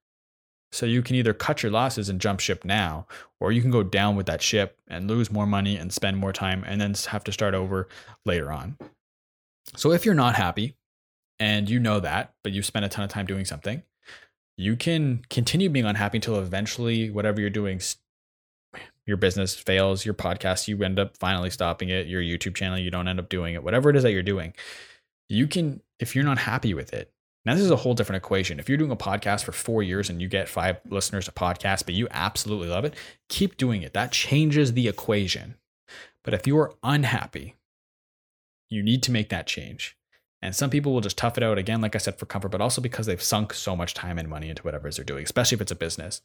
so 0.74 0.88
you 0.88 1.04
can 1.04 1.16
either 1.16 1.34
cut 1.34 1.62
your 1.62 1.72
losses 1.72 2.10
and 2.10 2.20
jump 2.20 2.40
ship 2.40 2.66
now, 2.66 3.06
or 3.40 3.52
you 3.52 3.62
can 3.62 3.70
go 3.70 3.84
down 3.84 4.16
with 4.16 4.26
that 4.26 4.42
ship 4.42 4.80
and 4.88 5.08
lose 5.08 5.32
more 5.32 5.46
money 5.46 5.78
and 5.78 5.94
spend 5.94 6.18
more 6.18 6.34
time 6.34 6.64
and 6.66 6.82
then 6.82 6.96
have 7.10 7.24
to 7.26 7.32
start 7.32 7.54
over 7.54 7.88
later 8.26 8.52
on. 8.52 8.78
So 9.76 9.92
if 9.92 10.04
you're 10.04 10.16
not 10.16 10.36
happy 10.36 10.76
and 11.40 11.70
you 11.70 11.80
know 11.80 12.00
that, 12.00 12.34
but 12.44 12.54
you 12.54 12.64
spend 12.64 12.86
a 12.86 12.90
ton 12.90 13.06
of 13.06 13.12
time 13.12 13.28
doing 13.28 13.46
something, 13.46 13.84
you 14.58 14.76
can 14.76 15.24
continue 15.30 15.70
being 15.70 15.86
unhappy 15.86 16.18
until 16.18 16.40
eventually 16.40 17.12
whatever 17.12 17.40
you're 17.40 17.52
doing 17.52 17.80
your 19.06 19.18
business 19.18 19.54
fails, 19.54 20.06
your 20.06 20.16
podcast, 20.16 20.68
you 20.68 20.82
end 20.84 20.98
up 20.98 21.18
finally 21.18 21.52
stopping 21.52 21.90
it, 21.90 22.08
your 22.08 22.22
YouTube 22.22 22.56
channel, 22.56 22.80
you 22.80 22.90
don't 22.90 23.08
end 23.08 23.20
up 23.20 23.30
doing 23.30 23.54
it, 23.54 23.64
whatever 23.64 23.92
it 23.92 23.96
is 23.96 24.02
that 24.02 24.12
you're 24.12 24.24
doing. 24.24 24.54
You 25.30 25.46
can, 25.46 25.82
if 26.00 26.16
you're 26.16 26.24
not 26.24 26.40
happy 26.40 26.74
with 26.74 26.94
it, 26.94 27.13
now, 27.46 27.54
this 27.54 27.64
is 27.64 27.72
a 27.72 27.76
whole 27.76 27.94
different 27.94 28.24
equation. 28.24 28.60
If 28.60 28.70
you're 28.70 28.78
doing 28.78 28.92
a 28.92 28.96
podcast 28.96 29.44
for 29.44 29.52
four 29.52 29.84
years 29.84 30.10
and 30.10 30.22
you 30.22 30.30
get 30.30 30.48
five 30.48 30.80
listeners 30.90 31.28
a 31.28 31.32
podcast, 31.32 31.86
but 31.86 31.94
you 31.94 32.08
absolutely 32.10 32.70
love 32.70 32.86
it, 32.86 32.94
keep 33.28 33.58
doing 33.58 33.82
it. 33.82 33.94
That 33.94 34.14
changes 34.14 34.74
the 34.74 34.88
equation. 34.88 35.56
But 36.24 36.34
if 36.34 36.48
you're 36.48 36.74
unhappy, 36.84 37.56
you 38.70 38.82
need 38.82 39.04
to 39.04 39.12
make 39.12 39.28
that 39.30 39.46
change. 39.46 39.98
And 40.42 40.56
some 40.56 40.70
people 40.70 40.94
will 40.94 41.02
just 41.02 41.18
tough 41.18 41.38
it 41.38 41.44
out 41.44 41.58
again, 41.58 41.82
like 41.82 41.96
I 41.96 42.00
said, 42.00 42.18
for 42.18 42.26
comfort, 42.26 42.50
but 42.50 42.62
also 42.62 42.82
because 42.82 43.06
they've 43.06 43.22
sunk 43.22 43.54
so 43.54 43.76
much 43.76 43.94
time 43.94 44.18
and 44.18 44.30
money 44.30 44.50
into 44.50 44.64
whatever 44.64 44.90
they're 44.90 45.06
doing, 45.06 45.24
especially 45.24 45.56
if 45.56 45.62
it's 45.62 45.72
a 45.72 45.76
business. 45.76 46.22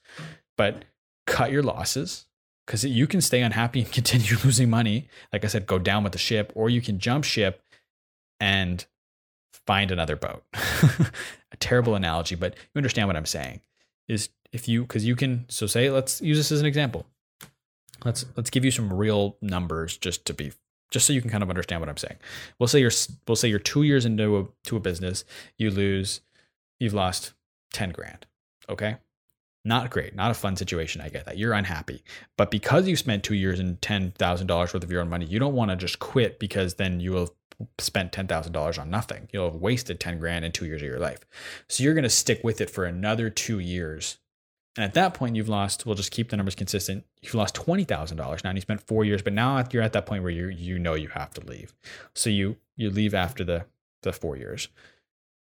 But 0.56 0.84
cut 1.26 1.50
your 1.50 1.62
losses 1.62 2.26
because 2.66 2.84
you 2.84 3.06
can 3.08 3.20
stay 3.20 3.42
unhappy 3.42 3.80
and 3.80 3.92
continue 3.92 4.36
losing 4.44 4.70
money. 4.70 5.08
Like 5.32 5.44
I 5.44 5.48
said, 5.48 5.66
go 5.66 5.80
down 5.80 6.04
with 6.04 6.12
the 6.12 6.18
ship, 6.18 6.52
or 6.54 6.70
you 6.70 6.80
can 6.80 6.98
jump 7.00 7.24
ship 7.24 7.62
and 8.38 8.86
find 9.66 9.90
another 9.90 10.16
boat. 10.16 10.44
a 10.54 11.56
terrible 11.58 11.94
analogy, 11.94 12.34
but 12.34 12.54
you 12.54 12.78
understand 12.78 13.08
what 13.08 13.16
I'm 13.16 13.26
saying. 13.26 13.60
Is 14.08 14.30
if 14.52 14.68
you 14.68 14.82
because 14.82 15.04
you 15.04 15.16
can 15.16 15.44
so 15.48 15.66
say 15.66 15.90
let's 15.90 16.20
use 16.20 16.38
this 16.38 16.52
as 16.52 16.60
an 16.60 16.66
example. 16.66 17.06
Let's 18.04 18.24
let's 18.36 18.50
give 18.50 18.64
you 18.64 18.70
some 18.70 18.92
real 18.92 19.36
numbers 19.42 19.96
just 19.96 20.24
to 20.26 20.34
be 20.34 20.52
just 20.90 21.06
so 21.06 21.12
you 21.12 21.20
can 21.20 21.30
kind 21.30 21.42
of 21.42 21.50
understand 21.50 21.80
what 21.80 21.88
I'm 21.88 21.96
saying. 21.96 22.16
We'll 22.58 22.68
say 22.68 22.80
you're 22.80 22.92
we'll 23.26 23.36
say 23.36 23.48
you're 23.48 23.58
two 23.58 23.82
years 23.82 24.04
into 24.04 24.38
a 24.38 24.46
to 24.68 24.76
a 24.76 24.80
business, 24.80 25.24
you 25.58 25.70
lose, 25.70 26.20
you've 26.78 26.94
lost 26.94 27.34
ten 27.72 27.90
grand. 27.90 28.26
Okay, 28.70 28.96
not 29.64 29.90
great, 29.90 30.14
not 30.14 30.30
a 30.30 30.34
fun 30.34 30.56
situation. 30.56 31.00
I 31.00 31.08
get 31.08 31.26
that 31.26 31.38
you're 31.38 31.52
unhappy, 31.52 32.02
but 32.36 32.50
because 32.50 32.88
you 32.88 32.96
spent 32.96 33.24
two 33.24 33.34
years 33.34 33.60
and 33.60 33.80
ten 33.82 34.12
thousand 34.12 34.46
dollars 34.46 34.72
worth 34.72 34.84
of 34.84 34.90
your 34.90 35.00
own 35.00 35.10
money, 35.10 35.26
you 35.26 35.38
don't 35.38 35.54
want 35.54 35.70
to 35.70 35.76
just 35.76 35.98
quit 35.98 36.38
because 36.38 36.74
then 36.74 37.00
you 37.00 37.12
will 37.12 37.34
spent 37.78 38.12
$10,000 38.12 38.78
on 38.78 38.90
nothing. 38.90 39.28
You'll 39.32 39.50
have 39.50 39.60
wasted 39.60 39.98
10 39.98 40.18
grand 40.18 40.44
in 40.44 40.52
two 40.52 40.66
years 40.66 40.82
of 40.82 40.88
your 40.88 41.00
life. 41.00 41.20
So 41.68 41.82
you're 41.82 41.94
going 41.94 42.04
to 42.04 42.10
stick 42.10 42.40
with 42.44 42.60
it 42.60 42.70
for 42.70 42.84
another 42.84 43.30
two 43.30 43.58
years. 43.58 44.18
And 44.76 44.84
at 44.84 44.94
that 44.94 45.14
point, 45.14 45.34
you've 45.34 45.48
lost, 45.48 45.84
we'll 45.84 45.96
just 45.96 46.12
keep 46.12 46.30
the 46.30 46.36
numbers 46.36 46.54
consistent. 46.54 47.04
You've 47.20 47.34
lost 47.34 47.56
$20,000 47.56 48.16
now 48.16 48.50
and 48.50 48.56
you 48.56 48.60
spent 48.60 48.86
four 48.86 49.04
years, 49.04 49.22
but 49.22 49.32
now 49.32 49.64
you're 49.72 49.82
at 49.82 49.92
that 49.92 50.06
point 50.06 50.22
where 50.22 50.30
you 50.30 50.48
you 50.48 50.78
know 50.78 50.94
you 50.94 51.08
have 51.08 51.34
to 51.34 51.44
leave. 51.44 51.74
So 52.14 52.30
you, 52.30 52.56
you 52.76 52.90
leave 52.90 53.12
after 53.12 53.42
the, 53.42 53.66
the 54.02 54.12
four 54.12 54.36
years 54.36 54.68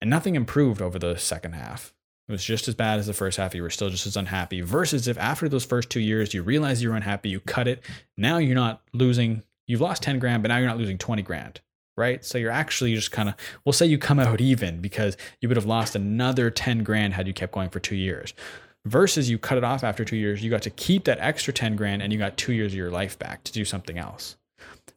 and 0.01 0.09
nothing 0.09 0.37
improved 0.37 0.81
over 0.81 0.99
the 0.99 1.17
second 1.17 1.55
half. 1.55 1.93
It 2.29 2.33
was 2.33 2.45
just 2.45 2.69
as 2.69 2.75
bad 2.75 3.01
as 3.01 3.07
the 3.07 3.13
first 3.13 3.37
half. 3.37 3.55
You 3.55 3.63
were 3.63 3.71
still 3.71 3.91
just 3.91 4.07
as 4.07 4.17
unhappy. 4.17 4.61
Versus 4.61 5.09
if 5.09 5.19
after 5.19 5.49
those 5.49 5.65
first 5.65 5.91
two 5.91 6.01
years 6.01 6.33
you 6.33 6.43
realize 6.43 6.83
you're 6.83 6.95
unhappy, 6.95 7.29
you 7.29 7.41
cut 7.41 7.69
it. 7.69 7.83
Now 8.17 8.39
you're 8.39 8.55
not 8.55 8.83
losing. 8.93 9.43
You've 9.67 9.83
lost 9.83 10.03
ten 10.03 10.19
grand, 10.19 10.43
but 10.43 10.49
now 10.49 10.57
you're 10.57 10.69
not 10.69 10.79
losing 10.79 10.97
twenty 10.97 11.23
grand 11.23 11.61
right? 11.97 12.25
So 12.25 12.39
you're 12.39 12.51
actually 12.51 12.95
just 12.95 13.13
kind 13.13 13.29
of, 13.29 13.35
we'll 13.65 13.73
say 13.73 13.87
you 13.87 13.99
come 13.99 14.19
out 14.19 14.41
even 14.41 14.81
because 14.81 15.17
you 15.41 15.49
would 15.49 15.57
have 15.57 15.67
lost 15.67 15.95
another 15.95 16.51
10 16.51 16.83
grand 16.83 17.15
had 17.15 17.27
you 17.27 17.35
kept 17.35 17.53
going 17.53 17.71
for 17.71 17.81
two 17.81 17.97
years. 17.97 18.35
Versus 18.87 19.31
you 19.31 19.39
cut 19.39 19.57
it 19.57 19.65
off 19.65 19.83
after 19.83 20.05
two 20.05 20.17
years, 20.17 20.45
you 20.45 20.51
got 20.51 20.63
to 20.63 20.71
keep 20.71 21.05
that 21.05 21.19
extra 21.19 21.53
10 21.53 21.77
grand 21.77 22.03
and 22.03 22.13
you 22.13 22.19
got 22.19 22.37
two 22.37 22.53
years 22.53 22.73
of 22.73 22.77
your 22.77 22.91
life 22.91 23.19
back 23.19 23.43
to 23.45 23.53
do 23.53 23.65
something 23.65 23.97
else. 23.97 24.37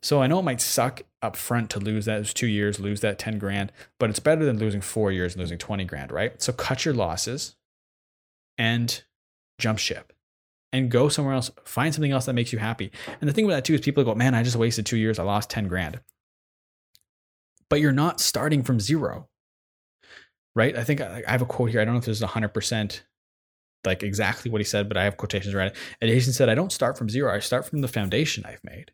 So 0.02 0.22
I 0.22 0.28
know 0.28 0.40
it 0.40 0.44
might 0.44 0.62
suck 0.62 1.04
up 1.22 1.36
front 1.36 1.70
to 1.72 1.80
lose 1.80 2.06
those 2.06 2.34
two 2.34 2.48
years, 2.48 2.80
lose 2.80 3.02
that 3.02 3.18
10 3.18 3.40
grand, 3.40 3.72
but 4.00 4.10
it's 4.10 4.20
better 4.20 4.44
than 4.44 4.60
losing 4.60 4.82
four 4.82 5.12
years 5.12 5.34
and 5.34 5.42
losing 5.42 5.58
20 5.58 5.86
grand, 5.86 6.12
right? 6.12 6.42
So 6.42 6.52
cut 6.52 6.86
your 6.86 6.94
losses 6.94 7.56
and 8.58 9.04
jump 9.58 9.80
ship 9.80 10.14
and 10.74 10.92
go 10.92 11.08
somewhere 11.08 11.34
else. 11.34 11.50
Find 11.64 11.94
something 11.94 12.12
else 12.12 12.26
that 12.26 12.34
makes 12.34 12.52
you 12.52 12.60
happy. 12.60 12.92
And 13.22 13.30
the 13.30 13.34
thing 13.34 13.46
with 13.46 13.56
that 13.56 13.64
too 13.64 13.74
is 13.74 13.82
people 13.82 14.04
go, 14.04 14.16
man, 14.16 14.36
I 14.36 14.44
just 14.44 14.58
wasted 14.58 14.86
two 14.86 14.98
years. 14.98 15.18
I 15.18 15.24
lost 15.24 15.50
10 15.50 15.68
grand 15.68 16.02
but 17.70 17.80
you're 17.80 17.92
not 17.92 18.20
starting 18.20 18.64
from 18.64 18.80
zero. 18.80 19.28
Right? 20.56 20.76
I 20.76 20.84
think 20.84 21.02
I 21.02 21.24
have 21.28 21.44
a 21.44 21.46
quote 21.46 21.70
here. 21.70 21.82
I 21.82 21.86
don't 21.86 21.94
know 21.94 22.00
if 22.00 22.06
this 22.06 22.20
is 22.20 22.28
100% 22.28 23.02
like 23.86 24.04
exactly 24.04 24.50
what 24.50 24.60
he 24.60 24.66
said, 24.66 24.88
but 24.88 24.98
I 24.98 25.04
have 25.04 25.18
quotations 25.18 25.54
around 25.54 25.68
it. 25.68 25.76
And 26.02 26.10
Jason 26.10 26.34
said, 26.34 26.50
I 26.50 26.56
don't 26.56 26.72
start 26.72 26.98
from 26.98 27.10
zero. 27.10 27.34
I 27.34 27.40
start 27.40 27.66
from 27.66 27.82
the 27.82 27.88
foundation 27.88 28.44
I've 28.46 28.64
made. 28.64 28.92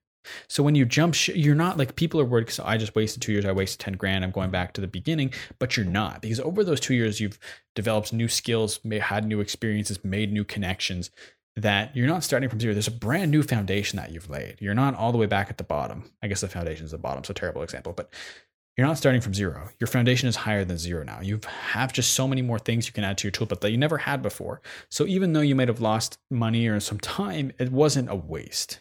So 0.47 0.63
when 0.63 0.75
you 0.75 0.85
jump, 0.85 1.15
sh- 1.15 1.29
you're 1.29 1.55
not 1.55 1.77
like 1.77 1.95
people 1.95 2.19
are 2.19 2.25
worried 2.25 2.43
because 2.43 2.59
oh, 2.59 2.65
I 2.65 2.77
just 2.77 2.95
wasted 2.95 3.21
two 3.21 3.31
years. 3.31 3.45
I 3.45 3.51
wasted 3.51 3.79
10 3.79 3.93
grand. 3.95 4.23
I'm 4.23 4.31
going 4.31 4.51
back 4.51 4.73
to 4.73 4.81
the 4.81 4.87
beginning, 4.87 5.33
but 5.59 5.75
you're 5.75 5.85
not 5.85 6.21
because 6.21 6.39
over 6.39 6.63
those 6.63 6.79
two 6.79 6.93
years, 6.93 7.19
you've 7.19 7.39
developed 7.75 8.13
new 8.13 8.27
skills, 8.27 8.79
had 9.01 9.25
new 9.25 9.39
experiences, 9.39 10.03
made 10.03 10.31
new 10.31 10.43
connections 10.43 11.11
that 11.55 11.95
you're 11.95 12.07
not 12.07 12.23
starting 12.23 12.49
from 12.49 12.59
zero. 12.59 12.73
There's 12.73 12.87
a 12.87 12.91
brand 12.91 13.31
new 13.31 13.43
foundation 13.43 13.97
that 13.97 14.11
you've 14.11 14.29
laid. 14.29 14.57
You're 14.59 14.73
not 14.73 14.95
all 14.95 15.11
the 15.11 15.17
way 15.17 15.27
back 15.27 15.49
at 15.49 15.57
the 15.57 15.63
bottom. 15.63 16.09
I 16.21 16.27
guess 16.27 16.41
the 16.41 16.47
foundation 16.47 16.85
is 16.85 16.91
the 16.91 16.97
bottom. 16.97 17.23
So 17.23 17.33
terrible 17.33 17.61
example, 17.61 17.93
but 17.93 18.11
you're 18.77 18.87
not 18.87 18.97
starting 18.97 19.21
from 19.21 19.33
zero. 19.33 19.69
Your 19.79 19.87
foundation 19.87 20.27
is 20.27 20.35
higher 20.35 20.65
than 20.65 20.77
zero 20.77 21.03
now. 21.03 21.21
You 21.21 21.39
have 21.71 21.93
just 21.93 22.13
so 22.13 22.27
many 22.27 22.41
more 22.41 22.57
things 22.57 22.87
you 22.87 22.93
can 22.93 23.03
add 23.03 23.17
to 23.19 23.27
your 23.27 23.31
toolkit 23.31 23.59
that 23.59 23.71
you 23.71 23.77
never 23.77 23.99
had 23.99 24.21
before. 24.21 24.61
So 24.89 25.05
even 25.05 25.33
though 25.33 25.41
you 25.41 25.55
might 25.55 25.67
have 25.67 25.81
lost 25.81 26.17
money 26.31 26.67
or 26.67 26.79
some 26.79 26.99
time, 26.99 27.51
it 27.59 27.71
wasn't 27.71 28.09
a 28.09 28.15
waste, 28.15 28.79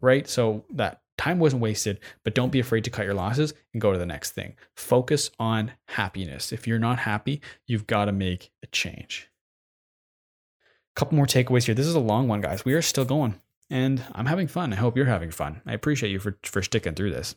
right? 0.00 0.28
So 0.28 0.64
that 0.70 1.02
time 1.16 1.38
wasn't 1.38 1.62
wasted, 1.62 2.00
but 2.24 2.34
don't 2.34 2.50
be 2.50 2.58
afraid 2.58 2.82
to 2.84 2.90
cut 2.90 3.04
your 3.04 3.14
losses 3.14 3.54
and 3.72 3.80
go 3.80 3.92
to 3.92 3.98
the 3.98 4.06
next 4.06 4.32
thing. 4.32 4.56
Focus 4.76 5.30
on 5.38 5.72
happiness. 5.86 6.52
If 6.52 6.66
you're 6.66 6.78
not 6.80 6.98
happy, 6.98 7.40
you've 7.66 7.86
got 7.86 8.06
to 8.06 8.12
make 8.12 8.50
a 8.64 8.66
change. 8.66 9.30
A 10.96 10.98
couple 10.98 11.16
more 11.16 11.26
takeaways 11.26 11.64
here. 11.64 11.76
This 11.76 11.86
is 11.86 11.94
a 11.94 12.00
long 12.00 12.26
one, 12.26 12.40
guys. 12.40 12.64
We 12.64 12.74
are 12.74 12.82
still 12.82 13.04
going 13.04 13.40
and 13.70 14.02
I'm 14.12 14.26
having 14.26 14.48
fun. 14.48 14.72
I 14.72 14.76
hope 14.76 14.96
you're 14.96 15.06
having 15.06 15.30
fun. 15.30 15.62
I 15.64 15.74
appreciate 15.74 16.10
you 16.10 16.18
for, 16.18 16.38
for 16.42 16.62
sticking 16.62 16.94
through 16.94 17.10
this. 17.10 17.36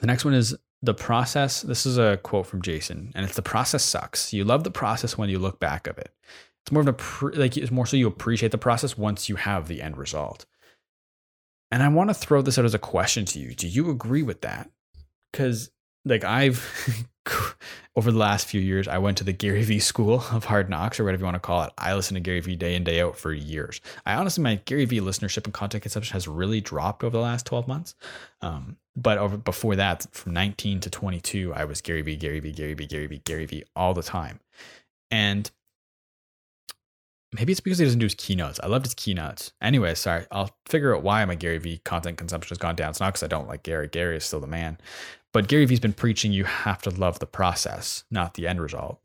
The 0.00 0.06
next 0.06 0.24
one 0.24 0.34
is 0.34 0.54
the 0.82 0.94
process. 0.94 1.62
This 1.62 1.86
is 1.86 1.98
a 1.98 2.18
quote 2.22 2.46
from 2.46 2.62
Jason, 2.62 3.12
and 3.14 3.24
it's 3.24 3.36
the 3.36 3.42
process 3.42 3.84
sucks. 3.84 4.32
You 4.32 4.44
love 4.44 4.64
the 4.64 4.70
process 4.70 5.18
when 5.18 5.28
you 5.28 5.38
look 5.38 5.60
back 5.60 5.86
of 5.86 5.98
it. 5.98 6.12
It's 6.64 6.72
more 6.72 6.82
of 6.82 6.88
a 6.88 7.26
like 7.38 7.56
it's 7.56 7.70
more 7.70 7.86
so 7.86 7.96
you 7.96 8.06
appreciate 8.06 8.52
the 8.52 8.58
process 8.58 8.96
once 8.96 9.28
you 9.28 9.36
have 9.36 9.68
the 9.68 9.82
end 9.82 9.96
result. 9.96 10.46
And 11.70 11.82
I 11.82 11.88
want 11.88 12.10
to 12.10 12.14
throw 12.14 12.42
this 12.42 12.58
out 12.58 12.64
as 12.64 12.74
a 12.74 12.78
question 12.78 13.24
to 13.26 13.38
you. 13.38 13.54
Do 13.54 13.68
you 13.68 13.90
agree 13.90 14.22
with 14.22 14.40
that? 14.40 14.70
Because 15.30 15.70
like 16.04 16.24
I've 16.24 17.06
over 17.96 18.10
the 18.10 18.18
last 18.18 18.46
few 18.46 18.60
years, 18.60 18.88
I 18.88 18.98
went 18.98 19.18
to 19.18 19.24
the 19.24 19.32
Gary 19.32 19.62
Vee 19.62 19.78
School 19.78 20.24
of 20.30 20.44
Hard 20.44 20.68
Knocks 20.68 20.98
or 20.98 21.04
whatever 21.04 21.22
you 21.22 21.24
want 21.24 21.34
to 21.36 21.40
call 21.40 21.62
it. 21.62 21.72
I 21.76 21.94
listen 21.94 22.14
to 22.14 22.20
Gary 22.20 22.40
Vee 22.40 22.56
day 22.56 22.74
in 22.74 22.84
day 22.84 23.00
out 23.00 23.16
for 23.16 23.32
years. 23.32 23.80
I 24.06 24.14
honestly, 24.14 24.42
my 24.42 24.56
Gary 24.64 24.84
Vee 24.84 25.00
listenership 25.00 25.44
and 25.44 25.54
content 25.54 25.82
consumption 25.82 26.12
has 26.14 26.28
really 26.28 26.60
dropped 26.60 27.04
over 27.04 27.16
the 27.16 27.22
last 27.22 27.46
twelve 27.46 27.68
months. 27.68 27.94
Um, 28.42 28.76
but 28.96 29.18
over 29.18 29.36
before 29.36 29.76
that, 29.76 30.06
from 30.12 30.32
nineteen 30.32 30.80
to 30.80 30.90
twenty 30.90 31.20
two, 31.20 31.52
I 31.54 31.64
was 31.64 31.80
Gary 31.80 32.02
Vee, 32.02 32.16
Gary 32.16 32.40
Vee, 32.40 32.52
Gary 32.52 32.74
Vee, 32.74 32.86
Gary 32.86 33.06
Vee, 33.06 33.22
Gary 33.24 33.46
Vee 33.46 33.64
all 33.74 33.94
the 33.94 34.02
time, 34.02 34.40
and 35.10 35.50
maybe 37.32 37.52
it's 37.52 37.60
because 37.60 37.78
he 37.78 37.84
doesn't 37.84 38.00
do 38.00 38.06
his 38.06 38.14
keynotes. 38.14 38.58
I 38.62 38.66
loved 38.66 38.86
his 38.86 38.94
keynotes. 38.94 39.52
Anyway, 39.60 39.94
sorry, 39.94 40.26
I'll 40.30 40.50
figure 40.66 40.94
out 40.94 41.02
why 41.02 41.24
my 41.24 41.34
Gary 41.34 41.58
Vee 41.58 41.78
content 41.84 42.18
consumption 42.18 42.48
has 42.50 42.58
gone 42.58 42.76
down. 42.76 42.90
It's 42.90 43.00
not 43.00 43.12
because 43.12 43.22
I 43.22 43.28
don't 43.28 43.48
like 43.48 43.62
Gary. 43.62 43.88
Gary 43.88 44.16
is 44.16 44.24
still 44.24 44.40
the 44.40 44.46
man. 44.46 44.78
But 45.32 45.48
Gary 45.48 45.64
Vee's 45.64 45.80
been 45.80 45.92
preaching 45.92 46.32
you 46.32 46.44
have 46.44 46.82
to 46.82 46.90
love 46.90 47.18
the 47.18 47.26
process, 47.26 48.04
not 48.10 48.34
the 48.34 48.48
end 48.48 48.60
result. 48.60 49.00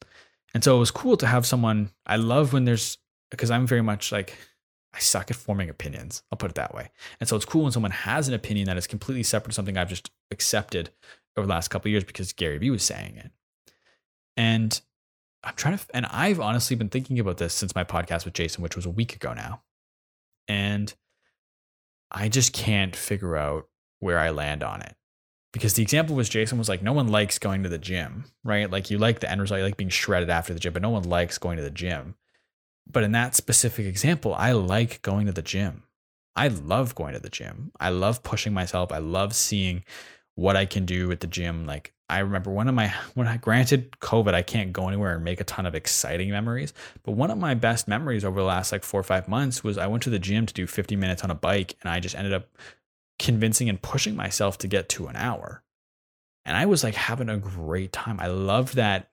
And 0.53 0.63
so 0.63 0.75
it 0.75 0.79
was 0.79 0.91
cool 0.91 1.17
to 1.17 1.27
have 1.27 1.45
someone 1.45 1.91
I 2.05 2.15
love 2.15 2.53
when 2.53 2.65
there's 2.65 2.97
because 3.29 3.51
I'm 3.51 3.67
very 3.67 3.81
much 3.81 4.11
like 4.11 4.37
I 4.93 4.99
suck 4.99 5.29
at 5.29 5.37
forming 5.37 5.69
opinions. 5.69 6.23
I'll 6.31 6.37
put 6.37 6.51
it 6.51 6.55
that 6.55 6.73
way. 6.73 6.89
And 7.19 7.27
so 7.27 7.35
it's 7.35 7.45
cool 7.45 7.63
when 7.63 7.73
someone 7.73 7.91
has 7.91 8.27
an 8.27 8.33
opinion 8.33 8.67
that 8.67 8.77
is 8.77 8.87
completely 8.87 9.23
separate 9.23 9.45
from 9.45 9.51
something 9.53 9.77
I've 9.77 9.89
just 9.89 10.09
accepted 10.31 10.89
over 11.35 11.45
the 11.45 11.53
last 11.53 11.67
couple 11.67 11.91
years 11.91 12.05
because 12.05 12.31
Gary 12.31 12.57
Vee 12.57 12.69
was 12.69 12.83
saying 12.83 13.17
it. 13.17 13.31
And 14.37 14.79
I'm 15.43 15.55
trying 15.55 15.77
to, 15.77 15.85
and 15.93 16.05
I've 16.07 16.39
honestly 16.39 16.75
been 16.75 16.89
thinking 16.89 17.19
about 17.19 17.37
this 17.37 17.53
since 17.53 17.75
my 17.75 17.83
podcast 17.83 18.25
with 18.25 18.33
Jason, 18.33 18.63
which 18.63 18.75
was 18.75 18.85
a 18.85 18.89
week 18.89 19.15
ago 19.15 19.33
now. 19.33 19.61
And 20.47 20.93
I 22.09 22.29
just 22.29 22.53
can't 22.53 22.95
figure 22.95 23.35
out 23.35 23.67
where 23.99 24.17
I 24.17 24.29
land 24.29 24.63
on 24.63 24.81
it. 24.81 24.95
Because 25.55 25.75
the 25.75 25.83
example 25.83 26.17
was 26.17 26.27
Jason 26.27 26.57
was 26.57 26.67
like, 26.67 26.81
no 26.81 26.91
one 26.91 27.07
likes 27.07 27.39
going 27.39 27.63
to 27.63 27.69
the 27.69 27.77
gym, 27.77 28.25
right? 28.43 28.69
Like 28.69 28.91
you 28.91 28.97
like 28.97 29.21
the 29.21 29.31
end 29.31 29.39
result, 29.39 29.59
you 29.59 29.63
like 29.63 29.77
being 29.77 29.89
shredded 29.89 30.29
after 30.29 30.53
the 30.53 30.59
gym, 30.59 30.73
but 30.73 30.81
no 30.81 30.89
one 30.89 31.03
likes 31.03 31.37
going 31.37 31.55
to 31.55 31.63
the 31.63 31.71
gym. 31.71 32.15
But 32.91 33.05
in 33.05 33.13
that 33.13 33.35
specific 33.35 33.85
example, 33.85 34.35
I 34.35 34.51
like 34.51 35.01
going 35.01 35.27
to 35.27 35.31
the 35.31 35.41
gym. 35.41 35.83
I 36.35 36.49
love 36.49 36.93
going 36.93 37.13
to 37.13 37.21
the 37.21 37.29
gym. 37.29 37.71
I 37.79 37.87
love 37.87 38.21
pushing 38.21 38.53
myself. 38.53 38.91
I 38.91 38.97
love 38.97 39.33
seeing 39.33 39.85
what 40.35 40.57
I 40.57 40.65
can 40.65 40.85
do 40.85 41.09
at 41.13 41.21
the 41.21 41.27
gym. 41.27 41.65
Like 41.65 41.93
I 42.09 42.19
remember 42.19 42.51
one 42.51 42.67
of 42.67 42.75
my 42.75 42.93
when 43.13 43.29
I 43.29 43.37
granted 43.37 43.91
COVID, 44.01 44.33
I 44.33 44.41
can't 44.41 44.73
go 44.73 44.89
anywhere 44.89 45.15
and 45.15 45.23
make 45.23 45.39
a 45.39 45.45
ton 45.45 45.65
of 45.65 45.73
exciting 45.73 46.31
memories. 46.31 46.73
But 47.03 47.13
one 47.13 47.31
of 47.31 47.37
my 47.37 47.53
best 47.53 47.87
memories 47.87 48.25
over 48.25 48.41
the 48.41 48.45
last 48.45 48.73
like 48.73 48.83
four 48.83 48.99
or 48.99 49.03
five 49.03 49.29
months 49.29 49.63
was 49.63 49.77
I 49.77 49.87
went 49.87 50.03
to 50.03 50.09
the 50.09 50.19
gym 50.19 50.45
to 50.47 50.53
do 50.53 50.67
50 50.67 50.97
minutes 50.97 51.23
on 51.23 51.31
a 51.31 51.35
bike 51.35 51.77
and 51.81 51.89
I 51.89 52.01
just 52.01 52.15
ended 52.15 52.33
up 52.33 52.49
convincing 53.19 53.69
and 53.69 53.81
pushing 53.81 54.15
myself 54.15 54.57
to 54.59 54.67
get 54.67 54.89
to 54.89 55.07
an 55.07 55.15
hour. 55.15 55.63
And 56.45 56.55
I 56.55 56.65
was 56.65 56.83
like 56.83 56.95
having 56.95 57.29
a 57.29 57.37
great 57.37 57.91
time. 57.91 58.19
I 58.19 58.27
loved 58.27 58.75
that. 58.75 59.09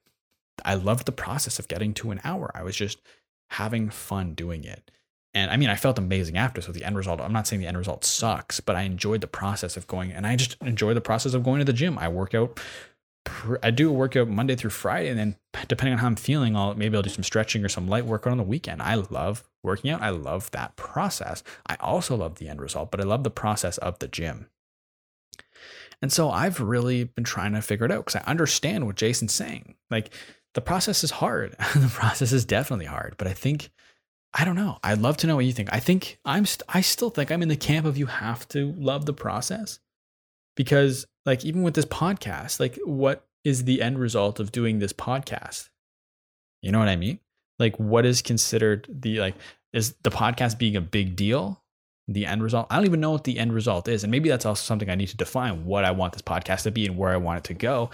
I 0.63 0.75
loved 0.75 1.05
the 1.05 1.11
process 1.11 1.57
of 1.57 1.67
getting 1.67 1.93
to 1.95 2.11
an 2.11 2.21
hour. 2.23 2.51
I 2.53 2.63
was 2.63 2.75
just 2.75 2.99
having 3.49 3.89
fun 3.89 4.33
doing 4.33 4.63
it. 4.63 4.91
And 5.33 5.49
I 5.49 5.57
mean, 5.57 5.69
I 5.69 5.75
felt 5.75 5.97
amazing 5.97 6.37
after. 6.37 6.61
So 6.61 6.71
the 6.71 6.83
end 6.83 6.95
result, 6.95 7.19
I'm 7.19 7.33
not 7.33 7.47
saying 7.47 7.59
the 7.59 7.67
end 7.67 7.77
result 7.77 8.05
sucks, 8.05 8.59
but 8.59 8.75
I 8.75 8.83
enjoyed 8.83 9.21
the 9.21 9.27
process 9.27 9.75
of 9.75 9.87
going 9.87 10.11
and 10.11 10.27
I 10.27 10.35
just 10.35 10.57
enjoy 10.61 10.93
the 10.93 11.01
process 11.01 11.33
of 11.33 11.43
going 11.43 11.59
to 11.59 11.65
the 11.65 11.73
gym. 11.73 11.97
I 11.97 12.07
work 12.07 12.35
out. 12.35 12.59
I 13.61 13.71
do 13.71 13.89
a 13.89 13.93
workout 13.93 14.27
Monday 14.27 14.55
through 14.55 14.71
Friday, 14.71 15.09
and 15.09 15.17
then 15.17 15.35
depending 15.67 15.93
on 15.93 15.99
how 15.99 16.07
I'm 16.07 16.15
feeling, 16.15 16.55
I'll 16.55 16.75
maybe 16.75 16.95
I'll 16.95 17.03
do 17.03 17.09
some 17.09 17.23
stretching 17.23 17.63
or 17.63 17.69
some 17.69 17.87
light 17.87 18.05
workout 18.05 18.31
on 18.31 18.37
the 18.37 18.43
weekend. 18.43 18.81
I 18.81 18.95
love 18.95 19.43
working 19.63 19.91
out. 19.91 20.01
I 20.01 20.09
love 20.09 20.51
that 20.51 20.75
process. 20.75 21.43
I 21.67 21.75
also 21.79 22.15
love 22.15 22.35
the 22.35 22.49
end 22.49 22.61
result, 22.61 22.91
but 22.91 22.99
I 22.99 23.03
love 23.03 23.23
the 23.23 23.29
process 23.31 23.77
of 23.77 23.99
the 23.99 24.07
gym. 24.07 24.47
And 26.01 26.11
so 26.11 26.29
I've 26.29 26.59
really 26.59 27.05
been 27.05 27.23
trying 27.23 27.53
to 27.53 27.61
figure 27.61 27.85
it 27.85 27.91
out 27.91 28.05
because 28.05 28.21
I 28.21 28.29
understand 28.29 28.85
what 28.85 28.97
Jason's 28.97 29.33
saying. 29.33 29.75
Like 29.89 30.13
the 30.53 30.61
process 30.61 31.03
is 31.03 31.11
hard. 31.11 31.55
the 31.75 31.91
process 31.93 32.33
is 32.33 32.43
definitely 32.43 32.85
hard, 32.85 33.15
but 33.17 33.27
I 33.27 33.33
think 33.33 33.69
I 34.33 34.45
don't 34.45 34.55
know. 34.55 34.79
I'd 34.83 34.97
love 34.97 35.17
to 35.17 35.27
know 35.27 35.35
what 35.35 35.45
you 35.45 35.53
think. 35.53 35.69
I 35.71 35.79
think 35.79 36.19
I'm 36.25 36.45
st- 36.45 36.67
I 36.67 36.81
still 36.81 37.09
think 37.09 37.31
I'm 37.31 37.43
in 37.43 37.49
the 37.49 37.55
camp 37.55 37.85
of 37.85 37.97
you 37.97 38.07
have 38.07 38.47
to 38.49 38.73
love 38.73 39.05
the 39.05 39.13
process 39.13 39.79
because 40.55 41.05
like 41.25 41.45
even 41.45 41.63
with 41.63 41.73
this 41.73 41.85
podcast, 41.85 42.59
like 42.59 42.77
what 42.85 43.25
is 43.43 43.65
the 43.65 43.81
end 43.81 43.99
result 43.99 44.39
of 44.39 44.51
doing 44.51 44.79
this 44.79 44.93
podcast? 44.93 45.69
You 46.61 46.71
know 46.71 46.79
what 46.79 46.87
I 46.87 46.95
mean? 46.95 47.19
Like 47.59 47.77
what 47.77 48.05
is 48.05 48.21
considered 48.21 48.87
the 48.89 49.19
like 49.19 49.35
is 49.73 49.93
the 50.03 50.11
podcast 50.11 50.57
being 50.57 50.75
a 50.75 50.81
big 50.81 51.15
deal? 51.15 51.61
The 52.07 52.25
end 52.25 52.43
result? 52.43 52.67
I 52.69 52.75
don't 52.75 52.85
even 52.85 52.99
know 52.99 53.11
what 53.11 53.23
the 53.23 53.39
end 53.39 53.53
result 53.53 53.87
is. 53.87 54.03
And 54.03 54.11
maybe 54.11 54.29
that's 54.29 54.45
also 54.45 54.61
something 54.61 54.89
I 54.89 54.95
need 54.95 55.07
to 55.07 55.17
define 55.17 55.65
what 55.65 55.85
I 55.85 55.91
want 55.91 56.13
this 56.13 56.21
podcast 56.21 56.63
to 56.63 56.71
be 56.71 56.85
and 56.85 56.97
where 56.97 57.11
I 57.11 57.17
want 57.17 57.39
it 57.39 57.43
to 57.45 57.53
go 57.53 57.89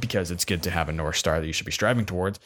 because 0.00 0.30
it's 0.30 0.46
good 0.46 0.62
to 0.62 0.70
have 0.70 0.88
a 0.88 0.92
North 0.92 1.16
Star 1.16 1.38
that 1.38 1.46
you 1.46 1.52
should 1.52 1.66
be 1.66 1.72
striving 1.72 2.06
towards. 2.06 2.40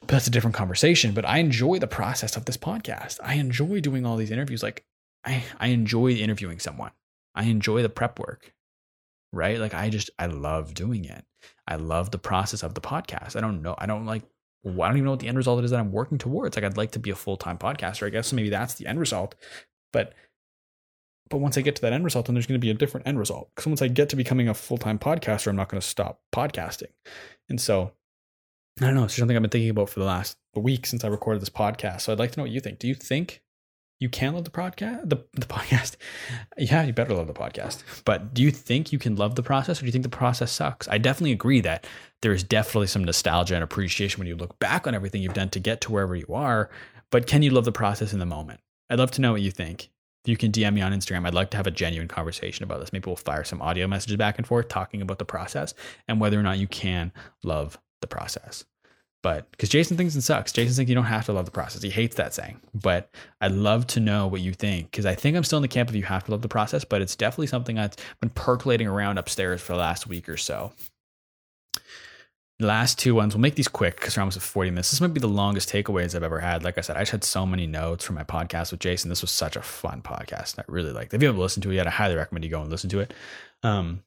But 0.00 0.08
that's 0.08 0.26
a 0.26 0.30
different 0.30 0.56
conversation. 0.56 1.12
But 1.12 1.24
I 1.24 1.38
enjoy 1.38 1.78
the 1.78 1.86
process 1.86 2.36
of 2.36 2.46
this 2.46 2.56
podcast. 2.56 3.18
I 3.22 3.34
enjoy 3.34 3.80
doing 3.80 4.04
all 4.04 4.16
these 4.16 4.30
interviews. 4.30 4.62
Like 4.62 4.84
I, 5.24 5.44
I 5.58 5.68
enjoy 5.68 6.12
interviewing 6.12 6.58
someone. 6.58 6.90
I 7.34 7.44
enjoy 7.44 7.82
the 7.82 7.88
prep 7.88 8.18
work. 8.18 8.52
Right. 9.32 9.58
Like 9.58 9.74
I 9.74 9.90
just 9.90 10.10
I 10.18 10.26
love 10.26 10.74
doing 10.74 11.04
it. 11.04 11.24
I 11.66 11.76
love 11.76 12.10
the 12.10 12.18
process 12.18 12.62
of 12.62 12.74
the 12.74 12.80
podcast. 12.80 13.36
I 13.36 13.40
don't 13.40 13.62
know. 13.62 13.74
I 13.78 13.86
don't 13.86 14.06
like 14.06 14.22
I 14.66 14.70
don't 14.70 14.96
even 14.96 15.04
know 15.04 15.12
what 15.12 15.20
the 15.20 15.28
end 15.28 15.36
result 15.36 15.64
is 15.64 15.70
that 15.70 15.80
I'm 15.80 15.92
working 15.92 16.18
towards. 16.18 16.56
Like 16.56 16.64
I'd 16.64 16.76
like 16.76 16.90
to 16.92 16.98
be 16.98 17.10
a 17.10 17.14
full-time 17.14 17.56
podcaster, 17.56 18.06
I 18.06 18.10
guess. 18.10 18.28
So 18.28 18.36
maybe 18.36 18.50
that's 18.50 18.74
the 18.74 18.86
end 18.86 19.00
result. 19.00 19.34
But 19.92 20.14
but 21.30 21.38
once 21.38 21.56
I 21.56 21.60
get 21.60 21.76
to 21.76 21.82
that 21.82 21.92
end 21.92 22.04
result, 22.04 22.26
then 22.26 22.34
there's 22.34 22.46
going 22.46 22.60
to 22.60 22.64
be 22.64 22.70
a 22.70 22.74
different 22.74 23.06
end 23.06 23.18
result. 23.18 23.50
Because 23.54 23.68
once 23.68 23.82
I 23.82 23.88
get 23.88 24.08
to 24.08 24.16
becoming 24.16 24.48
a 24.48 24.54
full-time 24.54 24.98
podcaster, 24.98 25.46
I'm 25.46 25.56
not 25.56 25.68
going 25.68 25.80
to 25.80 25.86
stop 25.86 26.20
podcasting. 26.34 26.90
And 27.48 27.60
so 27.60 27.92
I 28.80 28.86
don't 28.86 28.94
know. 28.94 29.04
It's 29.04 29.14
something 29.14 29.36
I've 29.36 29.42
been 29.42 29.50
thinking 29.50 29.70
about 29.70 29.90
for 29.90 30.00
the 30.00 30.06
last 30.06 30.36
week 30.56 30.86
since 30.86 31.04
I 31.04 31.08
recorded 31.08 31.40
this 31.40 31.48
podcast. 31.48 32.02
So 32.02 32.12
I'd 32.12 32.18
like 32.18 32.32
to 32.32 32.38
know 32.38 32.44
what 32.44 32.50
you 32.50 32.60
think. 32.60 32.80
Do 32.80 32.88
you 32.88 32.94
think 32.96 33.42
you 34.00 34.08
can 34.08 34.34
love 34.34 34.44
the 34.44 34.50
podcast? 34.50 35.08
The, 35.08 35.18
the 35.32 35.46
podcast? 35.46 35.96
Yeah, 36.58 36.82
you 36.82 36.92
better 36.92 37.14
love 37.14 37.26
the 37.26 37.32
podcast. 37.32 37.82
But 38.04 38.34
do 38.34 38.42
you 38.42 38.50
think 38.50 38.92
you 38.92 38.98
can 38.98 39.16
love 39.16 39.34
the 39.34 39.42
process 39.42 39.78
or 39.78 39.82
do 39.82 39.86
you 39.86 39.92
think 39.92 40.02
the 40.02 40.10
process 40.10 40.52
sucks? 40.52 40.88
I 40.88 40.98
definitely 40.98 41.32
agree 41.32 41.60
that 41.60 41.86
there 42.20 42.32
is 42.32 42.42
definitely 42.42 42.88
some 42.88 43.04
nostalgia 43.04 43.54
and 43.54 43.64
appreciation 43.64 44.18
when 44.18 44.28
you 44.28 44.36
look 44.36 44.58
back 44.58 44.86
on 44.86 44.94
everything 44.94 45.22
you've 45.22 45.34
done 45.34 45.48
to 45.50 45.60
get 45.60 45.80
to 45.82 45.92
wherever 45.92 46.14
you 46.14 46.26
are. 46.34 46.70
But 47.10 47.26
can 47.26 47.42
you 47.42 47.50
love 47.50 47.64
the 47.64 47.72
process 47.72 48.12
in 48.12 48.18
the 48.18 48.26
moment? 48.26 48.60
I'd 48.90 48.98
love 48.98 49.10
to 49.12 49.20
know 49.20 49.32
what 49.32 49.42
you 49.42 49.50
think. 49.50 49.90
You 50.24 50.36
can 50.36 50.52
DM 50.52 50.74
me 50.74 50.82
on 50.82 50.92
Instagram. 50.92 51.26
I'd 51.26 51.34
like 51.34 51.50
to 51.50 51.56
have 51.56 51.66
a 51.66 51.70
genuine 51.70 52.08
conversation 52.08 52.64
about 52.64 52.80
this. 52.80 52.92
Maybe 52.92 53.06
we'll 53.06 53.16
fire 53.16 53.44
some 53.44 53.62
audio 53.62 53.86
messages 53.86 54.16
back 54.16 54.36
and 54.36 54.46
forth 54.46 54.68
talking 54.68 55.00
about 55.00 55.18
the 55.18 55.24
process 55.24 55.72
and 56.08 56.20
whether 56.20 56.38
or 56.38 56.42
not 56.42 56.58
you 56.58 56.68
can 56.68 57.12
love 57.42 57.78
the 58.00 58.06
process. 58.06 58.64
But 59.22 59.50
because 59.50 59.68
Jason 59.68 59.96
thinks 59.96 60.16
it 60.16 60.22
sucks. 60.22 60.52
Jason 60.52 60.74
thinks 60.74 60.88
you 60.88 60.94
don't 60.94 61.04
have 61.04 61.26
to 61.26 61.32
love 61.32 61.44
the 61.44 61.50
process. 61.50 61.82
He 61.82 61.90
hates 61.90 62.16
that 62.16 62.32
saying. 62.32 62.60
But 62.74 63.10
I'd 63.40 63.52
love 63.52 63.86
to 63.88 64.00
know 64.00 64.26
what 64.26 64.40
you 64.40 64.54
think 64.54 64.90
because 64.90 65.04
I 65.04 65.14
think 65.14 65.36
I'm 65.36 65.44
still 65.44 65.58
in 65.58 65.62
the 65.62 65.68
camp 65.68 65.90
of 65.90 65.96
you 65.96 66.04
have 66.04 66.24
to 66.24 66.30
love 66.30 66.42
the 66.42 66.48
process, 66.48 66.84
but 66.84 67.02
it's 67.02 67.16
definitely 67.16 67.48
something 67.48 67.76
that's 67.76 67.98
been 68.20 68.30
percolating 68.30 68.86
around 68.86 69.18
upstairs 69.18 69.60
for 69.60 69.74
the 69.74 69.78
last 69.78 70.06
week 70.06 70.28
or 70.28 70.38
so. 70.38 70.72
Last 72.58 72.98
two 72.98 73.14
ones, 73.14 73.34
we'll 73.34 73.40
make 73.40 73.54
these 73.54 73.68
quick 73.68 73.96
because 73.96 74.16
we're 74.16 74.22
almost 74.22 74.36
at 74.36 74.42
40 74.42 74.70
minutes. 74.70 74.90
This 74.90 75.00
might 75.00 75.14
be 75.14 75.20
the 75.20 75.28
longest 75.28 75.70
takeaways 75.70 76.14
I've 76.14 76.22
ever 76.22 76.40
had. 76.40 76.62
Like 76.62 76.76
I 76.76 76.82
said, 76.82 76.96
I 76.96 77.00
just 77.00 77.12
had 77.12 77.24
so 77.24 77.46
many 77.46 77.66
notes 77.66 78.04
from 78.04 78.16
my 78.16 78.24
podcast 78.24 78.70
with 78.70 78.80
Jason. 78.80 79.08
This 79.08 79.22
was 79.22 79.30
such 79.30 79.56
a 79.56 79.62
fun 79.62 80.02
podcast. 80.02 80.58
I 80.58 80.64
really 80.66 80.92
liked 80.92 81.12
it. 81.12 81.16
If 81.16 81.22
you 81.22 81.28
haven't 81.28 81.40
listened 81.40 81.62
to 81.64 81.70
it 81.70 81.76
yet, 81.76 81.86
I 81.86 81.90
highly 81.90 82.16
recommend 82.16 82.44
you 82.44 82.50
go 82.50 82.60
and 82.60 82.70
listen 82.70 82.90
to 82.90 83.00
it. 83.00 83.14
Um, 83.62 84.02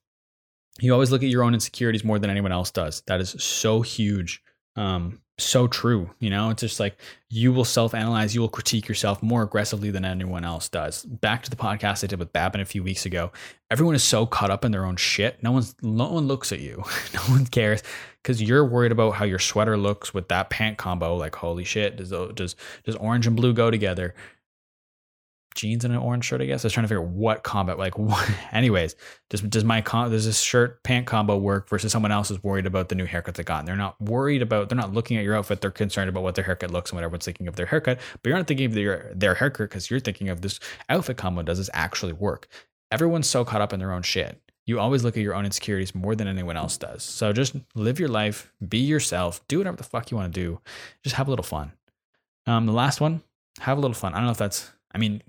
you 0.80 0.94
always 0.94 1.12
look 1.12 1.24
at 1.24 1.30
your 1.30 1.44
own 1.44 1.54
insecurities 1.54 2.04
more 2.04 2.20
than 2.20 2.30
anyone 2.30 2.52
else 2.52 2.72
does. 2.72 3.02
That 3.08 3.22
is 3.22 3.32
so 3.40 3.82
huge 3.82 4.42
um, 4.76 5.22
so 5.40 5.68
true. 5.68 6.10
You 6.20 6.30
know, 6.30 6.50
it's 6.50 6.62
just 6.62 6.80
like 6.80 6.98
you 7.30 7.52
will 7.52 7.66
self 7.66 7.94
analyze, 7.94 8.36
you 8.36 8.42
will 8.42 8.50
critique 8.50 8.88
yourself 8.88 9.24
more 9.24 9.42
aggressively 9.44 9.92
than 9.92 10.06
anyone 10.06 10.46
else 10.46 10.70
does. 10.70 11.06
Back 11.06 11.44
to 11.44 11.50
the 11.50 11.56
podcast 11.56 12.04
I 12.04 12.08
did 12.08 12.20
with 12.20 12.34
Babin 12.34 12.62
a 12.62 12.66
few 12.66 12.84
weeks 12.84 13.06
ago. 13.06 13.32
Everyone 13.72 13.96
is 13.96 14.04
so 14.04 14.26
caught 14.26 14.52
up 14.52 14.64
in 14.64 14.72
their 14.72 14.86
own 14.86 14.96
shit. 14.96 15.42
No 15.42 15.52
one's, 15.52 15.76
no 15.82 16.12
one 16.12 16.28
looks 16.28 16.52
at 16.52 16.60
you. 16.60 16.84
no 17.14 17.22
one 17.22 17.46
cares 17.46 17.82
because 18.22 18.42
you're 18.42 18.66
worried 18.66 18.92
about 18.92 19.16
how 19.16 19.26
your 19.26 19.40
sweater 19.40 19.78
looks 19.78 20.14
with 20.14 20.30
that 20.30 20.50
pant 20.50 20.78
combo. 20.78 21.16
Like, 21.16 21.36
holy 21.36 21.64
shit, 21.64 21.98
does, 21.98 22.10
does, 22.34 22.56
does 22.84 22.96
orange 22.96 23.28
and 23.28 23.36
blue 23.36 23.54
go 23.54 23.72
together? 23.72 24.14
Jeans 25.56 25.86
and 25.86 25.94
an 25.94 26.00
orange 26.00 26.26
shirt, 26.26 26.42
I 26.42 26.46
guess. 26.46 26.64
I 26.64 26.68
was 26.68 26.74
trying 26.74 26.86
to 26.86 26.88
figure 26.88 27.04
out 27.04 27.10
what 27.10 27.44
combo, 27.44 27.76
like 27.78 27.98
what, 27.98 28.30
anyways, 28.52 28.96
does, 29.30 29.42
does 29.42 29.64
my, 29.64 29.82
does 29.82 30.26
this 30.26 30.42
shirt 30.42 30.84
pant 30.84 31.08
combo 31.08 31.38
work 31.38 31.70
versus 31.70 31.92
someone 31.92 32.12
else 32.12 32.32
is 32.32 32.44
worried 32.44 32.66
about 32.66 32.90
the 32.90 32.96
new 32.96 33.06
haircut 33.06 33.36
they 33.36 33.44
got. 33.44 33.60
And 33.60 33.68
they're 33.68 33.76
not 33.76 34.00
worried 34.02 34.42
about, 34.42 34.70
they're 34.70 34.78
not 34.78 34.94
looking 34.94 35.18
at 35.18 35.24
your 35.24 35.36
outfit. 35.36 35.62
They're 35.62 35.72
concerned 35.72 36.10
about 36.10 36.24
what 36.24 36.36
their 36.36 36.44
haircut 36.44 36.72
looks 36.72 36.92
and 36.92 36.98
what 36.98 37.04
everyone's 37.04 37.26
thinking 37.26 37.48
of 37.48 37.56
their 37.56 37.66
haircut, 37.66 38.00
but 38.22 38.30
you're 38.30 38.38
not 38.38 38.48
thinking 38.48 38.66
of 38.68 38.74
their, 38.74 39.12
their 39.16 39.36
haircut 39.36 39.70
because 39.70 39.90
you're 39.90 40.00
thinking 40.00 40.30
of 40.30 40.42
this 40.42 40.60
outfit 40.90 41.18
combo. 41.18 41.42
Does 41.44 41.58
this 41.58 41.70
actually 41.74 42.14
work? 42.14 42.48
Everyone's 42.92 43.30
so 43.30 43.44
caught 43.44 43.62
up 43.62 43.74
in 43.74 43.80
their 43.80 43.92
own 43.92 44.04
shit. 44.04 44.40
You 44.66 44.80
always 44.80 45.04
look 45.04 45.18
at 45.18 45.24
your 45.24 45.36
own 45.36 45.46
insecurities 45.46 45.94
more 45.94 46.16
than 46.16 46.28
anyone 46.28 46.56
else 46.56 46.78
does. 46.78 47.04
So 47.04 47.34
just 47.34 47.56
live 47.76 48.00
your 48.00 48.08
life, 48.08 48.52
be 48.66 48.78
yourself, 48.78 49.46
do 49.48 49.58
whatever 49.58 49.76
the 49.76 49.84
fuck 49.84 50.10
you 50.10 50.16
want 50.16 50.34
to 50.34 50.40
do. 50.40 50.62
Just 51.04 51.18
have 51.18 51.28
a 51.28 51.30
little 51.30 51.44
fun. 51.44 51.74
Um, 52.46 52.66
the 52.66 52.72
last 52.72 53.02
one, 53.02 53.22
have 53.60 53.78
a 53.78 53.82
little 53.82 53.96
fun. 53.96 54.14
I 54.14 54.18
don't 54.18 54.26
know 54.26 54.32
if 54.32 54.38
that's. 54.38 54.72
I 54.94 55.00
mean, 55.00 55.22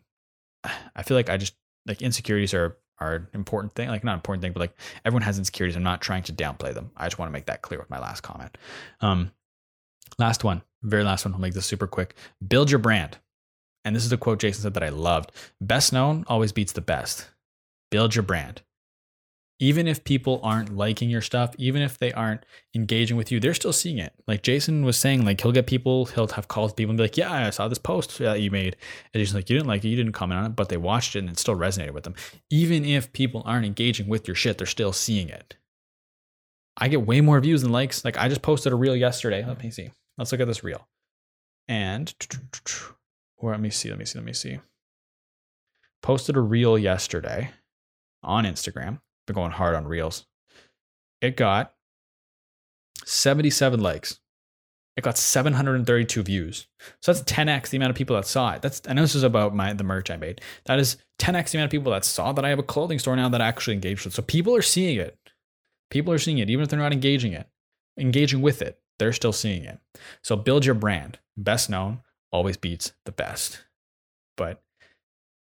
I 0.96 1.02
feel 1.02 1.16
like 1.16 1.28
I 1.28 1.36
just 1.36 1.54
like 1.86 2.02
insecurities 2.02 2.54
are 2.54 2.76
are 2.98 3.14
an 3.14 3.26
important 3.34 3.74
thing. 3.74 3.88
Like 3.88 4.04
not 4.04 4.14
important 4.14 4.42
thing, 4.42 4.52
but 4.52 4.60
like 4.60 4.76
everyone 5.04 5.22
has 5.22 5.38
insecurities. 5.38 5.76
I'm 5.76 5.82
not 5.82 6.00
trying 6.00 6.22
to 6.24 6.32
downplay 6.32 6.74
them. 6.74 6.90
I 6.96 7.06
just 7.06 7.18
want 7.18 7.28
to 7.28 7.32
make 7.32 7.46
that 7.46 7.62
clear 7.62 7.80
with 7.80 7.90
my 7.90 7.98
last 7.98 8.22
comment. 8.22 8.56
Um, 9.00 9.32
last 10.18 10.44
one, 10.44 10.62
very 10.82 11.04
last 11.04 11.24
one. 11.24 11.34
I'll 11.34 11.40
make 11.40 11.54
this 11.54 11.66
super 11.66 11.86
quick. 11.86 12.14
Build 12.46 12.70
your 12.70 12.78
brand. 12.78 13.18
And 13.84 13.94
this 13.94 14.06
is 14.06 14.12
a 14.12 14.16
quote 14.16 14.38
Jason 14.38 14.62
said 14.62 14.74
that 14.74 14.82
I 14.82 14.88
loved. 14.88 15.32
Best 15.60 15.92
known 15.92 16.24
always 16.28 16.52
beats 16.52 16.72
the 16.72 16.80
best. 16.80 17.28
Build 17.90 18.14
your 18.14 18.22
brand 18.22 18.62
even 19.64 19.88
if 19.88 20.04
people 20.04 20.40
aren't 20.42 20.76
liking 20.76 21.08
your 21.08 21.22
stuff, 21.22 21.54
even 21.56 21.80
if 21.80 21.96
they 21.96 22.12
aren't 22.12 22.44
engaging 22.74 23.16
with 23.16 23.32
you, 23.32 23.40
they're 23.40 23.54
still 23.54 23.72
seeing 23.72 23.96
it. 23.96 24.12
Like 24.26 24.42
Jason 24.42 24.84
was 24.84 24.98
saying, 24.98 25.24
like 25.24 25.40
he'll 25.40 25.52
get 25.52 25.66
people, 25.66 26.04
he'll 26.04 26.28
have 26.28 26.48
calls 26.48 26.72
with 26.72 26.76
people 26.76 26.90
and 26.90 26.98
be 26.98 27.04
like, 27.04 27.16
"Yeah, 27.16 27.32
I 27.32 27.48
saw 27.48 27.66
this 27.66 27.78
post 27.78 28.18
that 28.18 28.42
you 28.42 28.50
made," 28.50 28.76
and 29.14 29.22
Jason's 29.22 29.36
like, 29.36 29.48
"You 29.48 29.56
didn't 29.56 29.68
like 29.68 29.82
it, 29.82 29.88
you 29.88 29.96
didn't 29.96 30.12
comment 30.12 30.38
on 30.38 30.46
it, 30.50 30.54
but 30.56 30.68
they 30.68 30.76
watched 30.76 31.16
it 31.16 31.20
and 31.20 31.30
it 31.30 31.38
still 31.38 31.56
resonated 31.56 31.92
with 31.92 32.04
them." 32.04 32.14
Even 32.50 32.84
if 32.84 33.10
people 33.14 33.42
aren't 33.46 33.64
engaging 33.64 34.06
with 34.06 34.28
your 34.28 34.34
shit, 34.34 34.58
they're 34.58 34.66
still 34.66 34.92
seeing 34.92 35.30
it. 35.30 35.56
I 36.76 36.88
get 36.88 37.06
way 37.06 37.22
more 37.22 37.40
views 37.40 37.62
than 37.62 37.72
likes. 37.72 38.04
Like 38.04 38.18
I 38.18 38.28
just 38.28 38.42
posted 38.42 38.70
a 38.70 38.76
reel 38.76 38.94
yesterday. 38.94 39.46
Let 39.46 39.62
me 39.64 39.70
see. 39.70 39.90
Let's 40.18 40.30
look 40.30 40.42
at 40.42 40.46
this 40.46 40.62
reel. 40.62 40.86
And 41.68 42.14
or 43.38 43.52
let 43.52 43.60
me 43.60 43.70
see. 43.70 43.88
Let 43.88 43.98
me 43.98 44.04
see. 44.04 44.18
Let 44.18 44.26
me 44.26 44.34
see. 44.34 44.58
Posted 46.02 46.36
a 46.36 46.42
reel 46.42 46.76
yesterday 46.76 47.52
on 48.22 48.44
Instagram 48.44 49.00
been 49.26 49.34
going 49.34 49.52
hard 49.52 49.74
on 49.74 49.86
Reels. 49.86 50.26
It 51.20 51.36
got 51.36 51.74
77 53.04 53.80
likes. 53.80 54.20
It 54.96 55.02
got 55.02 55.18
732 55.18 56.22
views. 56.22 56.68
So 57.02 57.12
that's 57.12 57.24
10x 57.24 57.70
the 57.70 57.78
amount 57.78 57.90
of 57.90 57.96
people 57.96 58.14
that 58.14 58.26
saw 58.26 58.52
it. 58.52 58.62
That's 58.62 58.80
I 58.88 58.92
know 58.92 59.02
this 59.02 59.16
is 59.16 59.24
about 59.24 59.54
my 59.54 59.72
the 59.72 59.82
merch 59.82 60.10
I 60.10 60.16
made. 60.16 60.40
That 60.66 60.78
is 60.78 60.98
10x 61.18 61.50
the 61.50 61.58
amount 61.58 61.68
of 61.68 61.70
people 61.70 61.92
that 61.92 62.04
saw 62.04 62.32
that 62.32 62.44
I 62.44 62.50
have 62.50 62.58
a 62.58 62.64
clothing 62.64 62.98
store 62.98 63.16
now 63.16 63.28
that 63.30 63.40
I 63.40 63.48
actually 63.48 63.74
engaged 63.74 64.04
with. 64.04 64.14
So 64.14 64.22
people 64.22 64.54
are 64.54 64.62
seeing 64.62 64.98
it. 64.98 65.18
People 65.90 66.12
are 66.12 66.18
seeing 66.18 66.38
it, 66.38 66.50
even 66.50 66.62
if 66.62 66.68
they're 66.68 66.78
not 66.78 66.92
engaging 66.92 67.32
it, 67.32 67.48
engaging 67.98 68.40
with 68.40 68.62
it. 68.62 68.78
They're 68.98 69.12
still 69.12 69.32
seeing 69.32 69.64
it. 69.64 69.78
So 70.22 70.36
build 70.36 70.64
your 70.64 70.74
brand. 70.74 71.18
Best 71.36 71.68
known 71.68 72.00
always 72.30 72.56
beats 72.56 72.92
the 73.04 73.12
best. 73.12 73.64
But 74.36 74.62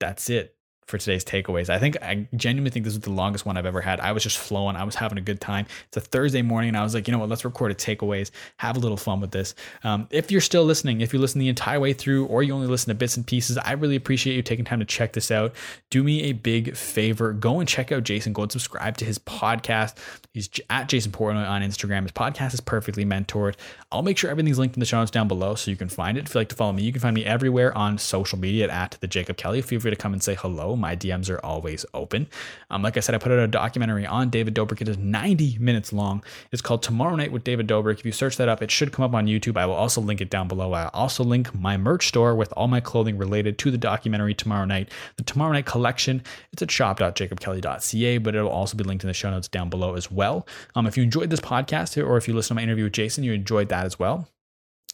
that's 0.00 0.30
it 0.30 0.56
for 0.92 0.98
today's 0.98 1.24
takeaways. 1.24 1.70
I 1.70 1.78
think 1.78 1.96
I 2.02 2.28
genuinely 2.36 2.70
think 2.70 2.84
this 2.84 2.92
is 2.92 3.00
the 3.00 3.10
longest 3.10 3.46
one 3.46 3.56
I've 3.56 3.64
ever 3.64 3.80
had. 3.80 3.98
I 3.98 4.12
was 4.12 4.22
just 4.22 4.36
flowing. 4.36 4.76
I 4.76 4.84
was 4.84 4.94
having 4.94 5.16
a 5.16 5.22
good 5.22 5.40
time. 5.40 5.64
It's 5.88 5.96
a 5.96 6.00
Thursday 6.02 6.42
morning, 6.42 6.68
and 6.68 6.76
I 6.76 6.82
was 6.82 6.94
like, 6.94 7.08
you 7.08 7.12
know 7.12 7.18
what? 7.18 7.30
Let's 7.30 7.46
record 7.46 7.72
a 7.72 7.74
takeaways. 7.74 8.30
Have 8.58 8.76
a 8.76 8.78
little 8.78 8.98
fun 8.98 9.20
with 9.22 9.30
this. 9.30 9.54
Um, 9.84 10.06
if 10.10 10.30
you're 10.30 10.42
still 10.42 10.64
listening, 10.64 11.00
if 11.00 11.14
you 11.14 11.18
listen 11.18 11.40
the 11.40 11.48
entire 11.48 11.80
way 11.80 11.94
through, 11.94 12.26
or 12.26 12.42
you 12.42 12.52
only 12.52 12.66
listen 12.66 12.90
to 12.90 12.94
bits 12.94 13.16
and 13.16 13.26
pieces, 13.26 13.56
I 13.56 13.72
really 13.72 13.96
appreciate 13.96 14.36
you 14.36 14.42
taking 14.42 14.66
time 14.66 14.80
to 14.80 14.84
check 14.84 15.14
this 15.14 15.30
out. 15.30 15.54
Do 15.88 16.02
me 16.02 16.24
a 16.24 16.32
big 16.32 16.76
favor. 16.76 17.32
Go 17.32 17.58
and 17.58 17.66
check 17.66 17.90
out 17.90 18.04
Jason. 18.04 18.34
Go 18.34 18.42
and 18.42 18.52
subscribe 18.52 18.98
to 18.98 19.06
his 19.06 19.18
podcast. 19.18 19.96
He's 20.34 20.50
at 20.68 20.90
Jason 20.90 21.10
Portnoy 21.10 21.48
on 21.48 21.62
Instagram. 21.62 22.02
His 22.02 22.12
podcast 22.12 22.52
is 22.52 22.60
perfectly 22.60 23.06
mentored. 23.06 23.54
I'll 23.90 24.02
make 24.02 24.18
sure 24.18 24.30
everything's 24.30 24.58
linked 24.58 24.76
in 24.76 24.80
the 24.80 24.86
show 24.86 24.98
notes 24.98 25.10
down 25.10 25.28
below 25.28 25.54
so 25.54 25.70
you 25.70 25.76
can 25.76 25.88
find 25.88 26.18
it. 26.18 26.24
If 26.24 26.34
you'd 26.34 26.40
like 26.40 26.48
to 26.50 26.56
follow 26.56 26.72
me, 26.72 26.82
you 26.82 26.92
can 26.92 27.00
find 27.00 27.14
me 27.14 27.24
everywhere 27.24 27.76
on 27.76 27.96
social 27.96 28.38
media 28.38 28.70
at 28.70 28.98
the 29.00 29.06
Jacob 29.06 29.38
Kelly. 29.38 29.62
Feel 29.62 29.80
free 29.80 29.90
to 29.90 29.96
come 29.96 30.12
and 30.12 30.22
say 30.22 30.34
hello. 30.34 30.76
My 30.82 30.96
DMs 30.96 31.30
are 31.30 31.38
always 31.44 31.86
open. 31.94 32.26
Um, 32.70 32.82
like 32.82 32.96
I 32.96 33.00
said, 33.00 33.14
I 33.14 33.18
put 33.18 33.30
out 33.30 33.38
a 33.38 33.46
documentary 33.46 34.04
on 34.04 34.30
David 34.30 34.54
Dobrik. 34.56 34.80
It 34.80 34.88
is 34.88 34.98
90 34.98 35.58
minutes 35.58 35.92
long. 35.92 36.24
It's 36.50 36.60
called 36.60 36.82
Tomorrow 36.82 37.14
Night 37.14 37.30
with 37.30 37.44
David 37.44 37.68
Dobrik. 37.68 38.00
If 38.00 38.04
you 38.04 38.10
search 38.10 38.36
that 38.38 38.48
up, 38.48 38.62
it 38.62 38.70
should 38.72 38.90
come 38.92 39.04
up 39.04 39.14
on 39.14 39.28
YouTube. 39.28 39.56
I 39.56 39.64
will 39.64 39.74
also 39.74 40.00
link 40.00 40.20
it 40.20 40.28
down 40.28 40.48
below. 40.48 40.72
I'll 40.72 40.90
also 40.92 41.22
link 41.22 41.54
my 41.54 41.76
merch 41.76 42.08
store 42.08 42.34
with 42.34 42.52
all 42.56 42.66
my 42.66 42.80
clothing 42.80 43.16
related 43.16 43.58
to 43.58 43.70
the 43.70 43.78
documentary 43.78 44.34
Tomorrow 44.34 44.64
Night. 44.64 44.90
The 45.18 45.22
Tomorrow 45.22 45.52
Night 45.52 45.66
collection, 45.66 46.24
it's 46.52 46.62
at 46.62 46.70
shop.jacobkelly.ca, 46.70 48.18
but 48.18 48.34
it'll 48.34 48.48
also 48.50 48.76
be 48.76 48.82
linked 48.82 49.04
in 49.04 49.08
the 49.08 49.14
show 49.14 49.30
notes 49.30 49.46
down 49.46 49.70
below 49.70 49.94
as 49.94 50.10
well. 50.10 50.48
Um, 50.74 50.88
if 50.88 50.96
you 50.96 51.04
enjoyed 51.04 51.30
this 51.30 51.40
podcast 51.40 51.96
or 52.04 52.16
if 52.16 52.26
you 52.26 52.34
listen 52.34 52.56
to 52.56 52.60
my 52.60 52.62
interview 52.64 52.84
with 52.84 52.92
Jason, 52.92 53.22
you 53.22 53.32
enjoyed 53.32 53.68
that 53.68 53.86
as 53.86 54.00
well. 54.00 54.28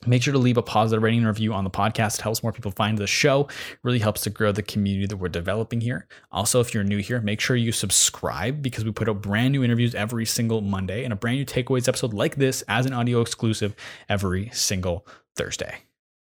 Make 0.07 0.23
sure 0.23 0.33
to 0.33 0.39
leave 0.39 0.57
a 0.57 0.63
positive 0.63 1.03
rating 1.03 1.19
and 1.21 1.27
review 1.27 1.53
on 1.53 1.65
the 1.65 1.71
podcast. 1.71 2.19
It 2.19 2.23
helps 2.23 2.43
more 2.43 2.53
people 2.53 2.71
find 2.71 2.97
the 2.97 3.07
show. 3.07 3.43
It 3.43 3.79
really 3.83 3.99
helps 3.99 4.21
to 4.23 4.31
grow 4.31 4.53
the 4.53 4.63
community 4.63 5.07
that 5.07 5.17
we're 5.17 5.29
developing 5.29 5.81
here. 5.81 6.07
Also, 6.31 6.61
if 6.61 6.73
you're 6.73 6.85
new 6.85 6.99
here, 6.99 7.21
make 7.21 7.41
sure 7.41 7.57
you 7.57 7.73
subscribe 7.73 8.63
because 8.63 8.85
we 8.85 8.93
put 8.93 9.09
out 9.09 9.21
brand 9.21 9.53
new 9.53 9.65
interviews 9.65 9.97
every 9.97 10.25
single 10.25 10.61
Monday 10.61 11.03
and 11.03 11.13
a 11.13 11.17
brand 11.17 11.39
new 11.39 11.45
takeaways 11.45 11.89
episode 11.89 12.15
like 12.15 12.37
this 12.37 12.63
as 12.69 12.87
an 12.87 12.93
audio 12.93 13.21
exclusive 13.21 13.75
every 14.09 14.51
single 14.53 15.05
Thursday. 15.35 15.79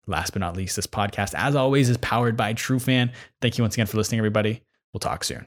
Last 0.07 0.31
but 0.31 0.39
not 0.39 0.55
least, 0.55 0.77
this 0.77 0.87
podcast, 0.87 1.33
as 1.35 1.53
always, 1.53 1.89
is 1.89 1.97
powered 1.97 2.37
by 2.37 2.53
Trufan. 2.53 3.11
Thank 3.41 3.57
you 3.57 3.63
once 3.65 3.75
again 3.75 3.87
for 3.87 3.97
listening, 3.97 4.19
everybody. 4.19 4.63
We'll 4.93 4.99
talk 4.99 5.25
soon. 5.25 5.45